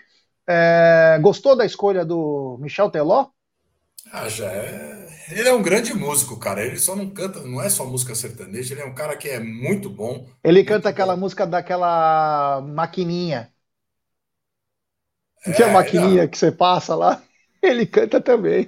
É, 0.47 1.19
gostou 1.23 1.57
da 1.57 1.65
escolha 1.67 2.05
do 2.05 2.59
Michel 2.61 2.91
Teló? 2.91 3.29
Ah, 4.11 4.29
já 4.29 4.51
é. 4.51 5.09
Ele 5.31 5.49
é 5.49 5.53
um 5.53 5.63
grande 5.63 5.93
músico, 5.95 6.39
cara. 6.39 6.65
Ele 6.65 6.79
só 6.79 6.97
não 6.97 7.11
canta, 7.11 7.41
não 7.43 7.61
é 7.63 7.69
só 7.69 7.85
música 7.85 8.15
sertaneja, 8.15 8.75
ele 8.75 8.81
é 8.83 8.85
um 8.87 8.95
cara 8.95 9.17
que 9.17 9.29
é 9.29 9.39
muito 9.41 9.91
bom. 9.91 10.27
Ele 10.43 10.65
muito 10.65 10.65
canta 10.65 10.89
aquela 10.89 11.15
bom. 11.15 11.17
música 11.17 11.47
daquela 11.47 12.61
maquininha. 12.63 13.53
Não 15.45 15.53
tinha 15.53 15.67
é, 15.67 15.73
maquininha 15.73 16.23
não. 16.23 16.29
que 16.29 16.39
você 16.39 16.53
passa 16.53 16.95
lá? 16.95 17.23
Ele 17.63 17.87
canta 17.87 18.21
também. 18.21 18.67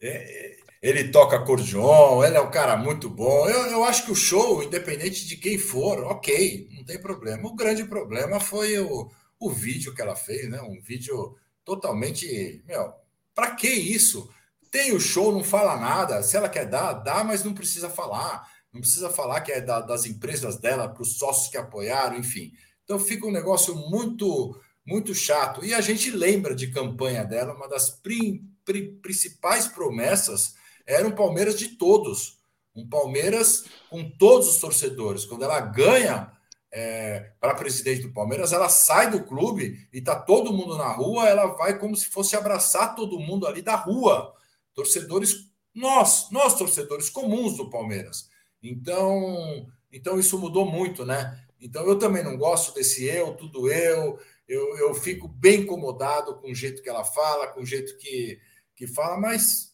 É, 0.00 0.43
ele 0.84 1.08
toca 1.08 1.36
acordeon, 1.36 2.22
ele 2.22 2.36
é 2.36 2.40
um 2.42 2.50
cara 2.50 2.76
muito 2.76 3.08
bom. 3.08 3.48
Eu, 3.48 3.70
eu 3.70 3.84
acho 3.84 4.04
que 4.04 4.12
o 4.12 4.14
show, 4.14 4.62
independente 4.62 5.26
de 5.26 5.34
quem 5.34 5.56
for, 5.56 6.04
ok, 6.04 6.68
não 6.72 6.84
tem 6.84 7.00
problema. 7.00 7.48
O 7.48 7.54
grande 7.54 7.84
problema 7.84 8.38
foi 8.38 8.78
o, 8.78 9.10
o 9.40 9.50
vídeo 9.50 9.94
que 9.94 10.02
ela 10.02 10.14
fez, 10.14 10.46
né? 10.50 10.60
Um 10.60 10.78
vídeo 10.82 11.34
totalmente. 11.64 12.62
Meu, 12.66 12.92
pra 13.34 13.54
que 13.54 13.66
isso? 13.66 14.28
Tem 14.70 14.92
o 14.92 15.00
show, 15.00 15.32
não 15.32 15.42
fala 15.42 15.78
nada. 15.78 16.22
Se 16.22 16.36
ela 16.36 16.50
quer 16.50 16.66
dar, 16.66 16.92
dá, 16.92 17.24
mas 17.24 17.42
não 17.42 17.54
precisa 17.54 17.88
falar. 17.88 18.46
Não 18.70 18.82
precisa 18.82 19.08
falar 19.08 19.40
que 19.40 19.52
é 19.52 19.62
da, 19.62 19.80
das 19.80 20.04
empresas 20.04 20.58
dela, 20.58 20.86
para 20.86 21.02
os 21.02 21.16
sócios 21.16 21.48
que 21.48 21.56
apoiaram, 21.56 22.18
enfim. 22.18 22.52
Então 22.84 22.98
fica 22.98 23.26
um 23.26 23.32
negócio 23.32 23.74
muito, 23.74 24.60
muito 24.86 25.14
chato. 25.14 25.64
E 25.64 25.72
a 25.72 25.80
gente 25.80 26.10
lembra 26.10 26.54
de 26.54 26.70
campanha 26.70 27.24
dela, 27.24 27.54
uma 27.54 27.68
das 27.70 27.88
pri, 27.88 28.44
pri, 28.66 28.98
principais 29.00 29.66
promessas 29.66 30.62
era 30.86 31.06
um 31.06 31.12
Palmeiras 31.12 31.58
de 31.58 31.68
todos. 31.68 32.38
Um 32.74 32.88
Palmeiras 32.88 33.64
com 33.88 34.08
todos 34.10 34.48
os 34.48 34.58
torcedores. 34.58 35.24
Quando 35.24 35.44
ela 35.44 35.60
ganha 35.60 36.32
é, 36.72 37.30
para 37.40 37.54
presidente 37.54 38.02
do 38.02 38.12
Palmeiras, 38.12 38.52
ela 38.52 38.68
sai 38.68 39.08
do 39.10 39.22
clube 39.24 39.88
e 39.92 40.00
tá 40.00 40.16
todo 40.16 40.52
mundo 40.52 40.76
na 40.76 40.88
rua, 40.88 41.28
ela 41.28 41.46
vai 41.46 41.78
como 41.78 41.94
se 41.94 42.06
fosse 42.06 42.34
abraçar 42.34 42.96
todo 42.96 43.20
mundo 43.20 43.46
ali 43.46 43.62
da 43.62 43.76
rua. 43.76 44.34
Torcedores, 44.74 45.50
nós, 45.72 46.30
nós 46.32 46.58
torcedores 46.58 47.08
comuns 47.08 47.56
do 47.56 47.70
Palmeiras. 47.70 48.28
Então, 48.60 49.68
então 49.92 50.18
isso 50.18 50.36
mudou 50.36 50.66
muito, 50.66 51.06
né? 51.06 51.40
Então 51.60 51.86
eu 51.86 51.96
também 51.98 52.24
não 52.24 52.36
gosto 52.36 52.74
desse 52.74 53.04
eu, 53.04 53.34
tudo 53.34 53.70
eu. 53.70 54.18
Eu, 54.46 54.76
eu 54.76 54.94
fico 54.94 55.28
bem 55.28 55.60
incomodado 55.60 56.34
com 56.36 56.50
o 56.50 56.54
jeito 56.54 56.82
que 56.82 56.88
ela 56.88 57.04
fala, 57.04 57.46
com 57.46 57.62
o 57.62 57.66
jeito 57.66 57.96
que, 57.98 58.38
que 58.74 58.86
fala, 58.86 59.16
mas 59.16 59.73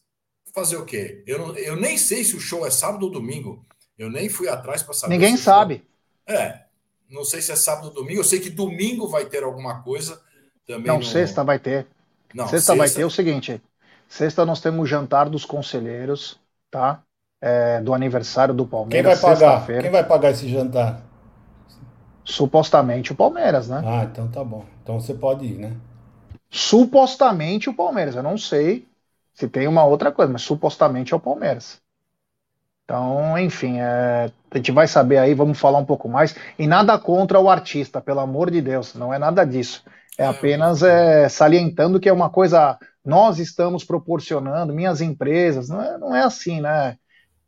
fazer 0.53 0.77
o 0.77 0.85
quê? 0.85 1.23
Eu, 1.25 1.39
não, 1.39 1.55
eu 1.55 1.75
nem 1.75 1.97
sei 1.97 2.23
se 2.23 2.35
o 2.35 2.39
show 2.39 2.65
é 2.65 2.69
sábado 2.69 3.03
ou 3.05 3.11
domingo. 3.11 3.65
Eu 3.97 4.09
nem 4.09 4.29
fui 4.29 4.47
atrás 4.47 4.81
para 4.83 4.93
saber. 4.93 5.13
Ninguém 5.13 5.37
sabe. 5.37 5.83
É. 6.27 6.61
Não 7.09 7.23
sei 7.23 7.41
se 7.41 7.51
é 7.51 7.55
sábado 7.55 7.87
ou 7.87 7.93
domingo. 7.93 8.19
Eu 8.19 8.23
sei 8.23 8.39
que 8.39 8.49
domingo 8.49 9.07
vai 9.07 9.25
ter 9.25 9.43
alguma 9.43 9.81
coisa 9.81 10.21
também. 10.65 10.87
Não, 10.87 10.97
no... 10.97 11.03
sexta 11.03 11.43
vai 11.43 11.59
ter. 11.59 11.87
Não, 12.33 12.45
sexta, 12.45 12.73
sexta 12.73 12.75
vai 12.75 12.89
ter 12.89 13.05
o 13.05 13.09
seguinte: 13.09 13.61
sexta 14.07 14.45
nós 14.45 14.61
temos 14.61 14.81
o 14.81 14.85
jantar 14.85 15.29
dos 15.29 15.45
conselheiros, 15.45 16.39
tá? 16.69 17.03
É, 17.41 17.81
do 17.81 17.93
aniversário 17.93 18.53
do 18.53 18.65
Palmeiras. 18.65 19.19
Quem 19.19 19.29
vai 19.29 19.35
pagar? 19.35 19.65
Quem 19.65 19.91
vai 19.91 20.03
pagar 20.03 20.31
esse 20.31 20.47
jantar? 20.47 21.03
Supostamente 22.23 23.11
o 23.11 23.15
Palmeiras, 23.15 23.67
né? 23.67 23.81
Ah, 23.83 24.03
então 24.03 24.27
tá 24.27 24.43
bom. 24.43 24.65
Então 24.83 24.99
você 24.99 25.13
pode 25.13 25.45
ir, 25.45 25.57
né? 25.57 25.75
Supostamente 26.49 27.69
o 27.69 27.73
Palmeiras. 27.73 28.15
Eu 28.15 28.23
não 28.23 28.37
sei 28.37 28.87
se 29.41 29.49
tem 29.49 29.67
uma 29.67 29.83
outra 29.83 30.11
coisa, 30.11 30.31
mas 30.31 30.43
supostamente 30.43 31.13
é 31.13 31.17
o 31.17 31.19
Palmeiras. 31.19 31.81
Então, 32.83 33.37
enfim, 33.39 33.79
é, 33.79 34.31
a 34.51 34.57
gente 34.57 34.71
vai 34.71 34.87
saber 34.87 35.17
aí, 35.17 35.33
vamos 35.33 35.59
falar 35.59 35.79
um 35.79 35.85
pouco 35.85 36.07
mais. 36.07 36.35
E 36.59 36.67
nada 36.67 36.99
contra 36.99 37.39
o 37.39 37.49
artista, 37.49 37.99
pelo 37.99 38.19
amor 38.19 38.51
de 38.51 38.61
Deus, 38.61 38.93
não 38.93 39.11
é 39.11 39.17
nada 39.17 39.43
disso. 39.43 39.83
É 40.15 40.27
apenas 40.27 40.83
é, 40.83 41.27
salientando 41.27 41.99
que 41.99 42.07
é 42.07 42.13
uma 42.13 42.29
coisa 42.29 42.77
nós 43.03 43.39
estamos 43.39 43.83
proporcionando, 43.83 44.75
minhas 44.75 45.01
empresas, 45.01 45.69
não 45.69 45.81
é, 45.81 45.97
não 45.97 46.15
é 46.15 46.21
assim, 46.23 46.61
né? 46.61 46.97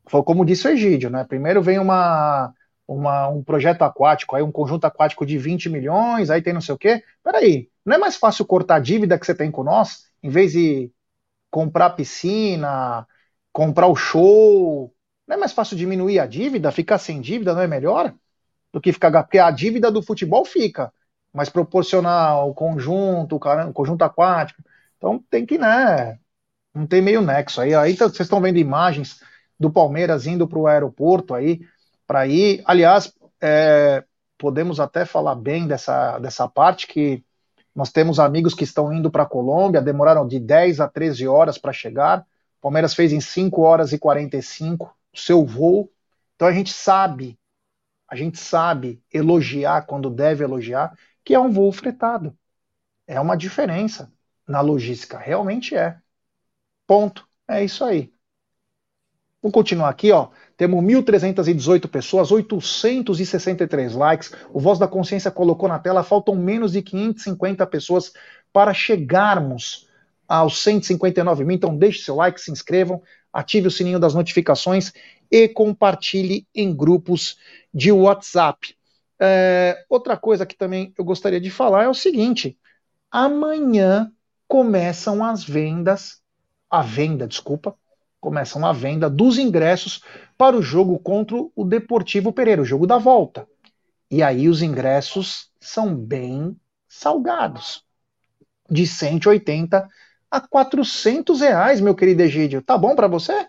Foi 0.08 0.24
como 0.24 0.46
disse 0.46 0.68
o 0.68 0.72
Egídio, 0.72 1.12
né? 1.12 1.24
Primeiro 1.24 1.62
vem 1.62 1.78
uma, 1.78 2.52
uma, 2.88 3.28
um 3.28 3.44
projeto 3.44 3.84
aquático, 3.84 4.36
aí 4.36 4.42
um 4.42 4.52
conjunto 4.52 4.86
aquático 4.86 5.26
de 5.28 5.38
20 5.38 5.70
milhões, 5.70 6.32
aí 6.32 6.42
tem 6.42 6.54
não 6.54 6.62
sei 6.62 6.74
o 6.74 6.78
quê. 6.78 7.04
Peraí, 7.24 7.70
não 7.86 7.96
é 7.96 8.00
mais 8.00 8.16
fácil 8.16 8.46
cortar 8.46 8.76
a 8.78 8.80
dívida 8.80 9.20
que 9.20 9.26
você 9.26 9.36
tem 9.36 9.52
com 9.52 9.64
nós, 9.64 10.06
em 10.24 10.30
vez 10.30 10.54
de 10.54 10.90
comprar 11.54 11.92
piscina, 11.92 13.08
comprar 13.52 13.86
o 13.86 13.96
show. 13.96 14.92
Não 15.28 15.36
é 15.36 15.40
mais 15.40 15.54
fácil 15.54 15.78
diminuir 15.78 16.18
a 16.18 16.26
dívida, 16.26 16.72
ficar 16.72 16.98
sem 16.98 17.22
dívida 17.22 17.54
não 17.54 17.62
é 17.62 17.68
melhor? 17.68 18.12
Do 18.74 18.82
que 18.82 18.92
ficar. 18.92 19.12
Porque 19.24 19.38
a 19.38 19.52
dívida 19.52 19.92
do 19.92 20.02
futebol 20.02 20.44
fica, 20.46 20.92
mas 21.32 21.50
proporcionar 21.50 22.44
o 22.48 22.56
conjunto, 22.56 23.36
o 23.36 23.74
conjunto 23.74 24.04
aquático. 24.04 24.64
Então 24.98 25.24
tem 25.30 25.46
que, 25.46 25.60
né? 25.60 26.18
Não 26.74 26.88
tem 26.88 27.04
meio 27.04 27.22
nexo 27.22 27.62
aí. 27.62 27.76
Aí 27.76 27.96
tá, 27.96 28.06
vocês 28.06 28.22
estão 28.22 28.42
vendo 28.42 28.58
imagens 28.58 29.22
do 29.60 29.72
Palmeiras 29.72 30.26
indo 30.26 30.48
para 30.48 30.58
o 30.58 30.66
aeroporto 30.66 31.36
aí, 31.36 31.62
para 32.08 32.26
ir. 32.26 32.64
Aliás, 32.66 33.14
é, 33.40 34.04
podemos 34.40 34.80
até 34.80 35.06
falar 35.06 35.36
bem 35.36 35.68
dessa, 35.68 36.18
dessa 36.18 36.48
parte 36.48 36.88
que 36.88 37.24
nós 37.76 37.92
temos 37.92 38.20
amigos 38.20 38.54
que 38.54 38.64
estão 38.64 38.94
indo 38.94 39.10
para 39.10 39.24
a 39.24 39.28
Colômbia, 39.28 39.82
demoraram 39.82 40.28
de 40.28 40.40
10 40.40 40.80
a 40.80 40.88
13 40.88 41.28
horas 41.28 41.58
para 41.58 41.74
chegar. 41.74 42.20
O 42.60 42.62
Palmeiras 42.62 42.94
fez 42.94 43.12
em 43.12 43.20
5 43.20 43.62
horas 43.62 43.92
e 43.92 44.00
45 44.00 44.96
o 45.14 45.18
seu 45.18 45.46
voo. 45.46 45.92
Então 46.36 46.48
a 46.48 46.52
gente 46.52 46.72
sabe, 46.72 47.40
a 48.08 48.16
gente 48.16 48.38
sabe 48.40 49.02
elogiar 49.12 49.86
quando 49.86 50.10
deve 50.10 50.44
elogiar, 50.44 50.98
que 51.24 51.34
é 51.34 51.40
um 51.40 51.52
voo 51.52 51.72
fretado. 51.72 52.38
É 53.08 53.20
uma 53.20 53.36
diferença 53.36 54.12
na 54.48 54.62
logística, 54.62 55.18
realmente 55.18 55.76
é. 55.76 55.98
Ponto. 56.86 57.28
É 57.48 57.64
isso 57.64 57.84
aí. 57.84 58.14
Vou 59.42 59.52
continuar 59.52 59.90
aqui, 59.90 60.12
ó. 60.12 60.30
Temos 60.56 60.84
1.318 60.84 61.88
pessoas, 61.88 62.32
863 62.32 63.94
likes. 63.94 64.32
O 64.52 64.60
Voz 64.60 64.78
da 64.78 64.88
Consciência 64.88 65.32
colocou 65.32 65.68
na 65.68 65.80
tela, 65.80 66.04
faltam 66.04 66.36
menos 66.36 66.74
de 66.74 66.82
550 66.82 67.66
pessoas 67.68 68.14
para 68.52 68.74
chegarmos 68.74 69.88
aos 70.28 70.62
159 70.62 71.44
mil. 71.44 71.56
Então 71.56 71.76
deixe 71.76 72.04
seu 72.04 72.16
like, 72.16 72.40
se 72.40 72.52
inscrevam, 72.52 73.02
ative 73.32 73.68
o 73.68 73.72
sininho 73.72 74.00
das 74.00 74.14
notificações 74.14 74.94
e 75.30 75.48
compartilhe 75.48 76.48
em 76.54 76.76
grupos 76.76 77.38
de 77.74 77.92
WhatsApp. 77.92 78.76
É, 79.20 79.84
outra 79.90 80.16
coisa 80.18 80.46
que 80.46 80.56
também 80.56 80.94
eu 80.98 81.04
gostaria 81.04 81.42
de 81.42 81.50
falar 81.50 81.84
é 81.84 81.90
o 81.90 81.94
seguinte: 81.94 82.58
amanhã 83.10 84.12
começam 84.48 85.24
as 85.24 85.44
vendas, 85.44 86.22
a 86.70 86.82
venda, 86.82 87.28
desculpa, 87.28 87.76
começam 88.24 88.66
a 88.66 88.72
venda 88.72 89.10
dos 89.10 89.38
ingressos 89.38 90.02
para 90.38 90.56
o 90.56 90.62
jogo 90.62 90.98
contra 90.98 91.36
o 91.54 91.66
Deportivo 91.66 92.32
Pereira, 92.32 92.62
o 92.62 92.66
jogo 92.66 92.88
da 92.88 92.98
volta. 92.98 93.46
E 94.10 94.24
aí 94.24 94.48
os 94.48 94.62
ingressos 94.62 95.52
são 95.60 95.94
bem 95.94 96.56
salgados. 96.88 97.84
De 98.70 98.88
180 98.88 99.86
a 100.32 100.40
400 100.40 101.42
reais, 101.42 101.82
meu 101.82 101.94
querido 101.94 102.22
Egídio. 102.24 102.62
Tá 102.62 102.78
bom 102.78 102.96
para 102.96 103.10
você? 103.10 103.46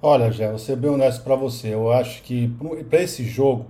Olha, 0.00 0.30
Jé, 0.30 0.48
vou 0.48 0.58
ser 0.58 0.76
bem 0.76 0.88
honesto 0.90 1.24
para 1.24 1.34
você. 1.34 1.74
Eu 1.74 1.90
acho 1.90 2.22
que 2.22 2.48
para 2.88 3.02
esse 3.02 3.24
jogo, 3.24 3.66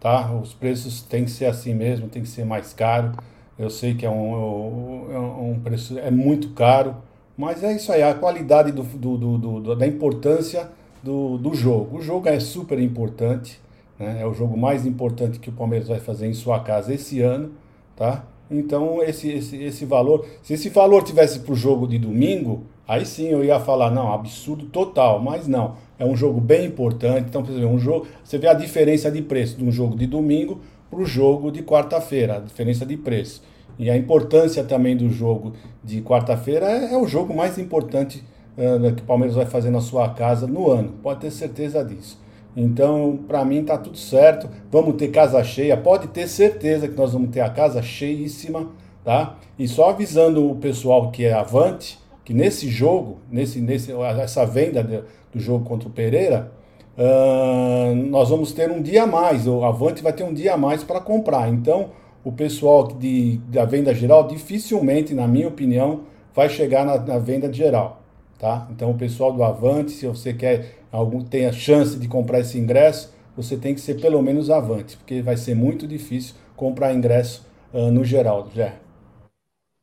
tá? 0.00 0.34
Os 0.34 0.52
preços 0.52 1.00
têm 1.00 1.24
que 1.24 1.30
ser 1.30 1.46
assim 1.46 1.74
mesmo, 1.74 2.08
tem 2.08 2.22
que 2.22 2.28
ser 2.28 2.44
mais 2.44 2.72
caro. 2.72 3.16
Eu 3.56 3.70
sei 3.70 3.94
que 3.94 4.04
é 4.04 4.10
um, 4.10 5.12
é 5.12 5.18
um 5.18 5.54
é 5.54 5.60
preço 5.60 5.96
é 5.96 6.10
muito 6.10 6.50
caro, 6.54 6.96
mas 7.40 7.64
é 7.64 7.72
isso 7.72 7.90
aí, 7.90 8.02
a 8.02 8.12
qualidade 8.12 8.70
do, 8.70 8.82
do, 8.82 9.38
do, 9.38 9.74
da 9.74 9.86
importância 9.86 10.68
do, 11.02 11.54
jogo. 11.54 11.96
O 11.96 12.02
jogo 12.02 12.28
é 12.28 12.38
super 12.38 12.78
importante, 12.78 13.58
né? 13.98 14.18
é 14.20 14.26
o 14.26 14.34
jogo 14.34 14.58
mais 14.58 14.84
importante 14.84 15.38
que 15.38 15.48
o 15.48 15.52
Palmeiras 15.52 15.88
vai 15.88 15.98
fazer 15.98 16.26
em 16.26 16.34
sua 16.34 16.60
casa 16.60 16.92
esse 16.92 17.22
ano, 17.22 17.52
tá? 17.96 18.26
Então, 18.50 19.02
esse, 19.02 19.30
esse, 19.30 19.56
esse 19.56 19.86
valor, 19.86 20.26
se 20.42 20.52
esse 20.52 20.68
valor 20.68 21.02
tivesse 21.02 21.38
para 21.38 21.54
o 21.54 21.56
jogo 21.56 21.88
de 21.88 21.98
domingo, 21.98 22.64
aí 22.86 23.06
sim 23.06 23.28
eu 23.28 23.42
ia 23.42 23.58
falar, 23.58 23.90
não, 23.90 24.12
absurdo 24.12 24.66
total, 24.66 25.18
mas 25.18 25.48
não. 25.48 25.76
É 25.98 26.04
um 26.04 26.14
jogo 26.14 26.42
bem 26.42 26.66
importante. 26.66 27.28
Então, 27.30 27.42
por 27.42 27.52
exemplo, 27.52 27.70
um 27.70 27.78
jogo, 27.78 28.06
você 28.22 28.36
vê 28.36 28.48
a 28.48 28.54
diferença 28.54 29.10
de 29.10 29.22
preço 29.22 29.56
de 29.56 29.64
um 29.64 29.72
jogo 29.72 29.96
de 29.96 30.06
domingo 30.06 30.60
para 30.90 31.00
o 31.00 31.06
jogo 31.06 31.50
de 31.50 31.62
quarta-feira, 31.62 32.36
a 32.36 32.40
diferença 32.40 32.84
de 32.84 32.98
preço. 32.98 33.42
E 33.80 33.88
a 33.88 33.96
importância 33.96 34.62
também 34.62 34.94
do 34.94 35.08
jogo 35.08 35.54
de 35.82 36.02
quarta-feira 36.02 36.66
é, 36.66 36.92
é, 36.92 36.98
o 36.98 37.06
jogo 37.06 37.34
mais 37.34 37.56
importante 37.56 38.22
uh, 38.58 38.94
que 38.94 39.02
o 39.02 39.06
Palmeiras 39.06 39.34
vai 39.34 39.46
fazer 39.46 39.70
na 39.70 39.80
sua 39.80 40.10
casa 40.10 40.46
no 40.46 40.70
ano, 40.70 40.92
pode 41.02 41.20
ter 41.20 41.30
certeza 41.30 41.82
disso. 41.82 42.20
Então, 42.54 43.20
para 43.26 43.42
mim 43.42 43.64
tá 43.64 43.78
tudo 43.78 43.96
certo. 43.96 44.50
Vamos 44.70 44.96
ter 44.96 45.08
casa 45.08 45.42
cheia, 45.42 45.78
pode 45.78 46.08
ter 46.08 46.28
certeza 46.28 46.88
que 46.88 46.94
nós 46.94 47.14
vamos 47.14 47.30
ter 47.30 47.40
a 47.40 47.48
casa 47.48 47.80
cheíssima, 47.80 48.68
tá? 49.02 49.38
E 49.58 49.66
só 49.66 49.88
avisando 49.88 50.50
o 50.50 50.56
pessoal 50.56 51.10
que 51.10 51.24
é 51.24 51.32
avante, 51.32 51.98
que 52.22 52.34
nesse 52.34 52.68
jogo, 52.68 53.16
nesse, 53.30 53.62
nesse 53.62 53.92
essa 53.92 54.44
venda 54.44 54.84
de, 54.84 55.00
do 55.32 55.40
jogo 55.40 55.64
contra 55.64 55.88
o 55.88 55.90
Pereira, 55.90 56.52
uh, 56.98 57.94
nós 57.94 58.28
vamos 58.28 58.52
ter 58.52 58.70
um 58.70 58.82
dia 58.82 59.04
a 59.04 59.06
mais. 59.06 59.46
O 59.46 59.64
avante 59.64 60.02
vai 60.02 60.12
ter 60.12 60.24
um 60.24 60.34
dia 60.34 60.52
a 60.52 60.56
mais 60.58 60.84
para 60.84 61.00
comprar. 61.00 61.48
Então, 61.48 61.98
o 62.24 62.32
pessoal 62.32 62.88
de, 62.88 63.38
da 63.48 63.64
venda 63.64 63.94
geral 63.94 64.26
dificilmente, 64.26 65.14
na 65.14 65.26
minha 65.26 65.48
opinião, 65.48 66.02
vai 66.34 66.48
chegar 66.48 66.84
na, 66.84 66.98
na 66.98 67.18
venda 67.18 67.52
geral, 67.52 68.02
tá? 68.38 68.68
Então, 68.70 68.90
o 68.90 68.98
pessoal 68.98 69.32
do 69.32 69.42
avante, 69.42 69.92
se 69.92 70.06
você 70.06 70.32
quer 70.34 70.78
algum 70.92 71.22
tem 71.22 71.46
a 71.46 71.52
chance 71.52 71.98
de 71.98 72.08
comprar 72.08 72.40
esse 72.40 72.58
ingresso, 72.58 73.12
você 73.36 73.56
tem 73.56 73.74
que 73.74 73.80
ser 73.80 74.00
pelo 74.00 74.22
menos 74.22 74.50
avante, 74.50 74.96
porque 74.96 75.22
vai 75.22 75.36
ser 75.36 75.54
muito 75.54 75.86
difícil 75.86 76.34
comprar 76.56 76.92
ingresso 76.92 77.46
uh, 77.72 77.90
no 77.90 78.04
geral, 78.04 78.48
já. 78.54 78.74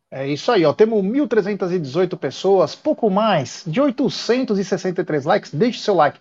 É 0.09 0.25
isso 0.27 0.51
aí, 0.51 0.63
ó. 0.65 0.73
Temos 0.73 1.03
1.318 1.03 2.17
pessoas, 2.17 2.75
pouco 2.75 3.09
mais 3.09 3.63
de 3.67 3.81
863 3.81 5.25
likes. 5.25 5.53
Deixe 5.53 5.79
seu 5.79 5.93
like. 5.95 6.19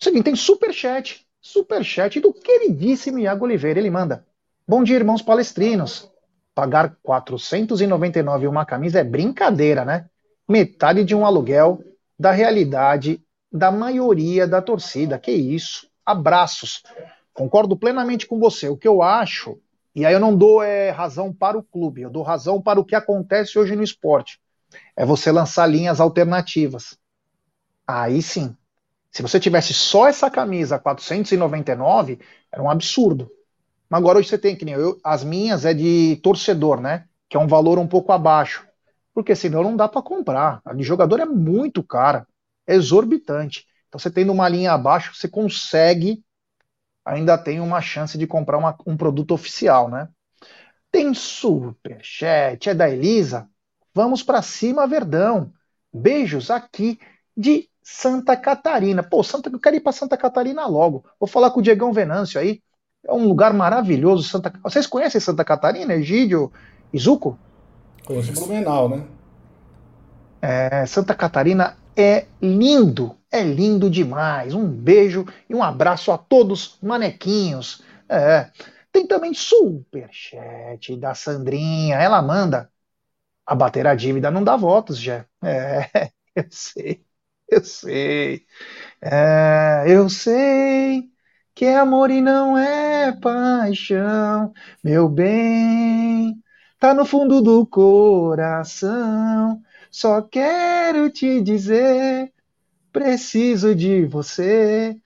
Seguinte, 0.00 0.24
tem 0.24 0.36
superchat, 0.36 1.26
superchat 1.40 2.20
do 2.20 2.32
queridíssimo 2.32 3.18
Iago 3.18 3.44
Oliveira. 3.44 3.78
Ele 3.78 3.90
manda: 3.90 4.26
Bom 4.66 4.82
dia, 4.82 4.96
irmãos 4.96 5.20
palestrinos. 5.20 6.10
Pagar 6.54 6.96
499 7.02 8.46
uma 8.46 8.64
camisa 8.64 8.98
é 8.98 9.04
brincadeira, 9.04 9.84
né? 9.84 10.08
Metade 10.48 11.04
de 11.04 11.14
um 11.14 11.26
aluguel 11.26 11.84
da 12.18 12.30
realidade 12.30 13.22
da 13.52 13.70
maioria 13.70 14.48
da 14.48 14.62
torcida. 14.62 15.18
Que 15.18 15.32
isso? 15.32 15.86
Abraços. 16.04 16.82
Concordo 17.34 17.76
plenamente 17.76 18.26
com 18.26 18.38
você. 18.38 18.66
O 18.70 18.76
que 18.76 18.88
eu 18.88 19.02
acho, 19.02 19.60
e 19.94 20.06
aí 20.06 20.14
eu 20.14 20.20
não 20.20 20.34
dou 20.34 20.62
é, 20.62 20.88
razão 20.88 21.30
para 21.30 21.58
o 21.58 21.62
clube, 21.62 22.00
eu 22.00 22.08
dou 22.08 22.22
razão 22.22 22.58
para 22.58 22.80
o 22.80 22.84
que 22.86 22.94
acontece 22.94 23.58
hoje 23.58 23.76
no 23.76 23.82
esporte. 23.82 24.40
É 24.96 25.04
você 25.04 25.30
lançar 25.30 25.66
linhas 25.66 26.00
alternativas. 26.00 26.98
Aí 27.86 28.22
sim. 28.22 28.56
Se 29.10 29.20
você 29.20 29.38
tivesse 29.38 29.74
só 29.74 30.08
essa 30.08 30.30
camisa 30.30 30.78
499, 30.78 32.18
era 32.50 32.62
um 32.62 32.70
absurdo. 32.70 33.30
Mas 33.94 34.00
agora 34.00 34.18
hoje 34.18 34.28
você 34.28 34.36
tem 34.36 34.56
que 34.56 34.64
nem 34.64 34.74
eu, 34.74 34.98
as 35.04 35.22
minhas 35.22 35.64
é 35.64 35.72
de 35.72 36.16
torcedor, 36.20 36.80
né? 36.80 37.04
Que 37.28 37.36
é 37.36 37.40
um 37.40 37.46
valor 37.46 37.78
um 37.78 37.86
pouco 37.86 38.10
abaixo. 38.10 38.66
Porque 39.14 39.36
senão 39.36 39.62
não 39.62 39.76
dá 39.76 39.86
para 39.86 40.02
comprar. 40.02 40.60
A 40.64 40.74
de 40.74 40.82
jogador 40.82 41.20
é 41.20 41.24
muito 41.24 41.80
cara 41.80 42.26
exorbitante. 42.66 43.64
Então, 43.86 44.00
você 44.00 44.10
tendo 44.10 44.32
uma 44.32 44.48
linha 44.48 44.72
abaixo, 44.72 45.14
você 45.14 45.28
consegue, 45.28 46.24
ainda 47.04 47.38
tem 47.38 47.60
uma 47.60 47.80
chance 47.80 48.18
de 48.18 48.26
comprar 48.26 48.58
uma, 48.58 48.76
um 48.84 48.96
produto 48.96 49.32
oficial, 49.32 49.88
né? 49.88 50.08
Tem 50.90 51.14
superchat, 51.14 52.70
é 52.70 52.74
da 52.74 52.90
Elisa. 52.90 53.48
Vamos 53.94 54.24
para 54.24 54.42
cima, 54.42 54.88
Verdão. 54.88 55.52
Beijos 55.92 56.50
aqui 56.50 56.98
de 57.36 57.70
Santa 57.80 58.36
Catarina. 58.36 59.04
Pô, 59.04 59.22
Santa, 59.22 59.48
eu 59.50 59.60
quero 59.60 59.76
ir 59.76 59.80
para 59.80 59.92
Santa 59.92 60.16
Catarina 60.16 60.66
logo. 60.66 61.04
Vou 61.20 61.28
falar 61.28 61.52
com 61.52 61.60
o 61.60 61.62
Diegão 61.62 61.92
Venâncio 61.92 62.40
aí. 62.40 62.60
É 63.06 63.12
um 63.12 63.26
lugar 63.28 63.52
maravilhoso. 63.52 64.22
Santa... 64.22 64.52
Vocês 64.62 64.86
conhecem 64.86 65.20
Santa 65.20 65.44
Catarina, 65.44 65.94
Egídio, 65.94 66.50
Izuco? 66.92 67.38
Conheço 68.04 68.32
Blumenau, 68.32 68.88
né? 68.88 69.04
É, 70.40 70.84
Santa 70.86 71.14
Catarina 71.14 71.76
é 71.96 72.26
lindo, 72.40 73.16
é 73.30 73.42
lindo 73.42 73.90
demais. 73.90 74.54
Um 74.54 74.66
beijo 74.66 75.26
e 75.48 75.54
um 75.54 75.62
abraço 75.62 76.12
a 76.12 76.18
todos, 76.18 76.78
manequinhos. 76.82 77.82
É. 78.08 78.50
Tem 78.92 79.06
também 79.06 79.34
superchat 79.34 80.96
da 80.96 81.14
Sandrinha. 81.14 81.96
Ela 81.96 82.22
manda. 82.22 82.70
Abater 83.46 83.86
a 83.86 83.94
dívida 83.94 84.30
não 84.30 84.42
dá 84.42 84.56
votos, 84.56 84.98
já. 84.98 85.26
É, 85.42 86.10
eu 86.34 86.46
sei, 86.50 87.04
eu 87.50 87.62
sei. 87.62 88.46
É, 89.02 89.84
eu 89.86 90.08
sei 90.08 91.13
que 91.54 91.64
é 91.64 91.76
amor 91.76 92.10
e 92.10 92.20
não 92.20 92.58
é 92.58 93.12
paixão, 93.12 94.52
meu 94.82 95.08
bem. 95.08 96.36
Tá 96.80 96.92
no 96.92 97.06
fundo 97.06 97.40
do 97.40 97.64
coração. 97.64 99.60
Só 99.90 100.20
quero 100.20 101.08
te 101.08 101.40
dizer, 101.40 102.32
preciso 102.92 103.74
de 103.74 104.04
você, 104.06 104.96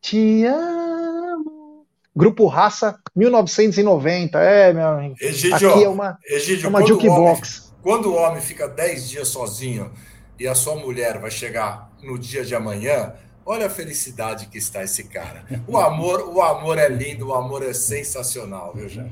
te 0.00 0.44
amo. 0.46 1.86
Grupo 2.16 2.46
Raça 2.46 2.98
1990, 3.14 4.38
é, 4.40 4.72
meu 4.72 4.88
amigo. 4.88 5.16
Egidio, 5.20 5.70
Aqui 5.70 5.84
é 5.84 5.88
uma, 5.88 6.18
Egidio, 6.26 6.66
é 6.66 6.68
uma 6.68 6.86
jukebox. 6.86 7.74
Quando 7.82 8.10
o 8.10 8.14
homem 8.14 8.40
fica 8.40 8.66
10 8.66 9.08
dias 9.08 9.28
sozinho 9.28 9.92
e 10.38 10.48
a 10.48 10.54
sua 10.54 10.76
mulher 10.76 11.18
vai 11.18 11.30
chegar 11.30 11.92
no 12.02 12.18
dia 12.18 12.44
de 12.44 12.54
amanhã, 12.54 13.12
olha 13.44 13.66
a 13.66 13.70
felicidade 13.70 14.46
que 14.46 14.58
está 14.58 14.82
esse 14.82 15.04
cara. 15.04 15.44
O 15.66 15.76
amor, 15.76 16.28
o 16.28 16.40
amor 16.40 16.78
é 16.78 16.88
lindo, 16.88 17.28
o 17.28 17.34
amor 17.34 17.62
é 17.62 17.72
sensacional, 17.72 18.72
viu, 18.74 18.88
Jean? 18.88 19.08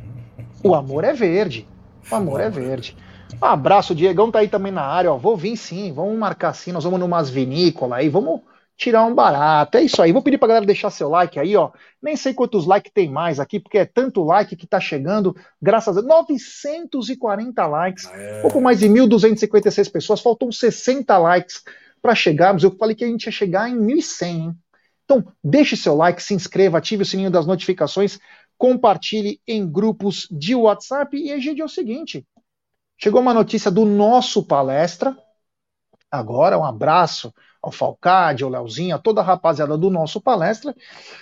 O 0.62 0.74
amor 0.74 1.04
é 1.04 1.12
verde. 1.12 1.66
O 2.10 2.14
amor 2.14 2.40
é 2.40 2.48
verde. 2.48 2.96
Um 3.40 3.44
abraço, 3.44 3.94
Diegão 3.94 4.30
tá 4.30 4.40
aí 4.40 4.48
também 4.48 4.72
na 4.72 4.82
área, 4.82 5.12
ó. 5.12 5.16
Vou 5.16 5.36
vir 5.36 5.56
sim, 5.56 5.92
vamos 5.92 6.18
marcar 6.18 6.52
sim, 6.54 6.72
nós 6.72 6.84
vamos 6.84 6.98
numas 6.98 7.28
vinícolas 7.28 7.98
aí, 7.98 8.08
vamos 8.08 8.40
tirar 8.76 9.04
um 9.04 9.14
barato. 9.14 9.76
É 9.76 9.82
isso 9.82 10.00
aí. 10.00 10.12
Vou 10.12 10.22
pedir 10.22 10.38
pra 10.38 10.48
galera 10.48 10.64
deixar 10.64 10.90
seu 10.90 11.08
like 11.08 11.38
aí, 11.38 11.56
ó. 11.56 11.70
Nem 12.00 12.16
sei 12.16 12.32
quantos 12.32 12.64
likes 12.64 12.92
tem 12.94 13.10
mais 13.10 13.40
aqui, 13.40 13.58
porque 13.58 13.78
é 13.78 13.84
tanto 13.84 14.24
like 14.24 14.54
que 14.56 14.66
tá 14.66 14.80
chegando, 14.80 15.36
graças 15.60 15.98
a 15.98 16.02
940 16.02 17.66
likes, 17.66 18.08
é. 18.14 18.40
pouco 18.40 18.60
mais 18.60 18.78
de 18.78 18.88
1.256 18.88 19.90
pessoas, 19.90 20.20
faltam 20.20 20.50
60 20.50 21.18
likes 21.18 21.64
para 22.00 22.14
chegarmos. 22.14 22.62
Eu 22.62 22.76
falei 22.76 22.94
que 22.94 23.04
a 23.04 23.08
gente 23.08 23.26
ia 23.26 23.32
chegar 23.32 23.68
em 23.68 23.76
1.100, 23.76 24.26
hein? 24.26 24.56
Então, 25.04 25.26
deixe 25.42 25.76
seu 25.76 25.94
like, 25.94 26.22
se 26.22 26.34
inscreva, 26.34 26.78
ative 26.78 27.02
o 27.02 27.06
sininho 27.06 27.30
das 27.30 27.46
notificações, 27.46 28.18
compartilhe 28.58 29.40
em 29.46 29.66
grupos 29.66 30.28
de 30.30 30.54
WhatsApp 30.54 31.16
e 31.16 31.32
aí, 31.32 31.60
é 31.60 31.64
o 31.64 31.68
seguinte, 31.68 32.26
Chegou 33.00 33.20
uma 33.20 33.32
notícia 33.32 33.70
do 33.70 33.84
nosso 33.84 34.42
palestra. 34.42 35.16
Agora, 36.10 36.58
um 36.58 36.64
abraço 36.64 37.32
ao 37.62 37.70
Falcade, 37.70 38.42
ao 38.42 38.50
Leozinho, 38.50 38.96
a 38.96 38.98
toda 38.98 39.20
a 39.20 39.24
rapaziada 39.24 39.78
do 39.78 39.88
nosso 39.88 40.20
palestra. 40.20 40.74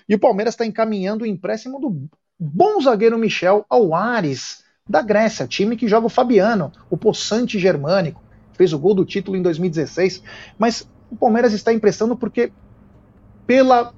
E 0.09 0.14
o 0.14 0.18
Palmeiras 0.18 0.55
está 0.55 0.64
encaminhando 0.64 1.22
o 1.22 1.27
empréstimo 1.27 1.79
do 1.79 2.09
bom 2.39 2.81
zagueiro 2.81 3.18
Michel 3.18 3.66
ao 3.68 3.95
Ares, 3.95 4.64
da 4.89 5.03
Grécia, 5.03 5.47
time 5.47 5.77
que 5.77 5.87
joga 5.87 6.07
o 6.07 6.11
Fabiano, 6.11 6.72
o 6.89 6.97
possante 6.97 7.59
germânico. 7.59 8.24
Fez 8.57 8.72
o 8.72 8.78
gol 8.78 8.94
do 8.94 9.04
título 9.04 9.36
em 9.36 9.42
2016. 9.42 10.22
Mas 10.59 10.88
o 11.11 11.16
Palmeiras 11.16 11.52
está 11.52 11.72
emprestando 11.72 12.16
porque, 12.16 12.52
pelas 13.46 13.92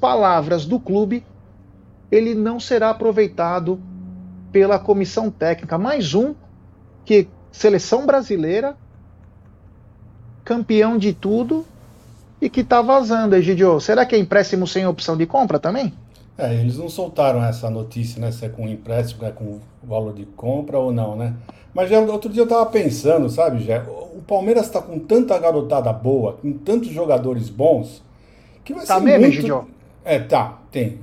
palavras 0.00 0.64
do 0.64 0.78
clube, 0.78 1.24
ele 2.10 2.34
não 2.34 2.58
será 2.58 2.90
aproveitado 2.90 3.80
pela 4.50 4.78
comissão 4.78 5.30
técnica. 5.30 5.76
Mais 5.76 6.14
um 6.14 6.34
que 7.04 7.28
seleção 7.50 8.06
brasileira, 8.06 8.76
campeão 10.44 10.96
de 10.96 11.12
tudo 11.12 11.66
e 12.40 12.48
que 12.48 12.62
tá 12.62 12.80
vazando, 12.80 13.34
Egidio. 13.34 13.80
Será 13.80 14.06
que 14.06 14.14
é 14.14 14.18
empréstimo 14.18 14.66
sem 14.66 14.86
opção 14.86 15.16
de 15.16 15.26
compra 15.26 15.58
também? 15.58 15.92
É, 16.38 16.54
eles 16.54 16.78
não 16.78 16.88
soltaram 16.88 17.44
essa 17.44 17.68
notícia, 17.68 18.20
né? 18.20 18.30
Se 18.30 18.44
é 18.44 18.48
com 18.48 18.68
empréstimo, 18.68 19.24
é 19.26 19.32
com 19.32 19.58
valor 19.82 20.14
de 20.14 20.24
compra 20.24 20.78
ou 20.78 20.92
não, 20.92 21.16
né? 21.16 21.34
Mas 21.74 21.90
já, 21.90 21.98
outro 22.00 22.30
dia 22.30 22.42
eu 22.42 22.48
tava 22.48 22.64
pensando, 22.66 23.28
sabe, 23.28 23.64
já 23.64 23.82
o 23.82 24.22
Palmeiras 24.26 24.66
está 24.66 24.80
com 24.80 25.00
tanta 25.00 25.36
garotada 25.36 25.92
boa, 25.92 26.34
com 26.34 26.52
tantos 26.52 26.90
jogadores 26.90 27.50
bons, 27.50 28.02
que 28.64 28.72
vai 28.72 28.86
tá 28.86 28.98
ser 28.98 29.04
mesmo, 29.04 29.48
muito... 29.48 29.68
É, 30.04 30.18
tá, 30.18 30.60
tem. 30.70 30.98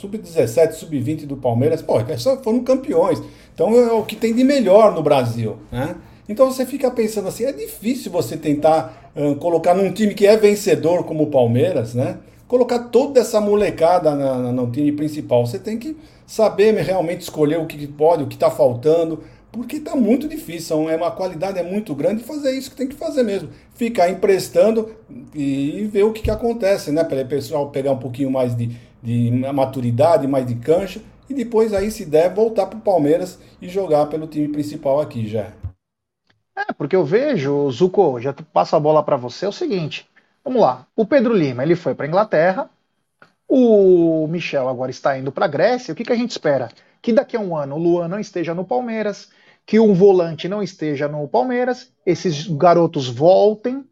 sub-17, 0.00 0.72
sub-20 0.72 1.26
do 1.26 1.36
Palmeiras, 1.36 1.82
pô, 1.82 1.94
só 2.16 2.36
foram 2.38 2.64
campeões. 2.64 3.22
Então 3.54 3.74
é 3.74 3.92
o 3.92 4.02
que 4.02 4.16
tem 4.16 4.34
de 4.34 4.42
melhor 4.42 4.94
no 4.94 5.02
Brasil, 5.02 5.58
né? 5.70 5.94
Então 6.28 6.50
você 6.50 6.64
fica 6.64 6.90
pensando 6.90 7.28
assim, 7.28 7.44
é 7.44 7.52
difícil 7.52 8.10
você 8.10 8.36
tentar 8.36 9.12
uh, 9.14 9.34
colocar 9.36 9.74
num 9.74 9.92
time 9.92 10.14
que 10.14 10.26
é 10.26 10.36
vencedor 10.36 11.04
como 11.04 11.24
o 11.24 11.26
Palmeiras, 11.26 11.94
né? 11.94 12.18
Colocar 12.50 12.80
toda 12.80 13.20
essa 13.20 13.40
molecada 13.40 14.12
na, 14.12 14.34
na, 14.34 14.50
no 14.50 14.68
time 14.72 14.90
principal. 14.90 15.46
Você 15.46 15.56
tem 15.56 15.78
que 15.78 15.96
saber 16.26 16.74
realmente 16.74 17.20
escolher 17.20 17.60
o 17.60 17.66
que 17.66 17.86
pode, 17.86 18.24
o 18.24 18.26
que 18.26 18.34
está 18.34 18.50
faltando, 18.50 19.22
porque 19.52 19.76
está 19.76 19.94
muito 19.94 20.26
difícil, 20.26 20.90
é 20.90 20.96
uma 20.96 21.12
qualidade 21.12 21.60
é 21.60 21.62
muito 21.62 21.94
grande 21.94 22.24
fazer 22.24 22.50
isso 22.50 22.72
que 22.72 22.76
tem 22.76 22.88
que 22.88 22.96
fazer 22.96 23.22
mesmo, 23.22 23.50
ficar 23.76 24.10
emprestando 24.10 24.90
e 25.32 25.88
ver 25.92 26.02
o 26.02 26.12
que, 26.12 26.22
que 26.22 26.30
acontece, 26.30 26.90
né? 26.90 27.04
Para 27.04 27.22
o 27.22 27.28
pessoal 27.28 27.70
pegar 27.70 27.92
um 27.92 27.98
pouquinho 27.98 28.32
mais 28.32 28.56
de, 28.56 28.76
de 29.00 29.30
maturidade, 29.54 30.26
mais 30.26 30.44
de 30.44 30.56
cancha 30.56 31.00
e 31.28 31.34
depois 31.34 31.72
aí 31.72 31.88
se 31.92 32.04
der 32.04 32.34
voltar 32.34 32.66
para 32.66 32.80
o 32.80 32.82
Palmeiras 32.82 33.38
e 33.62 33.68
jogar 33.68 34.06
pelo 34.06 34.26
time 34.26 34.48
principal 34.48 35.00
aqui 35.00 35.28
já. 35.28 35.52
É, 36.58 36.72
porque 36.76 36.96
eu 36.96 37.04
vejo, 37.04 37.70
Zuko, 37.70 38.18
já 38.18 38.32
passo 38.32 38.74
a 38.74 38.80
bola 38.80 39.04
para 39.04 39.16
você, 39.16 39.46
é 39.46 39.48
o 39.48 39.52
seguinte, 39.52 40.09
vamos 40.44 40.60
lá, 40.60 40.86
o 40.96 41.06
Pedro 41.06 41.34
Lima, 41.34 41.62
ele 41.62 41.76
foi 41.76 41.94
para 41.94 42.06
Inglaterra, 42.06 42.70
o 43.48 44.26
Michel 44.28 44.68
agora 44.68 44.90
está 44.90 45.18
indo 45.18 45.32
para 45.32 45.46
a 45.46 45.48
Grécia, 45.48 45.92
o 45.92 45.94
que, 45.96 46.04
que 46.04 46.12
a 46.12 46.16
gente 46.16 46.30
espera? 46.30 46.70
Que 47.02 47.12
daqui 47.12 47.36
a 47.36 47.40
um 47.40 47.56
ano 47.56 47.76
o 47.76 47.78
Luan 47.78 48.08
não 48.08 48.20
esteja 48.20 48.54
no 48.54 48.64
Palmeiras, 48.64 49.30
que 49.66 49.78
um 49.78 49.92
volante 49.94 50.48
não 50.48 50.62
esteja 50.62 51.08
no 51.08 51.26
Palmeiras, 51.28 51.92
esses 52.04 52.46
garotos 52.46 53.08
voltem 53.08 53.84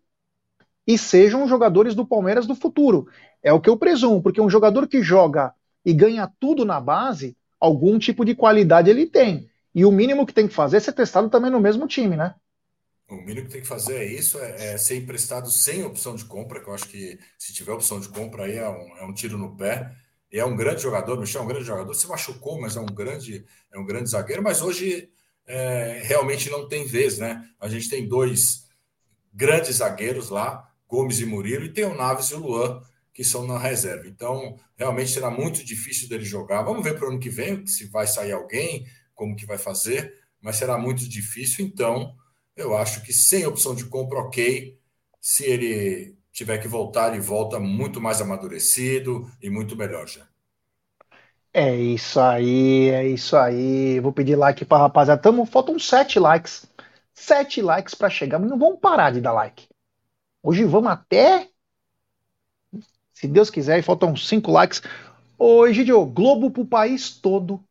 e 0.86 0.96
sejam 0.96 1.46
jogadores 1.46 1.94
do 1.94 2.07
Palmeiras 2.07 2.46
do 2.46 2.55
futuro. 2.55 3.09
É 3.42 3.53
o 3.53 3.61
que 3.61 3.68
eu 3.68 3.76
presumo, 3.76 4.22
porque 4.22 4.40
um 4.40 4.51
jogador 4.51 4.88
que 4.88 5.03
joga 5.03 5.53
e 5.84 5.92
ganha 5.92 6.30
tudo 6.40 6.64
na 6.64 6.80
base, 6.80 7.36
algum 7.61 7.99
tipo 7.99 8.24
de 8.24 8.34
qualidade 8.34 8.90
ele 8.90 9.07
tem. 9.07 9.49
E 9.74 9.84
o 9.84 9.92
mínimo 9.92 10.26
que 10.26 10.32
tem 10.32 10.49
que 10.49 10.55
fazer 10.55 10.78
é 10.78 10.80
ser 10.80 10.92
testado 10.92 11.28
também 11.28 11.51
no 11.51 11.61
mesmo 11.61 11.86
time, 11.86 12.16
né? 12.16 12.34
O 13.09 13.17
mínimo 13.17 13.47
que 13.47 13.53
tem 13.53 13.63
que 13.63 13.67
fazer 13.67 13.97
é 13.97 14.05
isso, 14.05 14.39
é, 14.39 14.75
é, 14.75 14.79
ser 14.79 14.97
emprestado 14.97 15.51
sem 15.51 15.83
opção 15.83 16.15
de 16.15 16.27
compra, 16.27 16.61
que 16.61 16.69
eu 16.69 16.75
acho 16.75 16.89
que 16.89 17.19
se 17.39 17.55
tiver 17.55 17.73
opção 17.73 17.99
de 17.99 18.09
compra 18.09 18.45
aí 18.45 18.57
é 18.57 18.69
um, 18.69 18.97
é 18.99 19.05
um 19.05 19.15
tiro 19.15 19.39
no 19.39 19.57
pé. 19.57 19.91
E 20.31 20.39
é 20.39 20.45
um 20.45 20.55
grande 20.55 20.83
jogador, 20.83 21.19
Michel 21.19 21.41
é 21.41 21.45
um 21.45 21.49
grande 21.49 21.65
jogador. 21.65 21.95
Se 21.95 22.07
machucou, 22.07 22.61
mas 22.61 22.77
é 22.77 22.81
um 22.81 22.87
grande, 22.87 23.47
é 23.73 23.79
um 23.79 23.85
grande 23.87 24.11
zagueiro. 24.11 24.43
Mas 24.43 24.61
hoje 24.61 25.11
é, 25.47 26.03
realmente 26.05 26.51
não 26.51 26.69
tem 26.69 26.85
vez, 26.85 27.17
né? 27.17 27.49
A 27.59 27.67
gente 27.67 27.89
tem 27.89 28.07
dois 28.07 28.67
grandes 29.33 29.77
zagueiros 29.77 30.29
lá, 30.29 30.71
Gomes 30.87 31.19
e 31.21 31.25
Murilo, 31.25 31.65
e 31.65 31.73
tem 31.73 31.85
o 31.85 31.95
Naves 31.95 32.27
e 32.27 32.35
o 32.35 32.41
Luan, 32.41 32.83
que 33.15 33.25
são 33.25 33.47
na 33.47 33.59
reserva. 33.59 34.07
Então, 34.07 34.59
realmente 34.77 35.11
será 35.11 35.31
muito 35.31 35.65
difícil 35.65 36.09
dele 36.11 36.25
jogar. 36.25 36.63
Vamos 36.63 36.85
ver 36.85 36.95
para 36.95 37.07
o 37.07 37.11
ano 37.11 37.19
que 37.19 37.31
vem 37.31 37.67
se 37.67 37.87
vai 37.87 38.07
sair 38.07 38.33
alguém, 38.33 38.87
como 39.15 39.35
que 39.35 39.47
vai 39.47 39.57
fazer, 39.57 40.13
mas 40.43 40.57
será 40.57 40.77
muito 40.77 41.09
difícil. 41.09 41.65
Então, 41.65 42.15
eu 42.59 42.77
acho 42.77 43.03
que 43.05 43.13
sem 43.13 43.47
opção 43.47 43.75
de 43.75 43.87
compra, 43.87 44.19
ok. 44.21 44.79
Se 45.21 45.45
ele 45.45 46.17
tiver 46.33 46.59
que 46.59 46.69
voltar, 46.69 47.13
ele 47.13 47.21
volta 47.23 47.59
muito 47.61 48.01
mais 48.01 48.21
amadurecido 48.21 49.31
e 49.43 49.51
muito 49.51 49.77
melhor 49.77 50.09
já. 50.09 50.27
É 51.53 51.75
isso 51.75 52.21
aí, 52.21 52.91
é 52.91 53.07
isso 53.09 53.37
aí. 53.37 54.01
Vou 54.01 54.13
pedir 54.13 54.37
like 54.37 54.65
para 54.65 54.83
rapaziada. 54.83 55.21
Tamo, 55.21 55.47
faltam 55.47 55.79
sete 55.79 56.19
likes. 56.19 56.67
Sete 57.15 57.61
likes 57.63 57.95
para 57.95 58.11
chegar, 58.11 58.39
mas 58.39 58.49
não 58.51 58.59
vamos 58.59 58.79
parar 58.81 59.13
de 59.13 59.21
dar 59.21 59.33
like. 59.33 59.67
Hoje 60.43 60.65
vamos 60.65 60.91
até 60.93 61.49
se 63.13 63.27
Deus 63.27 63.51
quiser, 63.51 63.79
e 63.79 63.83
faltam 63.83 64.15
cinco 64.17 64.51
likes. 64.53 64.81
Hoje, 65.39 65.85
Diogo, 65.85 66.13
Globo 66.13 66.51
para 66.51 66.63
o 66.63 66.67
país 66.67 67.11
todo. 67.11 67.63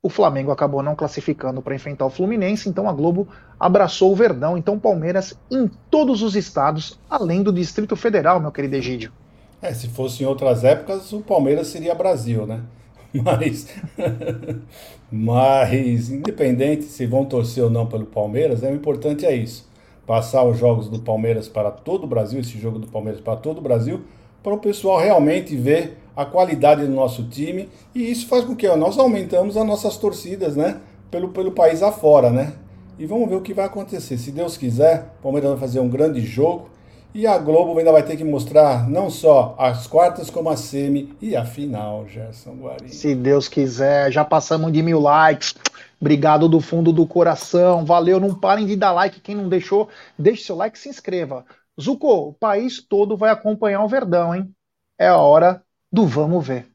O 0.00 0.08
Flamengo 0.08 0.52
acabou 0.52 0.80
não 0.80 0.94
classificando 0.94 1.60
para 1.60 1.74
enfrentar 1.74 2.06
o 2.06 2.10
Fluminense, 2.10 2.68
então 2.68 2.88
a 2.88 2.92
Globo 2.92 3.26
abraçou 3.58 4.12
o 4.12 4.14
Verdão. 4.14 4.56
Então, 4.56 4.78
Palmeiras 4.78 5.36
em 5.50 5.68
todos 5.90 6.22
os 6.22 6.36
estados, 6.36 7.00
além 7.10 7.42
do 7.42 7.52
Distrito 7.52 7.96
Federal, 7.96 8.38
meu 8.38 8.52
querido 8.52 8.76
Egídio. 8.76 9.12
É, 9.60 9.74
se 9.74 9.88
fosse 9.88 10.22
em 10.22 10.26
outras 10.26 10.62
épocas, 10.62 11.12
o 11.12 11.20
Palmeiras 11.20 11.66
seria 11.66 11.96
Brasil, 11.96 12.46
né? 12.46 12.60
Mas, 13.12 13.74
mas 15.10 16.10
independente 16.10 16.84
se 16.84 17.06
vão 17.06 17.24
torcer 17.24 17.64
ou 17.64 17.70
não 17.70 17.86
pelo 17.86 18.04
Palmeiras, 18.04 18.60
né, 18.60 18.70
o 18.70 18.74
importante 18.74 19.24
é 19.24 19.34
isso: 19.34 19.66
passar 20.06 20.44
os 20.44 20.58
jogos 20.58 20.90
do 20.90 21.00
Palmeiras 21.00 21.48
para 21.48 21.70
todo 21.70 22.04
o 22.04 22.06
Brasil, 22.06 22.38
esse 22.38 22.58
jogo 22.58 22.78
do 22.78 22.86
Palmeiras 22.86 23.18
para 23.18 23.34
todo 23.34 23.58
o 23.58 23.62
Brasil, 23.62 24.02
para 24.42 24.52
o 24.52 24.58
pessoal 24.58 25.00
realmente 25.00 25.56
ver 25.56 25.97
a 26.18 26.26
qualidade 26.26 26.84
do 26.84 26.90
nosso 26.90 27.22
time 27.28 27.68
e 27.94 28.10
isso 28.10 28.26
faz 28.26 28.44
com 28.44 28.56
que 28.56 28.66
ó, 28.66 28.76
nós 28.76 28.98
aumentamos 28.98 29.56
as 29.56 29.64
nossas 29.64 29.96
torcidas, 29.96 30.56
né? 30.56 30.80
Pelo, 31.12 31.28
pelo 31.28 31.52
país 31.52 31.80
afora, 31.80 32.28
né? 32.28 32.54
E 32.98 33.06
vamos 33.06 33.28
ver 33.28 33.36
o 33.36 33.40
que 33.40 33.54
vai 33.54 33.66
acontecer. 33.66 34.18
Se 34.18 34.32
Deus 34.32 34.56
quiser, 34.56 35.12
o 35.20 35.22
Palmeiras 35.22 35.50
vai 35.50 35.60
fazer 35.60 35.78
um 35.78 35.88
grande 35.88 36.20
jogo 36.20 36.70
e 37.14 37.24
a 37.24 37.38
Globo 37.38 37.78
ainda 37.78 37.92
vai 37.92 38.02
ter 38.02 38.16
que 38.16 38.24
mostrar 38.24 38.90
não 38.90 39.08
só 39.08 39.54
as 39.56 39.86
quartas, 39.86 40.28
como 40.28 40.50
a 40.50 40.56
semi 40.56 41.14
e 41.22 41.36
a 41.36 41.44
final, 41.44 42.04
Gerson 42.08 42.56
Guarini. 42.56 42.92
Se 42.92 43.14
Deus 43.14 43.46
quiser, 43.46 44.10
já 44.10 44.24
passamos 44.24 44.72
de 44.72 44.82
mil 44.82 44.98
likes. 44.98 45.54
Obrigado 46.00 46.48
do 46.48 46.60
fundo 46.60 46.92
do 46.92 47.06
coração. 47.06 47.84
Valeu, 47.84 48.18
não 48.18 48.34
parem 48.34 48.66
de 48.66 48.74
dar 48.74 48.90
like. 48.90 49.20
Quem 49.20 49.36
não 49.36 49.48
deixou, 49.48 49.88
deixe 50.18 50.42
seu 50.42 50.56
like 50.56 50.76
e 50.76 50.80
se 50.80 50.88
inscreva. 50.88 51.44
Zuko, 51.80 52.30
o 52.30 52.32
país 52.32 52.82
todo 52.82 53.16
vai 53.16 53.30
acompanhar 53.30 53.84
o 53.84 53.88
Verdão, 53.88 54.34
hein? 54.34 54.50
É 54.98 55.06
a 55.06 55.16
hora 55.16 55.62
do 55.90 56.06
vamos 56.06 56.46
ver. 56.46 56.66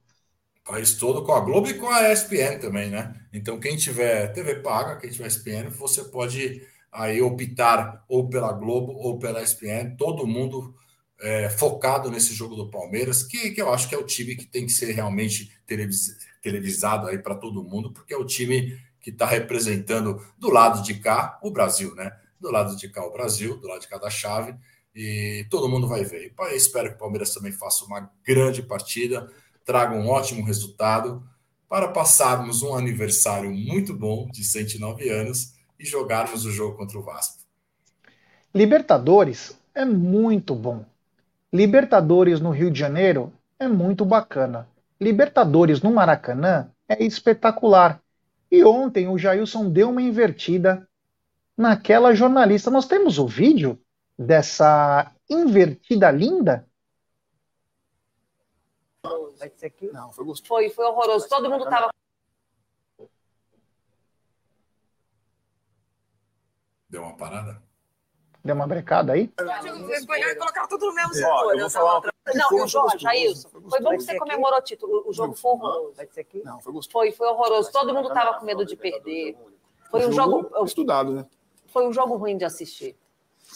O 0.65 0.71
país 0.71 0.93
todo 0.95 1.23
com 1.23 1.33
a 1.33 1.41
Globo 1.41 1.67
e 1.67 1.73
com 1.73 1.89
a 1.89 2.11
ESPN 2.11 2.59
também, 2.59 2.89
né? 2.89 3.13
Então, 3.33 3.59
quem 3.59 3.75
tiver 3.75 4.31
TV 4.31 4.55
paga, 4.55 4.97
quem 4.97 5.09
tiver 5.09 5.27
ESPN, 5.27 5.69
você 5.69 6.03
pode 6.05 6.61
aí 6.91 7.21
optar 7.21 8.03
ou 8.07 8.29
pela 8.29 8.51
Globo 8.53 8.93
ou 8.93 9.19
pela 9.19 9.41
ESPN. 9.41 9.95
Todo 9.97 10.27
mundo 10.27 10.73
é, 11.21 11.49
focado 11.49 12.09
nesse 12.09 12.33
jogo 12.33 12.55
do 12.55 12.69
Palmeiras, 12.69 13.23
que, 13.23 13.51
que 13.51 13.61
eu 13.61 13.73
acho 13.73 13.89
que 13.89 13.95
é 13.95 13.97
o 13.97 14.05
time 14.05 14.35
que 14.35 14.45
tem 14.45 14.65
que 14.65 14.71
ser 14.71 14.91
realmente 14.93 15.51
televis, 15.65 16.17
televisado 16.41 17.07
aí 17.07 17.17
para 17.17 17.35
todo 17.35 17.63
mundo, 17.63 17.91
porque 17.91 18.13
é 18.13 18.17
o 18.17 18.25
time 18.25 18.77
que 18.99 19.09
está 19.09 19.25
representando 19.25 20.25
do 20.37 20.49
lado 20.49 20.81
de 20.81 20.95
cá 20.95 21.37
o 21.43 21.51
Brasil, 21.51 21.93
né? 21.95 22.11
Do 22.39 22.51
lado 22.51 22.75
de 22.75 22.87
cá 22.89 23.05
o 23.05 23.11
Brasil, 23.11 23.57
do 23.57 23.67
lado 23.67 23.81
de 23.81 23.87
cá 23.87 23.97
da 23.97 24.09
chave 24.09 24.55
e 24.95 25.45
todo 25.49 25.69
mundo 25.69 25.87
vai 25.87 26.03
ver. 26.03 26.33
Eu 26.37 26.55
espero 26.55 26.89
que 26.89 26.95
o 26.95 26.99
Palmeiras 26.99 27.33
também 27.33 27.51
faça 27.51 27.85
uma 27.85 28.09
grande 28.25 28.61
partida, 28.61 29.31
traga 29.65 29.95
um 29.95 30.07
ótimo 30.07 30.45
resultado 30.45 31.23
para 31.67 31.87
passarmos 31.87 32.61
um 32.61 32.75
aniversário 32.75 33.51
muito 33.51 33.93
bom 33.93 34.29
de 34.31 34.43
109 34.43 35.09
anos 35.09 35.53
e 35.79 35.85
jogarmos 35.85 36.45
o 36.45 36.51
jogo 36.51 36.77
contra 36.77 36.99
o 36.99 37.01
Vasco. 37.01 37.39
Libertadores 38.53 39.57
é 39.73 39.83
muito 39.83 40.53
bom. 40.53 40.85
Libertadores 41.51 42.39
no 42.39 42.51
Rio 42.51 42.69
de 42.69 42.79
Janeiro 42.79 43.33
é 43.59 43.67
muito 43.67 44.05
bacana. 44.05 44.67
Libertadores 45.01 45.81
no 45.81 45.91
Maracanã 45.91 46.69
é 46.87 47.03
espetacular. 47.03 47.99
E 48.51 48.63
ontem 48.63 49.07
o 49.07 49.17
Jailson 49.17 49.69
deu 49.69 49.89
uma 49.89 50.01
invertida 50.01 50.87
naquela 51.57 52.13
jornalista. 52.13 52.69
Nós 52.69 52.87
temos 52.87 53.17
o 53.17 53.27
vídeo 53.27 53.79
dessa 54.17 55.11
invertida 55.29 56.11
linda? 56.11 56.67
Vai 59.37 59.51
ser 59.55 59.65
aqui? 59.65 59.91
Não, 59.91 60.11
foi 60.11 60.25
gostoso. 60.25 60.47
Foi, 60.47 60.69
foi 60.69 60.85
horroroso. 60.85 61.27
Todo 61.27 61.49
mundo 61.49 61.65
tava. 61.65 61.89
Deu 66.89 67.01
uma 67.01 67.17
parada? 67.17 67.61
Deu 68.43 68.55
uma 68.55 68.67
brecada 68.67 69.13
aí? 69.13 69.33
e 69.37 70.35
colocaram 70.35 70.67
tudo 70.67 70.87
no 70.87 70.93
mesmo 70.93 71.13
setor. 71.13 71.53
Eu 71.53 71.59
vou 71.61 71.69
falar 71.69 72.01
não, 72.33 72.63
o 72.63 72.67
Jorge, 72.67 72.99
Jailson, 72.99 73.49
foi 73.49 73.81
bom 73.81 73.91
que 73.91 74.01
você 74.01 74.17
comemorou 74.17 74.59
o 74.59 74.61
título. 74.61 75.03
O 75.05 75.11
jogo 75.11 75.33
foi 75.35 75.51
horroroso. 75.51 75.93
Vai 75.95 76.07
ser 76.07 76.21
aqui? 76.21 76.41
Não, 76.43 76.61
foi 76.61 76.71
gostoso. 76.71 76.91
Foi, 76.93 77.11
foi 77.11 77.27
horroroso. 77.27 77.71
Todo 77.71 77.93
mundo 77.93 78.09
tava 78.13 78.39
com 78.39 78.45
medo 78.45 78.65
de 78.65 78.77
perder. 78.77 79.37
Foi 79.91 80.07
um 80.07 80.11
jogo. 80.11 80.49
Estudado, 80.63 81.11
né? 81.13 81.25
Foi 81.67 81.85
um 81.85 81.91
jogo 81.91 82.15
ruim 82.15 82.37
de 82.37 82.45
assistir. 82.45 82.97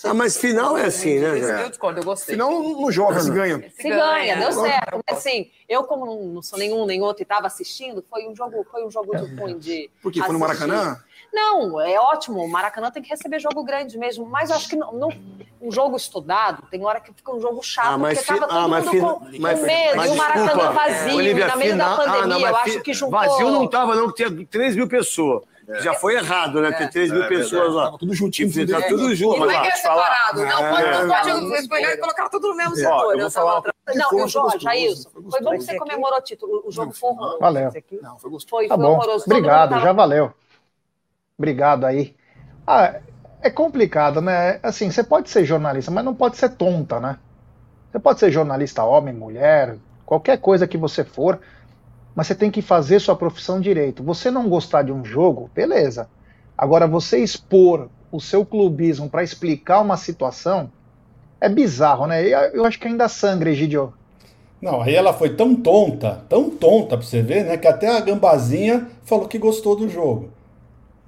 Ah, 0.03 0.13
mas 0.13 0.37
final 0.37 0.77
é 0.77 0.85
assim, 0.85 1.19
né, 1.19 1.37
Jé? 1.37 1.63
Eu 1.63 1.69
discordo, 1.69 1.99
eu 1.99 2.03
gostei. 2.03 2.35
Final 2.35 2.51
não 2.51 2.91
joga, 2.91 3.19
se 3.19 3.31
ganha. 3.31 3.71
Se 3.75 3.89
ganha, 3.89 4.37
deu 4.37 4.51
certo. 4.51 5.01
Mas 5.07 5.17
assim, 5.17 5.49
eu 5.67 5.83
como 5.83 6.33
não 6.33 6.41
sou 6.41 6.59
nenhum 6.59 6.85
nem 6.85 7.01
outro 7.01 7.21
e 7.21 7.23
estava 7.23 7.47
assistindo, 7.47 8.03
foi 8.09 8.27
um 8.27 8.35
jogo, 8.35 8.65
foi 8.69 8.85
um 8.85 8.91
jogo 8.91 9.11
ruim 9.39 9.57
de 9.57 9.89
Por 10.01 10.11
quê? 10.11 10.21
Foi 10.21 10.33
no 10.33 10.39
Maracanã? 10.39 10.97
Não, 11.33 11.79
é 11.81 11.99
ótimo. 11.99 12.43
O 12.43 12.49
Maracanã 12.49 12.89
tem 12.89 13.03
que 13.03 13.09
receber 13.09 13.39
jogo 13.39 13.63
grande 13.63 13.97
mesmo. 13.97 14.25
Mas 14.25 14.49
acho 14.49 14.69
que 14.69 14.75
não, 14.75 14.91
não, 14.93 15.09
um 15.61 15.71
jogo 15.71 15.97
estudado, 15.97 16.63
tem 16.69 16.83
hora 16.85 16.99
que 16.99 17.13
fica 17.13 17.33
um 17.33 17.39
jogo 17.39 17.61
chato, 17.61 17.87
ah, 17.87 17.97
mas 17.97 18.19
porque 18.19 18.39
todo 18.39 18.51
ah, 18.51 18.67
mas, 18.67 18.85
mundo 18.85 18.99
com, 18.99 19.39
mas, 19.39 19.59
com 19.59 19.65
medo. 19.65 19.95
Mas, 19.95 20.09
e 20.09 20.13
o 20.13 20.15
Maracanã 20.17 20.45
desculpa, 20.45 20.71
vazio, 20.71 21.09
é, 21.09 21.15
Olivia, 21.15 21.47
na 21.47 21.55
meio 21.55 21.71
final, 21.71 21.89
da 21.89 21.95
pandemia. 21.97 22.23
Ah, 22.23 22.27
não, 22.27 22.39
eu 22.39 22.55
acho 22.55 22.81
que 22.81 22.93
juntou... 22.93 23.19
Vazio 23.19 23.51
não 23.51 23.65
estava, 23.65 23.95
não, 23.95 24.11
que 24.11 24.23
tinha 24.23 24.47
3 24.47 24.75
mil 24.75 24.87
pessoas. 24.87 25.43
É. 25.68 25.82
Já 25.82 25.93
foi 25.93 26.15
errado, 26.15 26.61
né? 26.61 26.72
Ter 26.72 26.89
3 26.89 27.11
mil 27.11 27.24
é, 27.24 27.28
pessoas 27.28 27.74
lá. 27.74 27.86
Tava 27.86 27.97
tudo 27.97 28.13
juntinho. 28.13 28.51
Tudo 28.51 28.72
tá 28.72 28.88
tudo 28.88 29.13
junto. 29.13 29.39
Não 29.39 29.51
é 29.51 29.61
que 29.61 29.68
é 29.68 29.72
separado. 29.72 30.45
Não, 30.45 30.70
pode, 30.70 31.41
não 31.41 31.78
e 31.78 31.97
colocar 31.97 32.30
tudo 32.30 32.47
no 32.47 32.55
mesmo 32.55 32.76
setor. 32.76 33.20
Eu 33.20 33.30
falar 33.30 33.61
não, 33.93 34.24
o 34.24 34.28
Jorge, 34.28 34.59
Jailson, 34.59 35.09
foi 35.30 35.41
bom 35.41 35.51
que 35.51 35.61
você 35.61 35.78
comemorou 35.78 36.20
o 36.20 36.22
título. 36.22 36.63
O 36.65 36.72
jogo 36.72 36.93
foi 36.93 37.09
horroroso. 37.09 37.39
Valeu. 37.39 37.72
Não, 38.01 38.18
foi 38.18 38.32
gostoso. 38.32 38.49
Foi, 38.49 38.68
tá 38.68 38.78
bom. 38.78 38.93
horroroso. 38.93 39.26
Obrigado, 39.26 39.80
já 39.82 39.91
valeu. 39.91 40.32
Obrigado 41.38 41.86
aí. 41.86 42.15
Ah, 42.65 42.99
é 43.41 43.49
complicado, 43.49 44.22
né? 44.22 44.59
Assim, 44.63 44.89
você 44.89 45.03
pode 45.03 45.30
ser 45.30 45.45
jornalista, 45.45 45.91
mas 45.91 46.03
não 46.03 46.15
pode 46.15 46.38
ser 46.38 46.49
tonta, 46.49 46.99
né? 46.99 47.18
Você 47.91 47.99
pode 47.99 48.20
ser 48.20 48.32
jornalista 48.32 48.84
homem, 48.84 49.13
mulher, 49.13 49.78
qualquer 50.05 50.38
coisa 50.39 50.68
que 50.68 50.78
você 50.78 51.03
for, 51.03 51.39
mas 52.18 52.26
você 52.26 52.34
tem 52.34 52.49
que 52.49 52.63
fazer 52.63 52.99
sua 52.99 53.15
profissão 53.15 53.61
direito. 53.61 54.01
Você 54.01 54.32
não 54.32 54.49
gostar 54.49 54.82
de 54.82 54.91
um 54.91 55.05
jogo, 55.05 55.51
beleza. 55.53 56.09
Agora, 56.57 56.88
você 56.88 57.20
expor 57.20 57.89
o 58.11 58.20
seu 58.20 58.43
clubismo 58.43 59.07
para 59.07 59.24
explicar 59.24 59.82
uma 59.82 59.95
situação 59.95 60.72
é 61.39 61.47
bizarro, 61.47 62.07
né? 62.07 62.26
Eu 62.51 62.65
acho 62.65 62.80
que 62.80 62.88
ainda 62.88 63.07
sangra, 63.07 63.51
Egidio. 63.51 63.93
Não, 64.59 64.82
aí 64.82 64.95
ela 64.95 65.13
foi 65.13 65.36
tão 65.36 65.55
tonta, 65.55 66.24
tão 66.28 66.49
tonta 66.49 66.97
pra 66.97 67.05
você 67.05 67.22
ver, 67.22 67.45
né? 67.45 67.55
Que 67.55 67.68
até 67.68 67.95
a 67.95 67.99
Gambazinha 67.99 68.88
falou 69.03 69.28
que 69.28 69.38
gostou 69.38 69.76
do 69.76 69.88
jogo. 69.88 70.32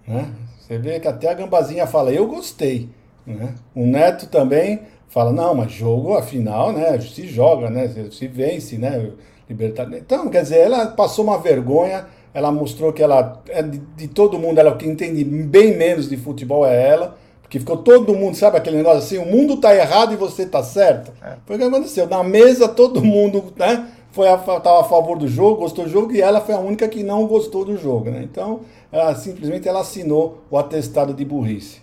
Né? 0.07 0.31
Você 0.59 0.77
vê 0.77 0.99
que 0.99 1.07
até 1.07 1.27
a 1.31 1.33
Gambazinha 1.33 1.87
fala, 1.87 2.13
eu 2.13 2.27
gostei. 2.27 2.87
Né? 3.25 3.55
O 3.73 3.83
Neto 3.83 4.27
também 4.27 4.81
fala, 5.07 5.33
não, 5.33 5.55
mas 5.55 5.71
jogo, 5.71 6.13
afinal, 6.13 6.71
né? 6.71 7.01
Se 7.01 7.25
joga, 7.25 7.71
né? 7.71 7.87
Se 8.11 8.27
vence, 8.27 8.77
né? 8.77 9.09
Libertar. 9.49 9.91
Então, 9.93 10.29
quer 10.29 10.43
dizer, 10.43 10.59
ela 10.59 10.87
passou 10.87 11.25
uma 11.25 11.39
vergonha, 11.39 12.05
ela 12.33 12.51
mostrou 12.51 12.93
que 12.93 13.01
ela, 13.01 13.41
é 13.49 13.63
de, 13.63 13.79
de 13.79 14.07
todo 14.07 14.37
mundo, 14.37 14.59
ela 14.59 14.75
que 14.77 14.87
entende 14.87 15.23
bem 15.23 15.75
menos 15.75 16.07
de 16.07 16.15
futebol 16.15 16.65
é 16.65 16.87
ela. 16.87 17.17
Porque 17.41 17.59
ficou 17.59 17.77
todo 17.77 18.13
mundo, 18.13 18.37
sabe 18.37 18.57
aquele 18.57 18.77
negócio 18.77 18.99
assim, 18.99 19.17
o 19.17 19.25
mundo 19.25 19.57
tá 19.57 19.75
errado 19.75 20.13
e 20.13 20.15
você 20.15 20.45
tá 20.45 20.61
certo? 20.61 21.11
É. 21.19 21.33
Foi 21.47 21.55
o 21.55 21.59
que 21.59 21.65
aconteceu. 21.65 22.07
Na 22.07 22.23
mesa 22.23 22.67
todo 22.67 23.03
mundo, 23.03 23.51
né? 23.57 23.87
Foi 24.11 24.27
a, 24.27 24.37
tava 24.37 24.81
a 24.81 24.83
favor 24.83 25.17
do 25.17 25.27
jogo, 25.27 25.61
gostou 25.61 25.85
do 25.85 25.89
jogo, 25.89 26.11
e 26.11 26.21
ela 26.21 26.41
foi 26.41 26.53
a 26.53 26.59
única 26.59 26.87
que 26.87 27.01
não 27.01 27.25
gostou 27.25 27.65
do 27.65 27.75
jogo, 27.75 28.11
né? 28.11 28.21
Então, 28.21 28.61
ela, 28.91 29.15
simplesmente 29.15 29.67
ela 29.67 29.81
assinou 29.81 30.43
o 30.51 30.59
atestado 30.59 31.11
de 31.11 31.25
burrice. 31.25 31.81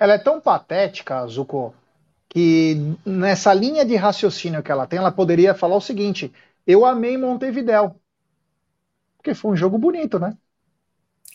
Ela 0.00 0.14
é 0.14 0.18
tão 0.18 0.40
patética, 0.40 1.24
Zuko, 1.28 1.72
que 2.28 2.96
nessa 3.06 3.54
linha 3.54 3.84
de 3.84 3.94
raciocínio 3.94 4.62
que 4.64 4.72
ela 4.72 4.86
tem, 4.86 4.98
ela 4.98 5.12
poderia 5.12 5.54
falar 5.54 5.76
o 5.76 5.80
seguinte: 5.80 6.32
eu 6.68 6.84
amei 6.84 7.16
Montevidéu. 7.16 8.00
Porque 9.16 9.34
foi 9.34 9.50
um 9.50 9.56
jogo 9.56 9.76
bonito, 9.76 10.18
né? 10.20 10.36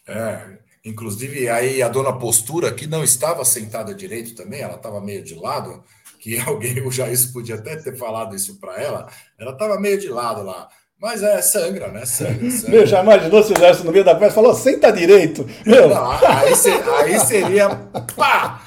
É, 0.07 0.57
Inclusive, 0.85 1.47
aí 1.47 1.81
a 1.81 1.87
dona 1.87 2.11
Postura, 2.11 2.73
que 2.73 2.85
não 2.85 3.05
estava 3.05 3.45
sentada 3.45 3.95
direito 3.95 4.35
também, 4.35 4.59
ela 4.59 4.75
estava 4.75 4.99
meio 4.99 5.23
de 5.23 5.33
lado, 5.33 5.81
que 6.19 6.37
alguém, 6.45 6.85
o 6.85 6.91
Jair 6.91 7.17
podia 7.31 7.55
até 7.55 7.77
ter 7.77 7.95
falado 7.95 8.35
isso 8.35 8.59
para 8.59 8.81
ela, 8.81 9.07
ela 9.39 9.51
estava 9.51 9.79
meio 9.79 9.97
de 9.97 10.09
lado 10.09 10.43
lá. 10.43 10.67
Mas 10.99 11.23
é 11.23 11.41
sangra, 11.41 11.89
né? 11.89 12.05
Sangra, 12.05 12.49
sangra. 12.51 12.69
Meu, 12.69 12.85
já 12.85 13.01
imaginou 13.01 13.43
se 13.43 13.53
o 13.53 13.83
no 13.83 13.91
meio 13.91 14.05
da 14.05 14.17
festa 14.17 14.35
falou, 14.35 14.53
senta 14.53 14.91
direito. 14.91 15.45
Meu. 15.65 15.89
Não, 15.89 16.11
aí, 16.11 16.53
aí, 17.01 17.19
seria, 17.19 17.69
pá, 18.15 18.61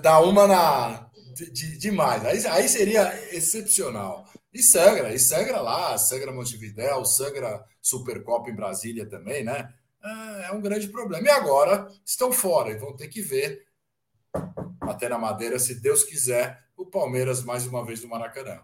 dar 0.00 0.20
uma 0.20 0.46
na... 0.46 1.06
De, 1.34 1.50
de, 1.50 1.78
demais. 1.78 2.24
Aí, 2.24 2.46
aí 2.46 2.68
seria 2.68 3.12
excepcional. 3.32 4.26
E 4.52 4.62
sangra, 4.62 5.14
e 5.14 5.18
sangra 5.18 5.60
lá, 5.60 5.96
sangra 5.96 6.32
Montevidéu, 6.32 7.04
sangra 7.04 7.64
Supercopa 7.80 8.50
em 8.50 8.54
Brasília 8.54 9.08
também, 9.08 9.42
né? 9.42 9.72
é 10.48 10.52
um 10.52 10.60
grande 10.60 10.88
problema. 10.88 11.26
E 11.26 11.30
agora 11.30 11.88
estão 12.04 12.32
fora 12.32 12.70
e 12.70 12.76
vão 12.76 12.94
ter 12.94 13.08
que 13.08 13.22
ver, 13.22 13.64
até 14.80 15.08
na 15.08 15.18
madeira, 15.18 15.58
se 15.58 15.80
Deus 15.80 16.04
quiser, 16.04 16.60
o 16.76 16.84
Palmeiras 16.86 17.44
mais 17.44 17.66
uma 17.66 17.84
vez 17.84 18.02
no 18.02 18.08
Maracanã. 18.08 18.60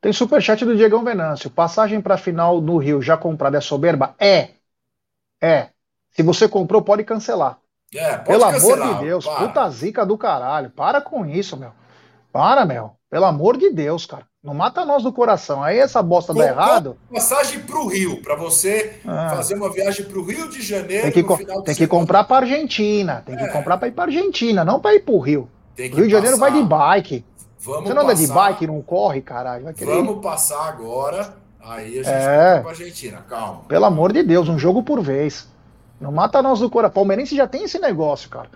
Tem 0.00 0.12
superchat 0.12 0.64
do 0.64 0.76
Diegão 0.76 1.04
Venâncio. 1.04 1.50
Passagem 1.50 2.00
para 2.00 2.14
a 2.14 2.18
final 2.18 2.60
no 2.60 2.78
Rio 2.78 3.02
já 3.02 3.16
comprada 3.16 3.58
é 3.58 3.60
soberba? 3.60 4.14
É. 4.18 4.50
É. 5.40 5.70
Se 6.12 6.22
você 6.22 6.48
comprou, 6.48 6.82
pode 6.82 7.02
cancelar. 7.02 7.58
É, 7.92 8.16
pode 8.18 8.26
Pelo 8.26 8.50
cancelar, 8.52 8.88
amor 8.88 8.98
de 8.98 9.04
Deus, 9.06 9.24
para. 9.24 9.48
puta 9.48 9.70
zica 9.70 10.06
do 10.06 10.16
caralho. 10.16 10.70
Para 10.70 11.00
com 11.00 11.26
isso, 11.26 11.56
meu. 11.56 11.72
Para, 12.30 12.64
meu. 12.64 12.92
Pelo 13.10 13.24
amor 13.24 13.56
de 13.56 13.70
Deus, 13.70 14.06
cara. 14.06 14.27
Não 14.42 14.54
mata 14.54 14.84
nós 14.84 15.02
do 15.02 15.12
coração. 15.12 15.62
Aí 15.64 15.78
essa 15.78 16.00
bosta 16.00 16.32
dá 16.32 16.46
errado. 16.46 16.96
Passagem 17.12 17.60
para 17.60 17.76
o 17.76 17.88
Rio, 17.88 18.22
para 18.22 18.36
você 18.36 19.00
ah. 19.04 19.30
fazer 19.34 19.54
uma 19.56 19.68
viagem 19.68 20.06
para 20.06 20.16
o 20.16 20.24
Rio 20.24 20.48
de 20.48 20.62
Janeiro. 20.62 21.02
Tem 21.02 21.12
que, 21.12 21.24
co 21.24 21.62
tem 21.62 21.74
que 21.74 21.86
comprar 21.88 22.22
para 22.22 22.46
Argentina. 22.46 23.22
Tem 23.26 23.34
é. 23.34 23.38
que 23.38 23.48
comprar 23.52 23.78
para 23.78 23.88
ir 23.88 23.92
para 23.92 24.04
Argentina, 24.04 24.64
não 24.64 24.78
para 24.78 24.94
ir 24.94 25.00
para 25.00 25.14
o 25.14 25.18
Rio. 25.18 25.48
Rio 25.76 26.04
de 26.04 26.10
Janeiro 26.10 26.36
vai 26.36 26.52
de 26.52 26.62
bike. 26.62 27.24
Vamos 27.58 27.88
você 27.88 27.94
não 27.94 28.02
anda 28.02 28.14
de 28.14 28.26
bike, 28.28 28.66
não 28.68 28.80
corre, 28.80 29.20
caralho. 29.20 29.74
Vamos 29.76 30.22
passar 30.22 30.68
agora. 30.68 31.34
Aí 31.60 31.98
a 31.98 32.02
gente 32.04 32.14
é. 32.14 32.52
vai 32.52 32.60
para 32.60 32.70
Argentina. 32.70 33.24
Calma. 33.28 33.62
Pelo 33.66 33.84
amor 33.86 34.12
de 34.12 34.22
Deus, 34.22 34.48
um 34.48 34.58
jogo 34.58 34.84
por 34.84 35.02
vez. 35.02 35.48
Não 36.00 36.12
mata 36.12 36.40
nós 36.40 36.60
do 36.60 36.70
coração. 36.70 36.94
Palmeirense 36.94 37.34
já 37.34 37.48
tem 37.48 37.64
esse 37.64 37.80
negócio, 37.80 38.30
cara. 38.30 38.50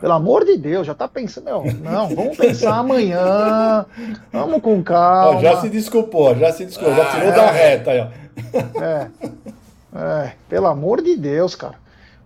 Pelo 0.00 0.14
amor 0.14 0.46
de 0.46 0.56
Deus, 0.56 0.86
já 0.86 0.94
tá 0.94 1.06
pensando. 1.06 1.44
Meu, 1.44 1.64
não, 1.74 2.08
vamos 2.08 2.36
pensar 2.36 2.78
amanhã. 2.78 3.84
Vamos 4.32 4.62
com 4.62 4.82
calma. 4.82 5.40
já 5.40 5.60
se 5.60 5.68
desculpou, 5.68 6.34
já 6.36 6.52
se 6.52 6.64
desculpou, 6.64 6.96
já 6.96 7.10
tirou 7.10 7.28
é, 7.28 7.32
da 7.32 7.50
reta 7.50 7.90
aí, 7.90 8.00
ó. 8.00 8.80
É, 8.82 9.10
é, 9.94 10.32
pelo 10.48 10.66
amor 10.66 11.02
de 11.02 11.16
Deus, 11.16 11.54
cara. 11.54 11.74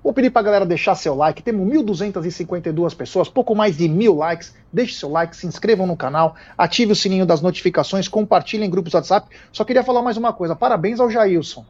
Vou 0.05 0.13
pedir 0.13 0.31
pra 0.31 0.43
galera 0.43 0.67
deixar 0.67 0.95
seu 0.95 1.15
like. 1.15 1.43
Temos 1.43 1.67
1.252 1.67 2.95
pessoas, 2.95 3.29
pouco 3.29 3.55
mais 3.55 3.77
de 3.77 3.89
mil 3.89 4.15
likes. 4.15 4.55
Deixe 4.73 4.95
seu 4.95 5.11
like, 5.11 5.35
se 5.35 5.47
inscrevam 5.47 5.87
no 5.87 5.97
canal, 5.97 6.37
ative 6.59 6.93
o 6.93 6.97
sininho 6.97 7.25
das 7.25 7.41
notificações, 7.41 8.07
compartilhem 8.07 8.69
em 8.69 8.71
grupos 8.71 8.93
WhatsApp. 8.93 9.27
Só 9.51 9.65
queria 9.65 9.83
falar 9.83 10.03
mais 10.03 10.19
uma 10.19 10.33
coisa. 10.33 10.55
Parabéns 10.55 11.01
ao 11.01 11.11
Jailson. 11.11 11.65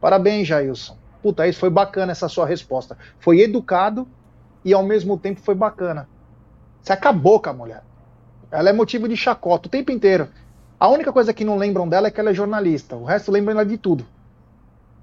Parabéns, 0.00 0.46
Jailson. 0.46 0.96
Puta, 1.22 1.46
isso 1.46 1.58
foi 1.58 1.70
bacana 1.70 2.12
essa 2.12 2.28
sua 2.28 2.46
resposta. 2.46 2.96
Foi 3.18 3.40
educado 3.40 4.06
e 4.64 4.72
ao 4.72 4.82
mesmo 4.82 5.18
tempo 5.18 5.40
foi 5.40 5.54
bacana. 5.54 6.08
Você 6.82 6.92
acabou 6.92 7.40
com 7.40 7.50
a 7.50 7.52
mulher. 7.52 7.82
Ela 8.50 8.70
é 8.70 8.72
motivo 8.72 9.08
de 9.08 9.16
chacota 9.16 9.68
o 9.68 9.70
tempo 9.70 9.90
inteiro. 9.90 10.28
A 10.78 10.88
única 10.88 11.12
coisa 11.12 11.32
que 11.32 11.44
não 11.44 11.56
lembram 11.56 11.88
dela 11.88 12.08
é 12.08 12.10
que 12.10 12.20
ela 12.20 12.30
é 12.30 12.34
jornalista. 12.34 12.96
O 12.96 13.04
resto 13.04 13.30
lembram 13.30 13.52
ela 13.52 13.64
de 13.64 13.78
tudo. 13.78 14.04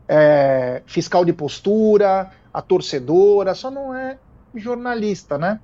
É, 0.08 0.82
fiscal 0.86 1.24
de 1.24 1.32
postura, 1.32 2.32
a 2.54 2.62
torcedora, 2.62 3.56
só 3.56 3.72
não 3.72 3.96
é 3.96 4.18
jornalista, 4.54 5.38
né? 5.38 5.60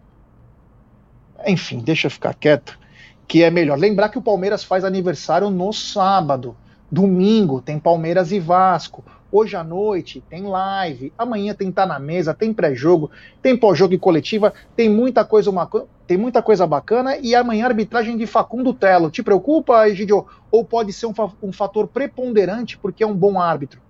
Enfim, 1.45 1.79
deixa 1.79 2.07
eu 2.07 2.11
ficar 2.11 2.33
quieto, 2.33 2.79
que 3.27 3.43
é 3.43 3.51
melhor. 3.51 3.77
Lembrar 3.77 4.09
que 4.09 4.17
o 4.17 4.21
Palmeiras 4.21 4.63
faz 4.63 4.85
aniversário 4.85 5.49
no 5.49 5.73
sábado. 5.73 6.55
Domingo 6.89 7.61
tem 7.61 7.79
Palmeiras 7.79 8.31
e 8.31 8.39
Vasco. 8.39 9.03
Hoje 9.37 9.57
à 9.57 9.65
noite 9.65 10.23
tem 10.29 10.43
live, 10.43 11.11
amanhã 11.17 11.53
tem 11.53 11.69
Tá 11.69 11.85
na 11.85 11.99
Mesa, 11.99 12.33
tem 12.33 12.53
pré-jogo, 12.53 13.11
tem 13.41 13.57
pós-jogo 13.57 13.93
e 13.93 13.97
coletiva, 13.97 14.53
tem 14.77 14.87
muita 14.87 15.25
coisa 15.25 15.49
uma, 15.49 15.69
tem 16.07 16.15
muita 16.15 16.41
coisa 16.41 16.65
bacana 16.65 17.17
e 17.17 17.35
amanhã 17.35 17.65
arbitragem 17.65 18.15
de 18.15 18.25
Facundo 18.25 18.73
Telo. 18.73 19.11
Te 19.11 19.21
preocupa, 19.21 19.89
Egidio? 19.89 20.25
Ou 20.49 20.63
pode 20.63 20.93
ser 20.93 21.07
um, 21.07 21.13
um 21.43 21.51
fator 21.51 21.85
preponderante 21.85 22.77
porque 22.77 23.03
é 23.03 23.07
um 23.07 23.13
bom 23.13 23.37
árbitro? 23.37 23.81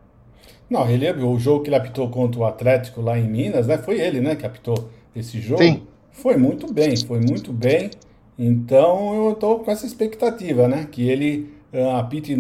Não, 0.68 0.90
ele 0.90 1.12
o 1.12 1.38
jogo 1.38 1.62
que 1.62 1.70
ele 1.70 1.76
apitou 1.76 2.10
contra 2.10 2.42
o 2.42 2.46
Atlético 2.46 3.00
lá 3.00 3.16
em 3.16 3.30
Minas, 3.30 3.68
né? 3.68 3.78
Foi 3.78 4.02
ele, 4.02 4.20
né, 4.20 4.36
que 4.36 4.48
apitou 4.48 4.90
esse 5.16 5.40
jogo. 5.40 5.62
Sim. 5.62 5.84
Foi 6.10 6.38
muito 6.38 6.74
bem, 6.74 6.98
foi 6.98 7.20
muito 7.20 7.54
bem. 7.54 7.92
Então 8.40 9.14
eu 9.14 9.34
estou 9.34 9.60
com 9.60 9.70
essa 9.70 9.86
expectativa, 9.86 10.68
né? 10.68 10.88
Que 10.92 11.08
ele 11.08 11.54
é, 11.54 11.55
apite 11.98 12.38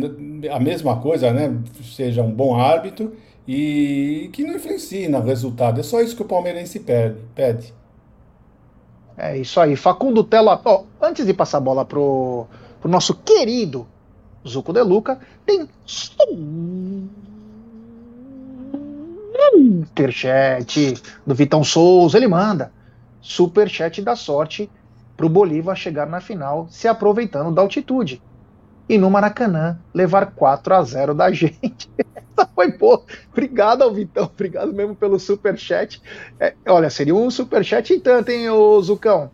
a 0.51 0.59
mesma 0.59 0.97
coisa, 0.99 1.31
né? 1.31 1.57
Seja 1.83 2.21
um 2.21 2.31
bom 2.31 2.55
árbitro 2.55 3.13
e 3.47 4.29
que 4.33 4.43
não 4.43 4.55
influencie 4.55 5.07
no 5.07 5.21
resultado. 5.21 5.79
É 5.79 5.83
só 5.83 6.01
isso 6.01 6.15
que 6.15 6.21
o 6.21 6.25
palmeirense 6.25 6.79
pede. 6.79 7.21
pede. 7.33 7.73
É 9.17 9.37
isso 9.37 9.59
aí. 9.59 9.75
Facundo 9.75 10.23
Tela. 10.23 10.61
Oh, 10.63 10.83
antes 11.01 11.25
de 11.25 11.33
passar 11.33 11.57
a 11.57 11.61
bola 11.61 11.85
pro, 11.85 12.47
pro 12.79 12.89
nosso 12.89 13.13
querido 13.15 13.87
Zuco 14.47 14.73
De 14.73 14.81
Luca, 14.81 15.19
tem 15.45 15.67
superchat 19.85 20.93
do 21.25 21.35
Vitão 21.35 21.63
Souza. 21.63 22.17
Ele 22.17 22.27
manda 22.27 22.71
superchat 23.21 24.01
da 24.01 24.15
sorte 24.15 24.69
pro 25.15 25.29
Bolívar 25.29 25.75
chegar 25.75 26.05
na 26.05 26.19
final 26.19 26.67
se 26.69 26.87
aproveitando 26.87 27.53
da 27.53 27.61
altitude 27.61 28.21
e 28.87 28.97
no 28.97 29.09
Maracanã 29.09 29.79
levar 29.93 30.27
4 30.31 30.73
a 30.75 30.83
0 30.83 31.13
da 31.13 31.31
gente. 31.33 31.89
Essa 31.97 32.49
foi 32.53 32.71
pô. 32.71 33.03
Obrigado 33.31 33.81
ao 33.81 33.93
Vitão, 33.93 34.25
obrigado 34.25 34.73
mesmo 34.73 34.95
pelo 34.95 35.19
superchat. 35.19 36.01
É, 36.39 36.53
olha, 36.67 36.89
seria 36.89 37.15
um 37.15 37.29
superchat 37.29 37.93
em 37.93 37.99
tanto, 37.99 38.29
hein, 38.29 38.49
ô 38.49 38.81
Zucão? 38.81 39.31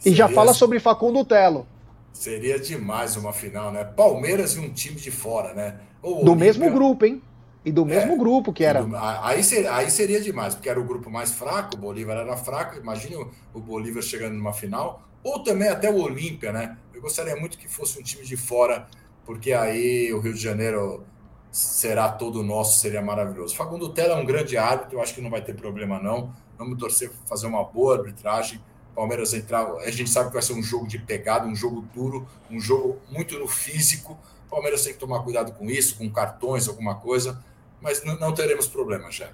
E 0.00 0.04
seria, 0.04 0.16
já 0.18 0.28
fala 0.28 0.52
sobre 0.52 0.80
Facundo 0.80 1.24
Telo. 1.24 1.66
Seria 2.12 2.58
demais 2.58 3.16
uma 3.16 3.32
final, 3.32 3.72
né? 3.72 3.84
Palmeiras 3.84 4.54
e 4.56 4.60
um 4.60 4.70
time 4.70 4.96
de 4.96 5.10
fora, 5.10 5.54
né? 5.54 5.76
Do 6.02 6.34
mesmo 6.34 6.70
grupo, 6.70 7.04
hein? 7.04 7.22
E 7.64 7.70
do 7.70 7.86
mesmo 7.86 8.14
é, 8.14 8.16
grupo 8.16 8.52
que 8.52 8.64
era. 8.64 8.82
Do, 8.82 8.96
aí, 8.96 9.42
seria, 9.44 9.72
aí 9.72 9.88
seria 9.88 10.20
demais, 10.20 10.54
porque 10.54 10.68
era 10.68 10.80
o 10.80 10.84
grupo 10.84 11.08
mais 11.08 11.30
fraco, 11.30 11.76
o 11.76 11.78
Bolívar 11.78 12.16
era 12.16 12.36
fraco. 12.36 12.76
Imagina 12.76 13.18
o, 13.18 13.30
o 13.54 13.60
Bolívar 13.60 14.02
chegando 14.02 14.34
numa 14.34 14.52
final 14.52 15.00
ou 15.22 15.38
também 15.42 15.68
até 15.68 15.88
o 15.90 16.00
Olímpia, 16.00 16.52
né? 16.52 16.76
Gostaria 17.02 17.34
muito 17.34 17.58
que 17.58 17.66
fosse 17.66 17.98
um 17.98 18.02
time 18.02 18.24
de 18.24 18.36
fora, 18.36 18.86
porque 19.26 19.52
aí 19.52 20.12
o 20.12 20.20
Rio 20.20 20.32
de 20.32 20.40
Janeiro 20.40 21.04
será 21.50 22.08
todo 22.08 22.44
nosso, 22.44 22.78
seria 22.78 23.02
maravilhoso. 23.02 23.56
Facundo 23.56 23.92
Tela 23.92 24.18
é 24.18 24.22
um 24.22 24.24
grande 24.24 24.56
árbitro, 24.56 24.96
eu 24.96 25.02
acho 25.02 25.12
que 25.12 25.20
não 25.20 25.28
vai 25.28 25.42
ter 25.42 25.54
problema 25.54 25.98
não. 25.98 26.32
Vamos 26.56 26.78
torcer 26.78 27.10
para 27.10 27.26
fazer 27.26 27.48
uma 27.48 27.64
boa 27.64 27.98
arbitragem. 27.98 28.62
Palmeiras 28.94 29.34
entrar, 29.34 29.66
a 29.78 29.90
gente 29.90 30.08
sabe 30.08 30.28
que 30.28 30.34
vai 30.34 30.42
ser 30.42 30.52
um 30.52 30.62
jogo 30.62 30.86
de 30.86 30.98
pegada, 30.98 31.44
um 31.44 31.56
jogo 31.56 31.84
duro, 31.92 32.24
um 32.48 32.60
jogo 32.60 33.00
muito 33.10 33.36
no 33.36 33.48
físico. 33.48 34.16
Palmeiras 34.48 34.84
tem 34.84 34.92
que 34.92 34.98
tomar 35.00 35.24
cuidado 35.24 35.52
com 35.52 35.68
isso, 35.68 35.98
com 35.98 36.08
cartões, 36.08 36.68
alguma 36.68 36.94
coisa, 36.94 37.42
mas 37.80 38.04
não, 38.04 38.16
não 38.16 38.32
teremos 38.32 38.68
problema 38.68 39.10
já. 39.10 39.30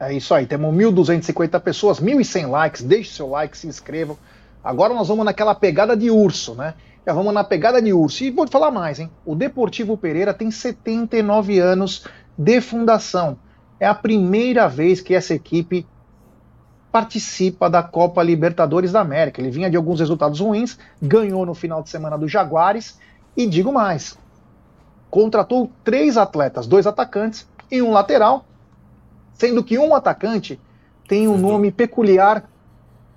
É 0.00 0.14
isso 0.14 0.32
aí, 0.32 0.46
temos 0.46 0.74
1.250 0.74 1.60
pessoas, 1.60 2.00
1.100 2.00 2.48
likes, 2.48 2.82
deixe 2.82 3.12
seu 3.12 3.28
like, 3.28 3.58
se 3.58 3.66
inscrevam. 3.66 4.16
Agora 4.62 4.94
nós 4.94 5.08
vamos 5.08 5.24
naquela 5.24 5.54
pegada 5.54 5.96
de 5.96 6.10
urso, 6.10 6.54
né? 6.54 6.74
Já 7.06 7.12
vamos 7.12 7.32
na 7.32 7.42
pegada 7.42 7.80
de 7.80 7.92
urso. 7.92 8.24
E 8.24 8.30
vou 8.30 8.44
te 8.44 8.52
falar 8.52 8.70
mais, 8.70 8.98
hein? 8.98 9.10
O 9.24 9.34
Deportivo 9.34 9.96
Pereira 9.96 10.34
tem 10.34 10.50
79 10.50 11.58
anos 11.58 12.06
de 12.36 12.60
fundação. 12.60 13.38
É 13.80 13.86
a 13.86 13.94
primeira 13.94 14.68
vez 14.68 15.00
que 15.00 15.14
essa 15.14 15.32
equipe 15.34 15.86
participa 16.90 17.68
da 17.68 17.82
Copa 17.82 18.22
Libertadores 18.22 18.92
da 18.92 19.00
América. 19.00 19.40
Ele 19.40 19.50
vinha 19.50 19.70
de 19.70 19.76
alguns 19.76 20.00
resultados 20.00 20.40
ruins, 20.40 20.78
ganhou 21.00 21.46
no 21.46 21.54
final 21.54 21.82
de 21.82 21.90
semana 21.90 22.18
do 22.18 22.28
Jaguares 22.28 22.98
e 23.36 23.46
digo 23.46 23.72
mais, 23.72 24.18
contratou 25.10 25.70
três 25.84 26.16
atletas, 26.16 26.66
dois 26.66 26.86
atacantes 26.86 27.46
e 27.70 27.80
um 27.80 27.92
lateral, 27.92 28.44
sendo 29.34 29.62
que 29.62 29.78
um 29.78 29.94
atacante 29.94 30.60
tem 31.06 31.28
um 31.28 31.38
nome 31.38 31.70
peculiar 31.70 32.48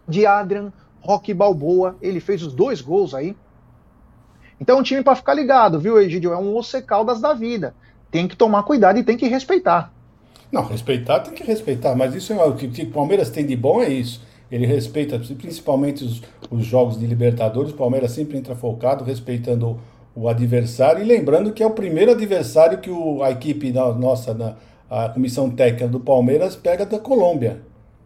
de 0.07 0.25
Adrian 0.25 0.71
Roque 1.01 1.33
Balboa. 1.33 1.97
Ele 2.01 2.19
fez 2.19 2.41
os 2.41 2.53
dois 2.53 2.79
gols 2.79 3.13
aí. 3.13 3.35
Então 4.59 4.77
é 4.77 4.79
um 4.79 4.83
time 4.83 5.03
para 5.03 5.15
ficar 5.15 5.33
ligado, 5.33 5.79
viu, 5.79 5.99
Egidio? 5.99 6.31
É 6.31 6.37
um 6.37 6.55
Osse 6.55 6.81
Caldas 6.81 7.19
da 7.19 7.33
vida. 7.33 7.75
Tem 8.09 8.27
que 8.27 8.35
tomar 8.35 8.63
cuidado 8.63 8.99
e 8.99 9.03
tem 9.03 9.17
que 9.17 9.27
respeitar. 9.27 9.91
Não, 10.51 10.63
respeitar 10.65 11.21
tem 11.21 11.33
que 11.33 11.43
respeitar, 11.43 11.95
mas 11.95 12.13
isso 12.13 12.33
é 12.33 12.43
o 12.43 12.55
que 12.55 12.83
o 12.83 12.91
Palmeiras 12.91 13.29
tem 13.29 13.45
de 13.45 13.55
bom 13.55 13.81
é 13.81 13.89
isso. 13.89 14.21
Ele 14.51 14.65
respeita 14.65 15.17
principalmente 15.17 16.03
os, 16.03 16.21
os 16.51 16.65
jogos 16.65 16.99
de 16.99 17.07
Libertadores. 17.07 17.71
O 17.71 17.75
Palmeiras 17.75 18.11
sempre 18.11 18.37
entra 18.37 18.53
focado, 18.53 19.03
respeitando 19.03 19.79
o, 20.13 20.27
adversário 20.27 21.01
e 21.01 21.05
lembrando 21.05 21.53
que 21.53 21.63
é 21.63 21.65
o 21.65 21.71
primeiro 21.71 22.11
adversário 22.11 22.79
que 22.79 22.89
o, 22.89 23.23
a 23.23 23.31
equipe 23.31 23.71
da, 23.71 23.93
nossa, 23.93 24.33
na, 24.33 24.55
a 24.89 25.07
comissão 25.07 25.49
técnica 25.49 25.87
do 25.87 26.01
Palmeiras 26.01 26.53
pega 26.53 26.85
da 26.85 26.99
Colômbia. 26.99 27.61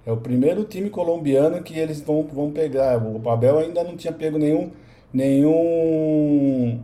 É 0.06 0.12
o 0.12 0.18
primeiro 0.18 0.64
time 0.64 0.90
colombiano 0.90 1.62
que 1.64 1.78
eles 1.78 2.02
vão, 2.02 2.24
vão 2.24 2.52
pegar. 2.52 3.02
O 3.02 3.30
Abel 3.30 3.60
ainda 3.60 3.84
não 3.84 3.98
tinha 3.98 4.14
pego 4.14 4.38
nenhum, 4.38 4.72
nenhum 5.12 6.80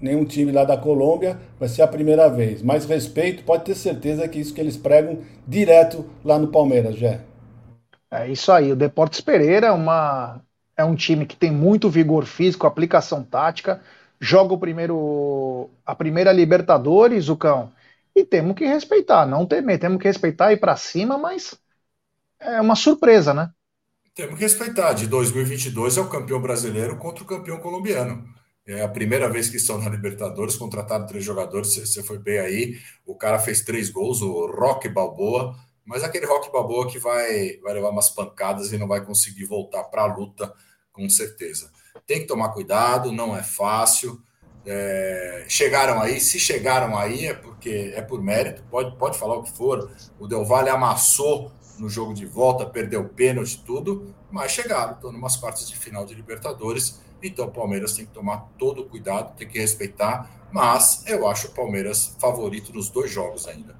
nenhum 0.00 0.24
time 0.24 0.52
lá 0.52 0.64
da 0.64 0.76
Colômbia, 0.76 1.38
vai 1.58 1.68
ser 1.68 1.80
a 1.82 1.88
primeira 1.88 2.28
vez. 2.28 2.62
Mas 2.62 2.84
respeito, 2.84 3.42
pode 3.42 3.64
ter 3.64 3.74
certeza 3.74 4.28
que 4.28 4.38
isso 4.38 4.52
que 4.52 4.60
eles 4.60 4.76
pregam 4.76 5.18
direto 5.48 6.04
lá 6.22 6.38
no 6.38 6.48
Palmeiras, 6.48 6.96
já. 6.96 7.20
É 8.10 8.28
isso 8.28 8.52
aí, 8.52 8.70
o 8.70 8.76
Deportes 8.76 9.20
Pereira 9.20 9.68
é, 9.68 9.72
uma, 9.72 10.40
é 10.76 10.84
um 10.84 10.94
time 10.94 11.26
que 11.26 11.36
tem 11.36 11.50
muito 11.50 11.88
vigor 11.88 12.26
físico, 12.26 12.66
aplicação 12.66 13.24
tática, 13.24 13.80
joga 14.20 14.54
o 14.54 14.58
primeiro, 14.58 15.70
a 15.84 15.94
primeira 15.94 16.32
Libertadores, 16.32 17.28
o 17.28 17.36
cão, 17.36 17.72
e 18.14 18.24
temos 18.24 18.54
que 18.54 18.66
respeitar, 18.66 19.26
não 19.26 19.46
temer, 19.46 19.78
temos 19.80 19.98
que 19.98 20.06
respeitar 20.06 20.52
e 20.52 20.54
ir 20.54 20.58
para 20.58 20.76
cima, 20.76 21.18
mas 21.18 21.58
é 22.40 22.60
uma 22.60 22.76
surpresa, 22.76 23.32
né? 23.32 23.50
Temos 24.14 24.36
que 24.36 24.42
respeitar. 24.42 24.92
De 24.92 25.06
2022 25.06 25.96
é 25.96 26.00
o 26.00 26.08
campeão 26.08 26.40
brasileiro 26.40 26.96
contra 26.96 27.24
o 27.24 27.26
campeão 27.26 27.58
colombiano. 27.58 28.24
É 28.66 28.82
a 28.82 28.88
primeira 28.88 29.28
vez 29.28 29.50
que 29.50 29.56
estão 29.56 29.76
na 29.78 29.90
Libertadores, 29.90 30.56
contrataram 30.56 31.06
três 31.06 31.22
jogadores, 31.22 31.74
você 31.74 32.02
foi 32.02 32.18
bem 32.18 32.38
aí. 32.38 32.78
O 33.04 33.14
cara 33.14 33.38
fez 33.38 33.60
três 33.60 33.90
gols, 33.90 34.22
o 34.22 34.46
Rock 34.46 34.88
Balboa, 34.88 35.54
mas 35.84 36.02
aquele 36.02 36.24
Rock 36.24 36.50
Balboa 36.50 36.88
que 36.88 36.98
vai, 36.98 37.58
vai 37.58 37.74
levar 37.74 37.90
umas 37.90 38.08
pancadas 38.08 38.72
e 38.72 38.78
não 38.78 38.88
vai 38.88 39.04
conseguir 39.04 39.44
voltar 39.44 39.84
para 39.84 40.02
a 40.02 40.14
luta, 40.14 40.50
com 40.92 41.08
certeza. 41.10 41.70
Tem 42.06 42.20
que 42.20 42.26
tomar 42.26 42.50
cuidado, 42.50 43.12
não 43.12 43.36
é 43.36 43.42
fácil. 43.42 44.22
É, 44.64 45.44
chegaram 45.46 46.00
aí, 46.00 46.18
se 46.18 46.40
chegaram 46.40 46.96
aí 46.96 47.26
é 47.26 47.34
porque 47.34 47.92
é 47.94 48.00
por 48.00 48.22
mérito, 48.22 48.62
pode, 48.70 48.96
pode 48.96 49.18
falar 49.18 49.36
o 49.36 49.42
que 49.42 49.52
for. 49.52 49.90
O 50.18 50.26
Del 50.26 50.44
Valle 50.44 50.70
amassou 50.70 51.52
no 51.78 51.88
jogo 51.88 52.14
de 52.14 52.26
volta, 52.26 52.66
perdeu 52.66 53.04
pênalti, 53.04 53.62
tudo, 53.64 54.14
mas 54.30 54.52
chegaram, 54.52 54.94
estão 54.94 55.10
umas 55.10 55.36
quartas 55.36 55.68
de 55.68 55.76
final 55.76 56.04
de 56.04 56.14
Libertadores 56.14 57.00
então 57.26 57.46
o 57.46 57.50
Palmeiras 57.50 57.94
tem 57.94 58.04
que 58.04 58.12
tomar 58.12 58.50
todo 58.58 58.82
o 58.82 58.84
cuidado, 58.84 59.34
tem 59.36 59.48
que 59.48 59.58
respeitar, 59.58 60.28
mas 60.52 61.02
eu 61.06 61.26
acho 61.26 61.46
o 61.48 61.52
Palmeiras 61.52 62.14
favorito 62.18 62.70
nos 62.74 62.90
dois 62.90 63.10
jogos 63.10 63.48
ainda. 63.48 63.74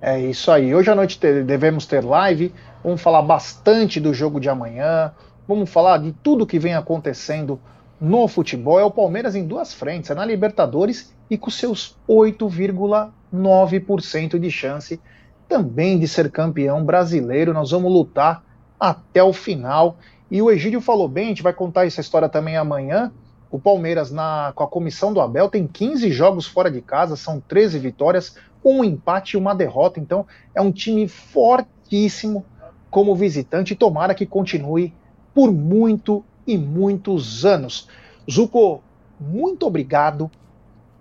É 0.00 0.20
isso 0.20 0.50
aí. 0.50 0.74
Hoje 0.74 0.90
à 0.90 0.94
noite 0.94 1.18
devemos 1.18 1.86
ter 1.86 2.04
live. 2.04 2.52
Vamos 2.84 3.00
falar 3.00 3.22
bastante 3.22 3.98
do 3.98 4.12
jogo 4.12 4.38
de 4.38 4.50
amanhã. 4.50 5.14
Vamos 5.48 5.70
falar 5.70 5.96
de 5.98 6.12
tudo 6.12 6.46
que 6.46 6.58
vem 6.58 6.74
acontecendo 6.74 7.58
no 7.98 8.28
futebol. 8.28 8.78
É 8.78 8.84
o 8.84 8.90
Palmeiras 8.90 9.34
em 9.34 9.46
duas 9.46 9.72
frentes, 9.72 10.10
é 10.10 10.14
na 10.14 10.26
Libertadores 10.26 11.14
e 11.30 11.38
com 11.38 11.50
seus 11.50 11.96
8,9% 12.06 14.38
de 14.38 14.50
chance 14.50 15.00
também 15.48 15.98
de 15.98 16.08
ser 16.08 16.30
campeão 16.30 16.84
brasileiro. 16.84 17.52
Nós 17.52 17.70
vamos 17.70 17.92
lutar 17.92 18.44
até 18.78 19.22
o 19.22 19.32
final 19.32 19.96
e 20.30 20.42
o 20.42 20.50
Egídio 20.50 20.80
falou 20.80 21.08
bem, 21.08 21.26
a 21.26 21.28
gente 21.28 21.42
vai 21.42 21.52
contar 21.52 21.86
essa 21.86 22.00
história 22.00 22.28
também 22.28 22.56
amanhã. 22.56 23.12
O 23.50 23.60
Palmeiras, 23.60 24.10
na, 24.10 24.52
com 24.54 24.64
a 24.64 24.68
comissão 24.68 25.12
do 25.12 25.20
Abel, 25.20 25.48
tem 25.48 25.66
15 25.66 26.10
jogos 26.10 26.46
fora 26.46 26.70
de 26.70 26.80
casa, 26.80 27.14
são 27.14 27.40
13 27.40 27.78
vitórias, 27.78 28.36
um 28.64 28.82
empate 28.82 29.36
e 29.36 29.38
uma 29.38 29.54
derrota. 29.54 30.00
Então, 30.00 30.26
é 30.52 30.60
um 30.60 30.72
time 30.72 31.06
fortíssimo 31.06 32.44
como 32.90 33.14
visitante 33.14 33.76
tomara 33.76 34.14
que 34.14 34.26
continue 34.26 34.92
por 35.32 35.52
muito 35.52 36.24
e 36.44 36.58
muitos 36.58 37.46
anos. 37.46 37.88
Zuko, 38.28 38.82
muito 39.20 39.64
obrigado, 39.64 40.28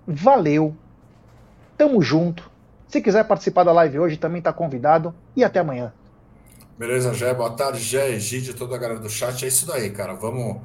valeu, 0.05 0.75
tamo 1.77 2.01
junto. 2.01 2.51
Se 2.87 3.01
quiser 3.01 3.25
participar 3.25 3.63
da 3.63 3.71
live 3.71 3.99
hoje, 3.99 4.17
também 4.17 4.39
está 4.39 4.53
convidado 4.53 5.13
e 5.35 5.43
até 5.43 5.59
amanhã. 5.59 5.91
Beleza, 6.77 7.13
Jé? 7.13 7.33
Boa 7.33 7.51
tarde, 7.51 7.79
Jé, 7.79 8.11
Egídio, 8.11 8.53
toda 8.53 8.75
a 8.75 8.77
galera 8.77 8.99
do 8.99 9.09
chat. 9.09 9.45
É 9.45 9.47
isso 9.47 9.65
daí, 9.65 9.89
cara. 9.91 10.13
Vamos, 10.13 10.61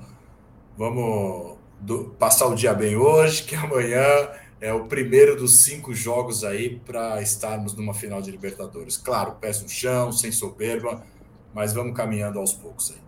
vamos 0.76 1.56
do, 1.80 2.16
passar 2.18 2.46
o 2.46 2.54
dia 2.54 2.74
bem 2.74 2.96
hoje, 2.96 3.44
que 3.44 3.54
amanhã 3.54 4.04
é 4.60 4.72
o 4.72 4.86
primeiro 4.86 5.36
dos 5.36 5.58
cinco 5.62 5.94
jogos 5.94 6.44
aí 6.44 6.80
para 6.84 7.22
estarmos 7.22 7.74
numa 7.74 7.94
final 7.94 8.20
de 8.20 8.30
Libertadores. 8.30 8.96
Claro, 8.96 9.36
pés 9.40 9.62
no 9.62 9.68
chão, 9.68 10.12
sem 10.12 10.32
soberba, 10.32 11.02
mas 11.54 11.72
vamos 11.72 11.96
caminhando 11.96 12.38
aos 12.38 12.52
poucos 12.52 12.90
aí. 12.90 12.98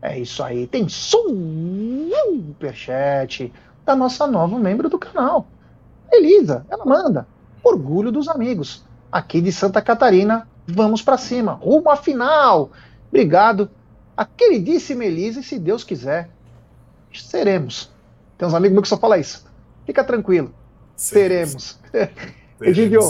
É 0.00 0.18
isso 0.18 0.42
aí. 0.42 0.66
Tem 0.66 0.88
superchat 0.88 2.32
da 3.84 3.94
nossa 3.94 4.26
nova 4.26 4.58
membro 4.58 4.88
do 4.88 4.98
canal. 4.98 5.46
Elisa, 6.10 6.66
ela 6.70 6.84
manda. 6.84 7.26
Orgulho 7.68 8.10
dos 8.10 8.28
amigos. 8.28 8.84
Aqui 9.12 9.40
de 9.40 9.52
Santa 9.52 9.80
Catarina, 9.82 10.48
vamos 10.66 11.02
para 11.02 11.18
cima, 11.18 11.52
rumo 11.52 11.90
à 11.90 11.96
final. 11.96 12.70
Obrigado. 13.08 13.70
A 14.16 14.24
queridíssima 14.24 15.04
Elise, 15.04 15.42
se 15.42 15.58
Deus 15.58 15.84
quiser, 15.84 16.30
seremos. 17.14 17.90
Tem 18.36 18.46
uns 18.48 18.54
amigos 18.54 18.72
meus 18.72 18.82
que 18.82 18.88
só 18.88 18.96
falam 18.96 19.18
isso. 19.18 19.46
Fica 19.86 20.02
tranquilo. 20.02 20.52
Seremos. 20.96 21.78
Egidio, 22.60 23.00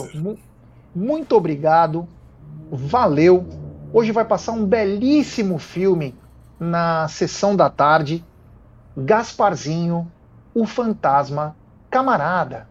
muito 0.94 1.36
obrigado. 1.36 2.06
Valeu. 2.70 3.46
Hoje 3.92 4.12
vai 4.12 4.24
passar 4.24 4.52
um 4.52 4.66
belíssimo 4.66 5.59
filme 5.59 6.14
na 6.61 7.09
sessão 7.09 7.56
da 7.56 7.70
tarde. 7.70 8.24
Gasparzinho, 8.96 10.11
o 10.54 10.66
fantasma 10.66 11.56
camarada. 11.90 12.68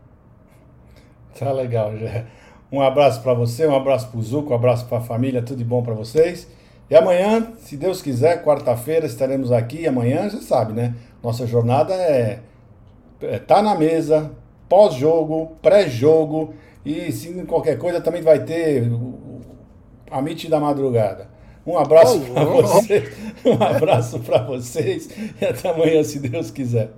Tá 1.37 1.51
legal, 1.51 1.95
já. 1.97 2.25
Um 2.71 2.81
abraço 2.81 3.21
para 3.21 3.33
você, 3.33 3.65
um 3.65 3.75
abraço 3.75 4.09
para 4.09 4.19
o 4.19 4.23
Zuco, 4.23 4.51
um 4.51 4.55
abraço 4.55 4.85
para 4.87 4.97
a 4.97 5.01
família, 5.01 5.41
tudo 5.41 5.57
de 5.57 5.63
bom 5.63 5.81
para 5.81 5.93
vocês. 5.93 6.47
E 6.89 6.95
amanhã, 6.95 7.53
se 7.59 7.77
Deus 7.77 8.01
quiser, 8.01 8.43
quarta-feira, 8.43 9.05
estaremos 9.05 9.51
aqui. 9.51 9.87
Amanhã, 9.87 10.29
você 10.29 10.41
sabe, 10.41 10.73
né? 10.73 10.95
Nossa 11.21 11.45
jornada 11.45 11.93
é, 11.93 12.39
é 13.21 13.39
tá 13.39 13.61
na 13.61 13.75
mesa, 13.75 14.31
pós-jogo, 14.67 15.57
pré-jogo 15.61 16.53
e 16.85 17.11
se 17.11 17.33
qualquer 17.43 17.77
coisa 17.77 18.01
também 18.01 18.21
vai 18.21 18.43
ter 18.43 18.89
a 20.09 20.19
MIT 20.19 20.49
da 20.49 20.59
madrugada. 20.59 21.29
Um 21.65 21.77
abraço 21.77 22.19
para 22.21 22.45
vocês, 22.45 23.13
um 23.45 23.61
abraço 23.63 24.19
para 24.19 24.43
vocês 24.43 25.09
e 25.41 25.45
até 25.45 25.69
amanhã, 25.69 26.01
se 26.03 26.19
Deus 26.19 26.49
quiser. 26.49 26.91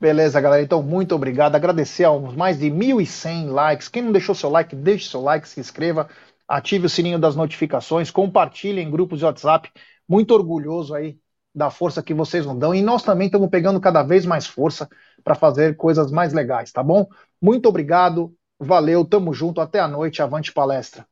Beleza, 0.00 0.40
galera. 0.40 0.62
Então, 0.62 0.82
muito 0.82 1.14
obrigado. 1.14 1.56
Agradecer 1.56 2.04
aos 2.04 2.34
mais 2.34 2.58
de 2.58 2.70
1.100 2.70 3.48
likes. 3.50 3.88
Quem 3.88 4.02
não 4.02 4.12
deixou 4.12 4.34
seu 4.34 4.48
like, 4.48 4.74
deixe 4.76 5.08
seu 5.08 5.20
like, 5.20 5.48
se 5.48 5.58
inscreva, 5.58 6.08
ative 6.46 6.86
o 6.86 6.88
sininho 6.88 7.18
das 7.18 7.34
notificações, 7.34 8.10
compartilhe 8.10 8.80
em 8.80 8.90
grupos 8.90 9.18
de 9.18 9.24
WhatsApp. 9.24 9.70
Muito 10.08 10.32
orgulhoso 10.32 10.94
aí 10.94 11.18
da 11.54 11.70
força 11.70 12.02
que 12.02 12.14
vocês 12.14 12.46
nos 12.46 12.56
dão. 12.58 12.74
E 12.74 12.80
nós 12.82 13.02
também 13.02 13.26
estamos 13.26 13.48
pegando 13.50 13.80
cada 13.80 14.02
vez 14.02 14.24
mais 14.24 14.46
força 14.46 14.88
para 15.24 15.34
fazer 15.34 15.76
coisas 15.76 16.12
mais 16.12 16.32
legais, 16.32 16.70
tá 16.70 16.82
bom? 16.82 17.08
Muito 17.42 17.68
obrigado. 17.68 18.32
Valeu, 18.60 19.04
tamo 19.04 19.34
junto. 19.34 19.60
Até 19.60 19.80
a 19.80 19.88
noite. 19.88 20.22
Avante 20.22 20.52
palestra. 20.52 21.06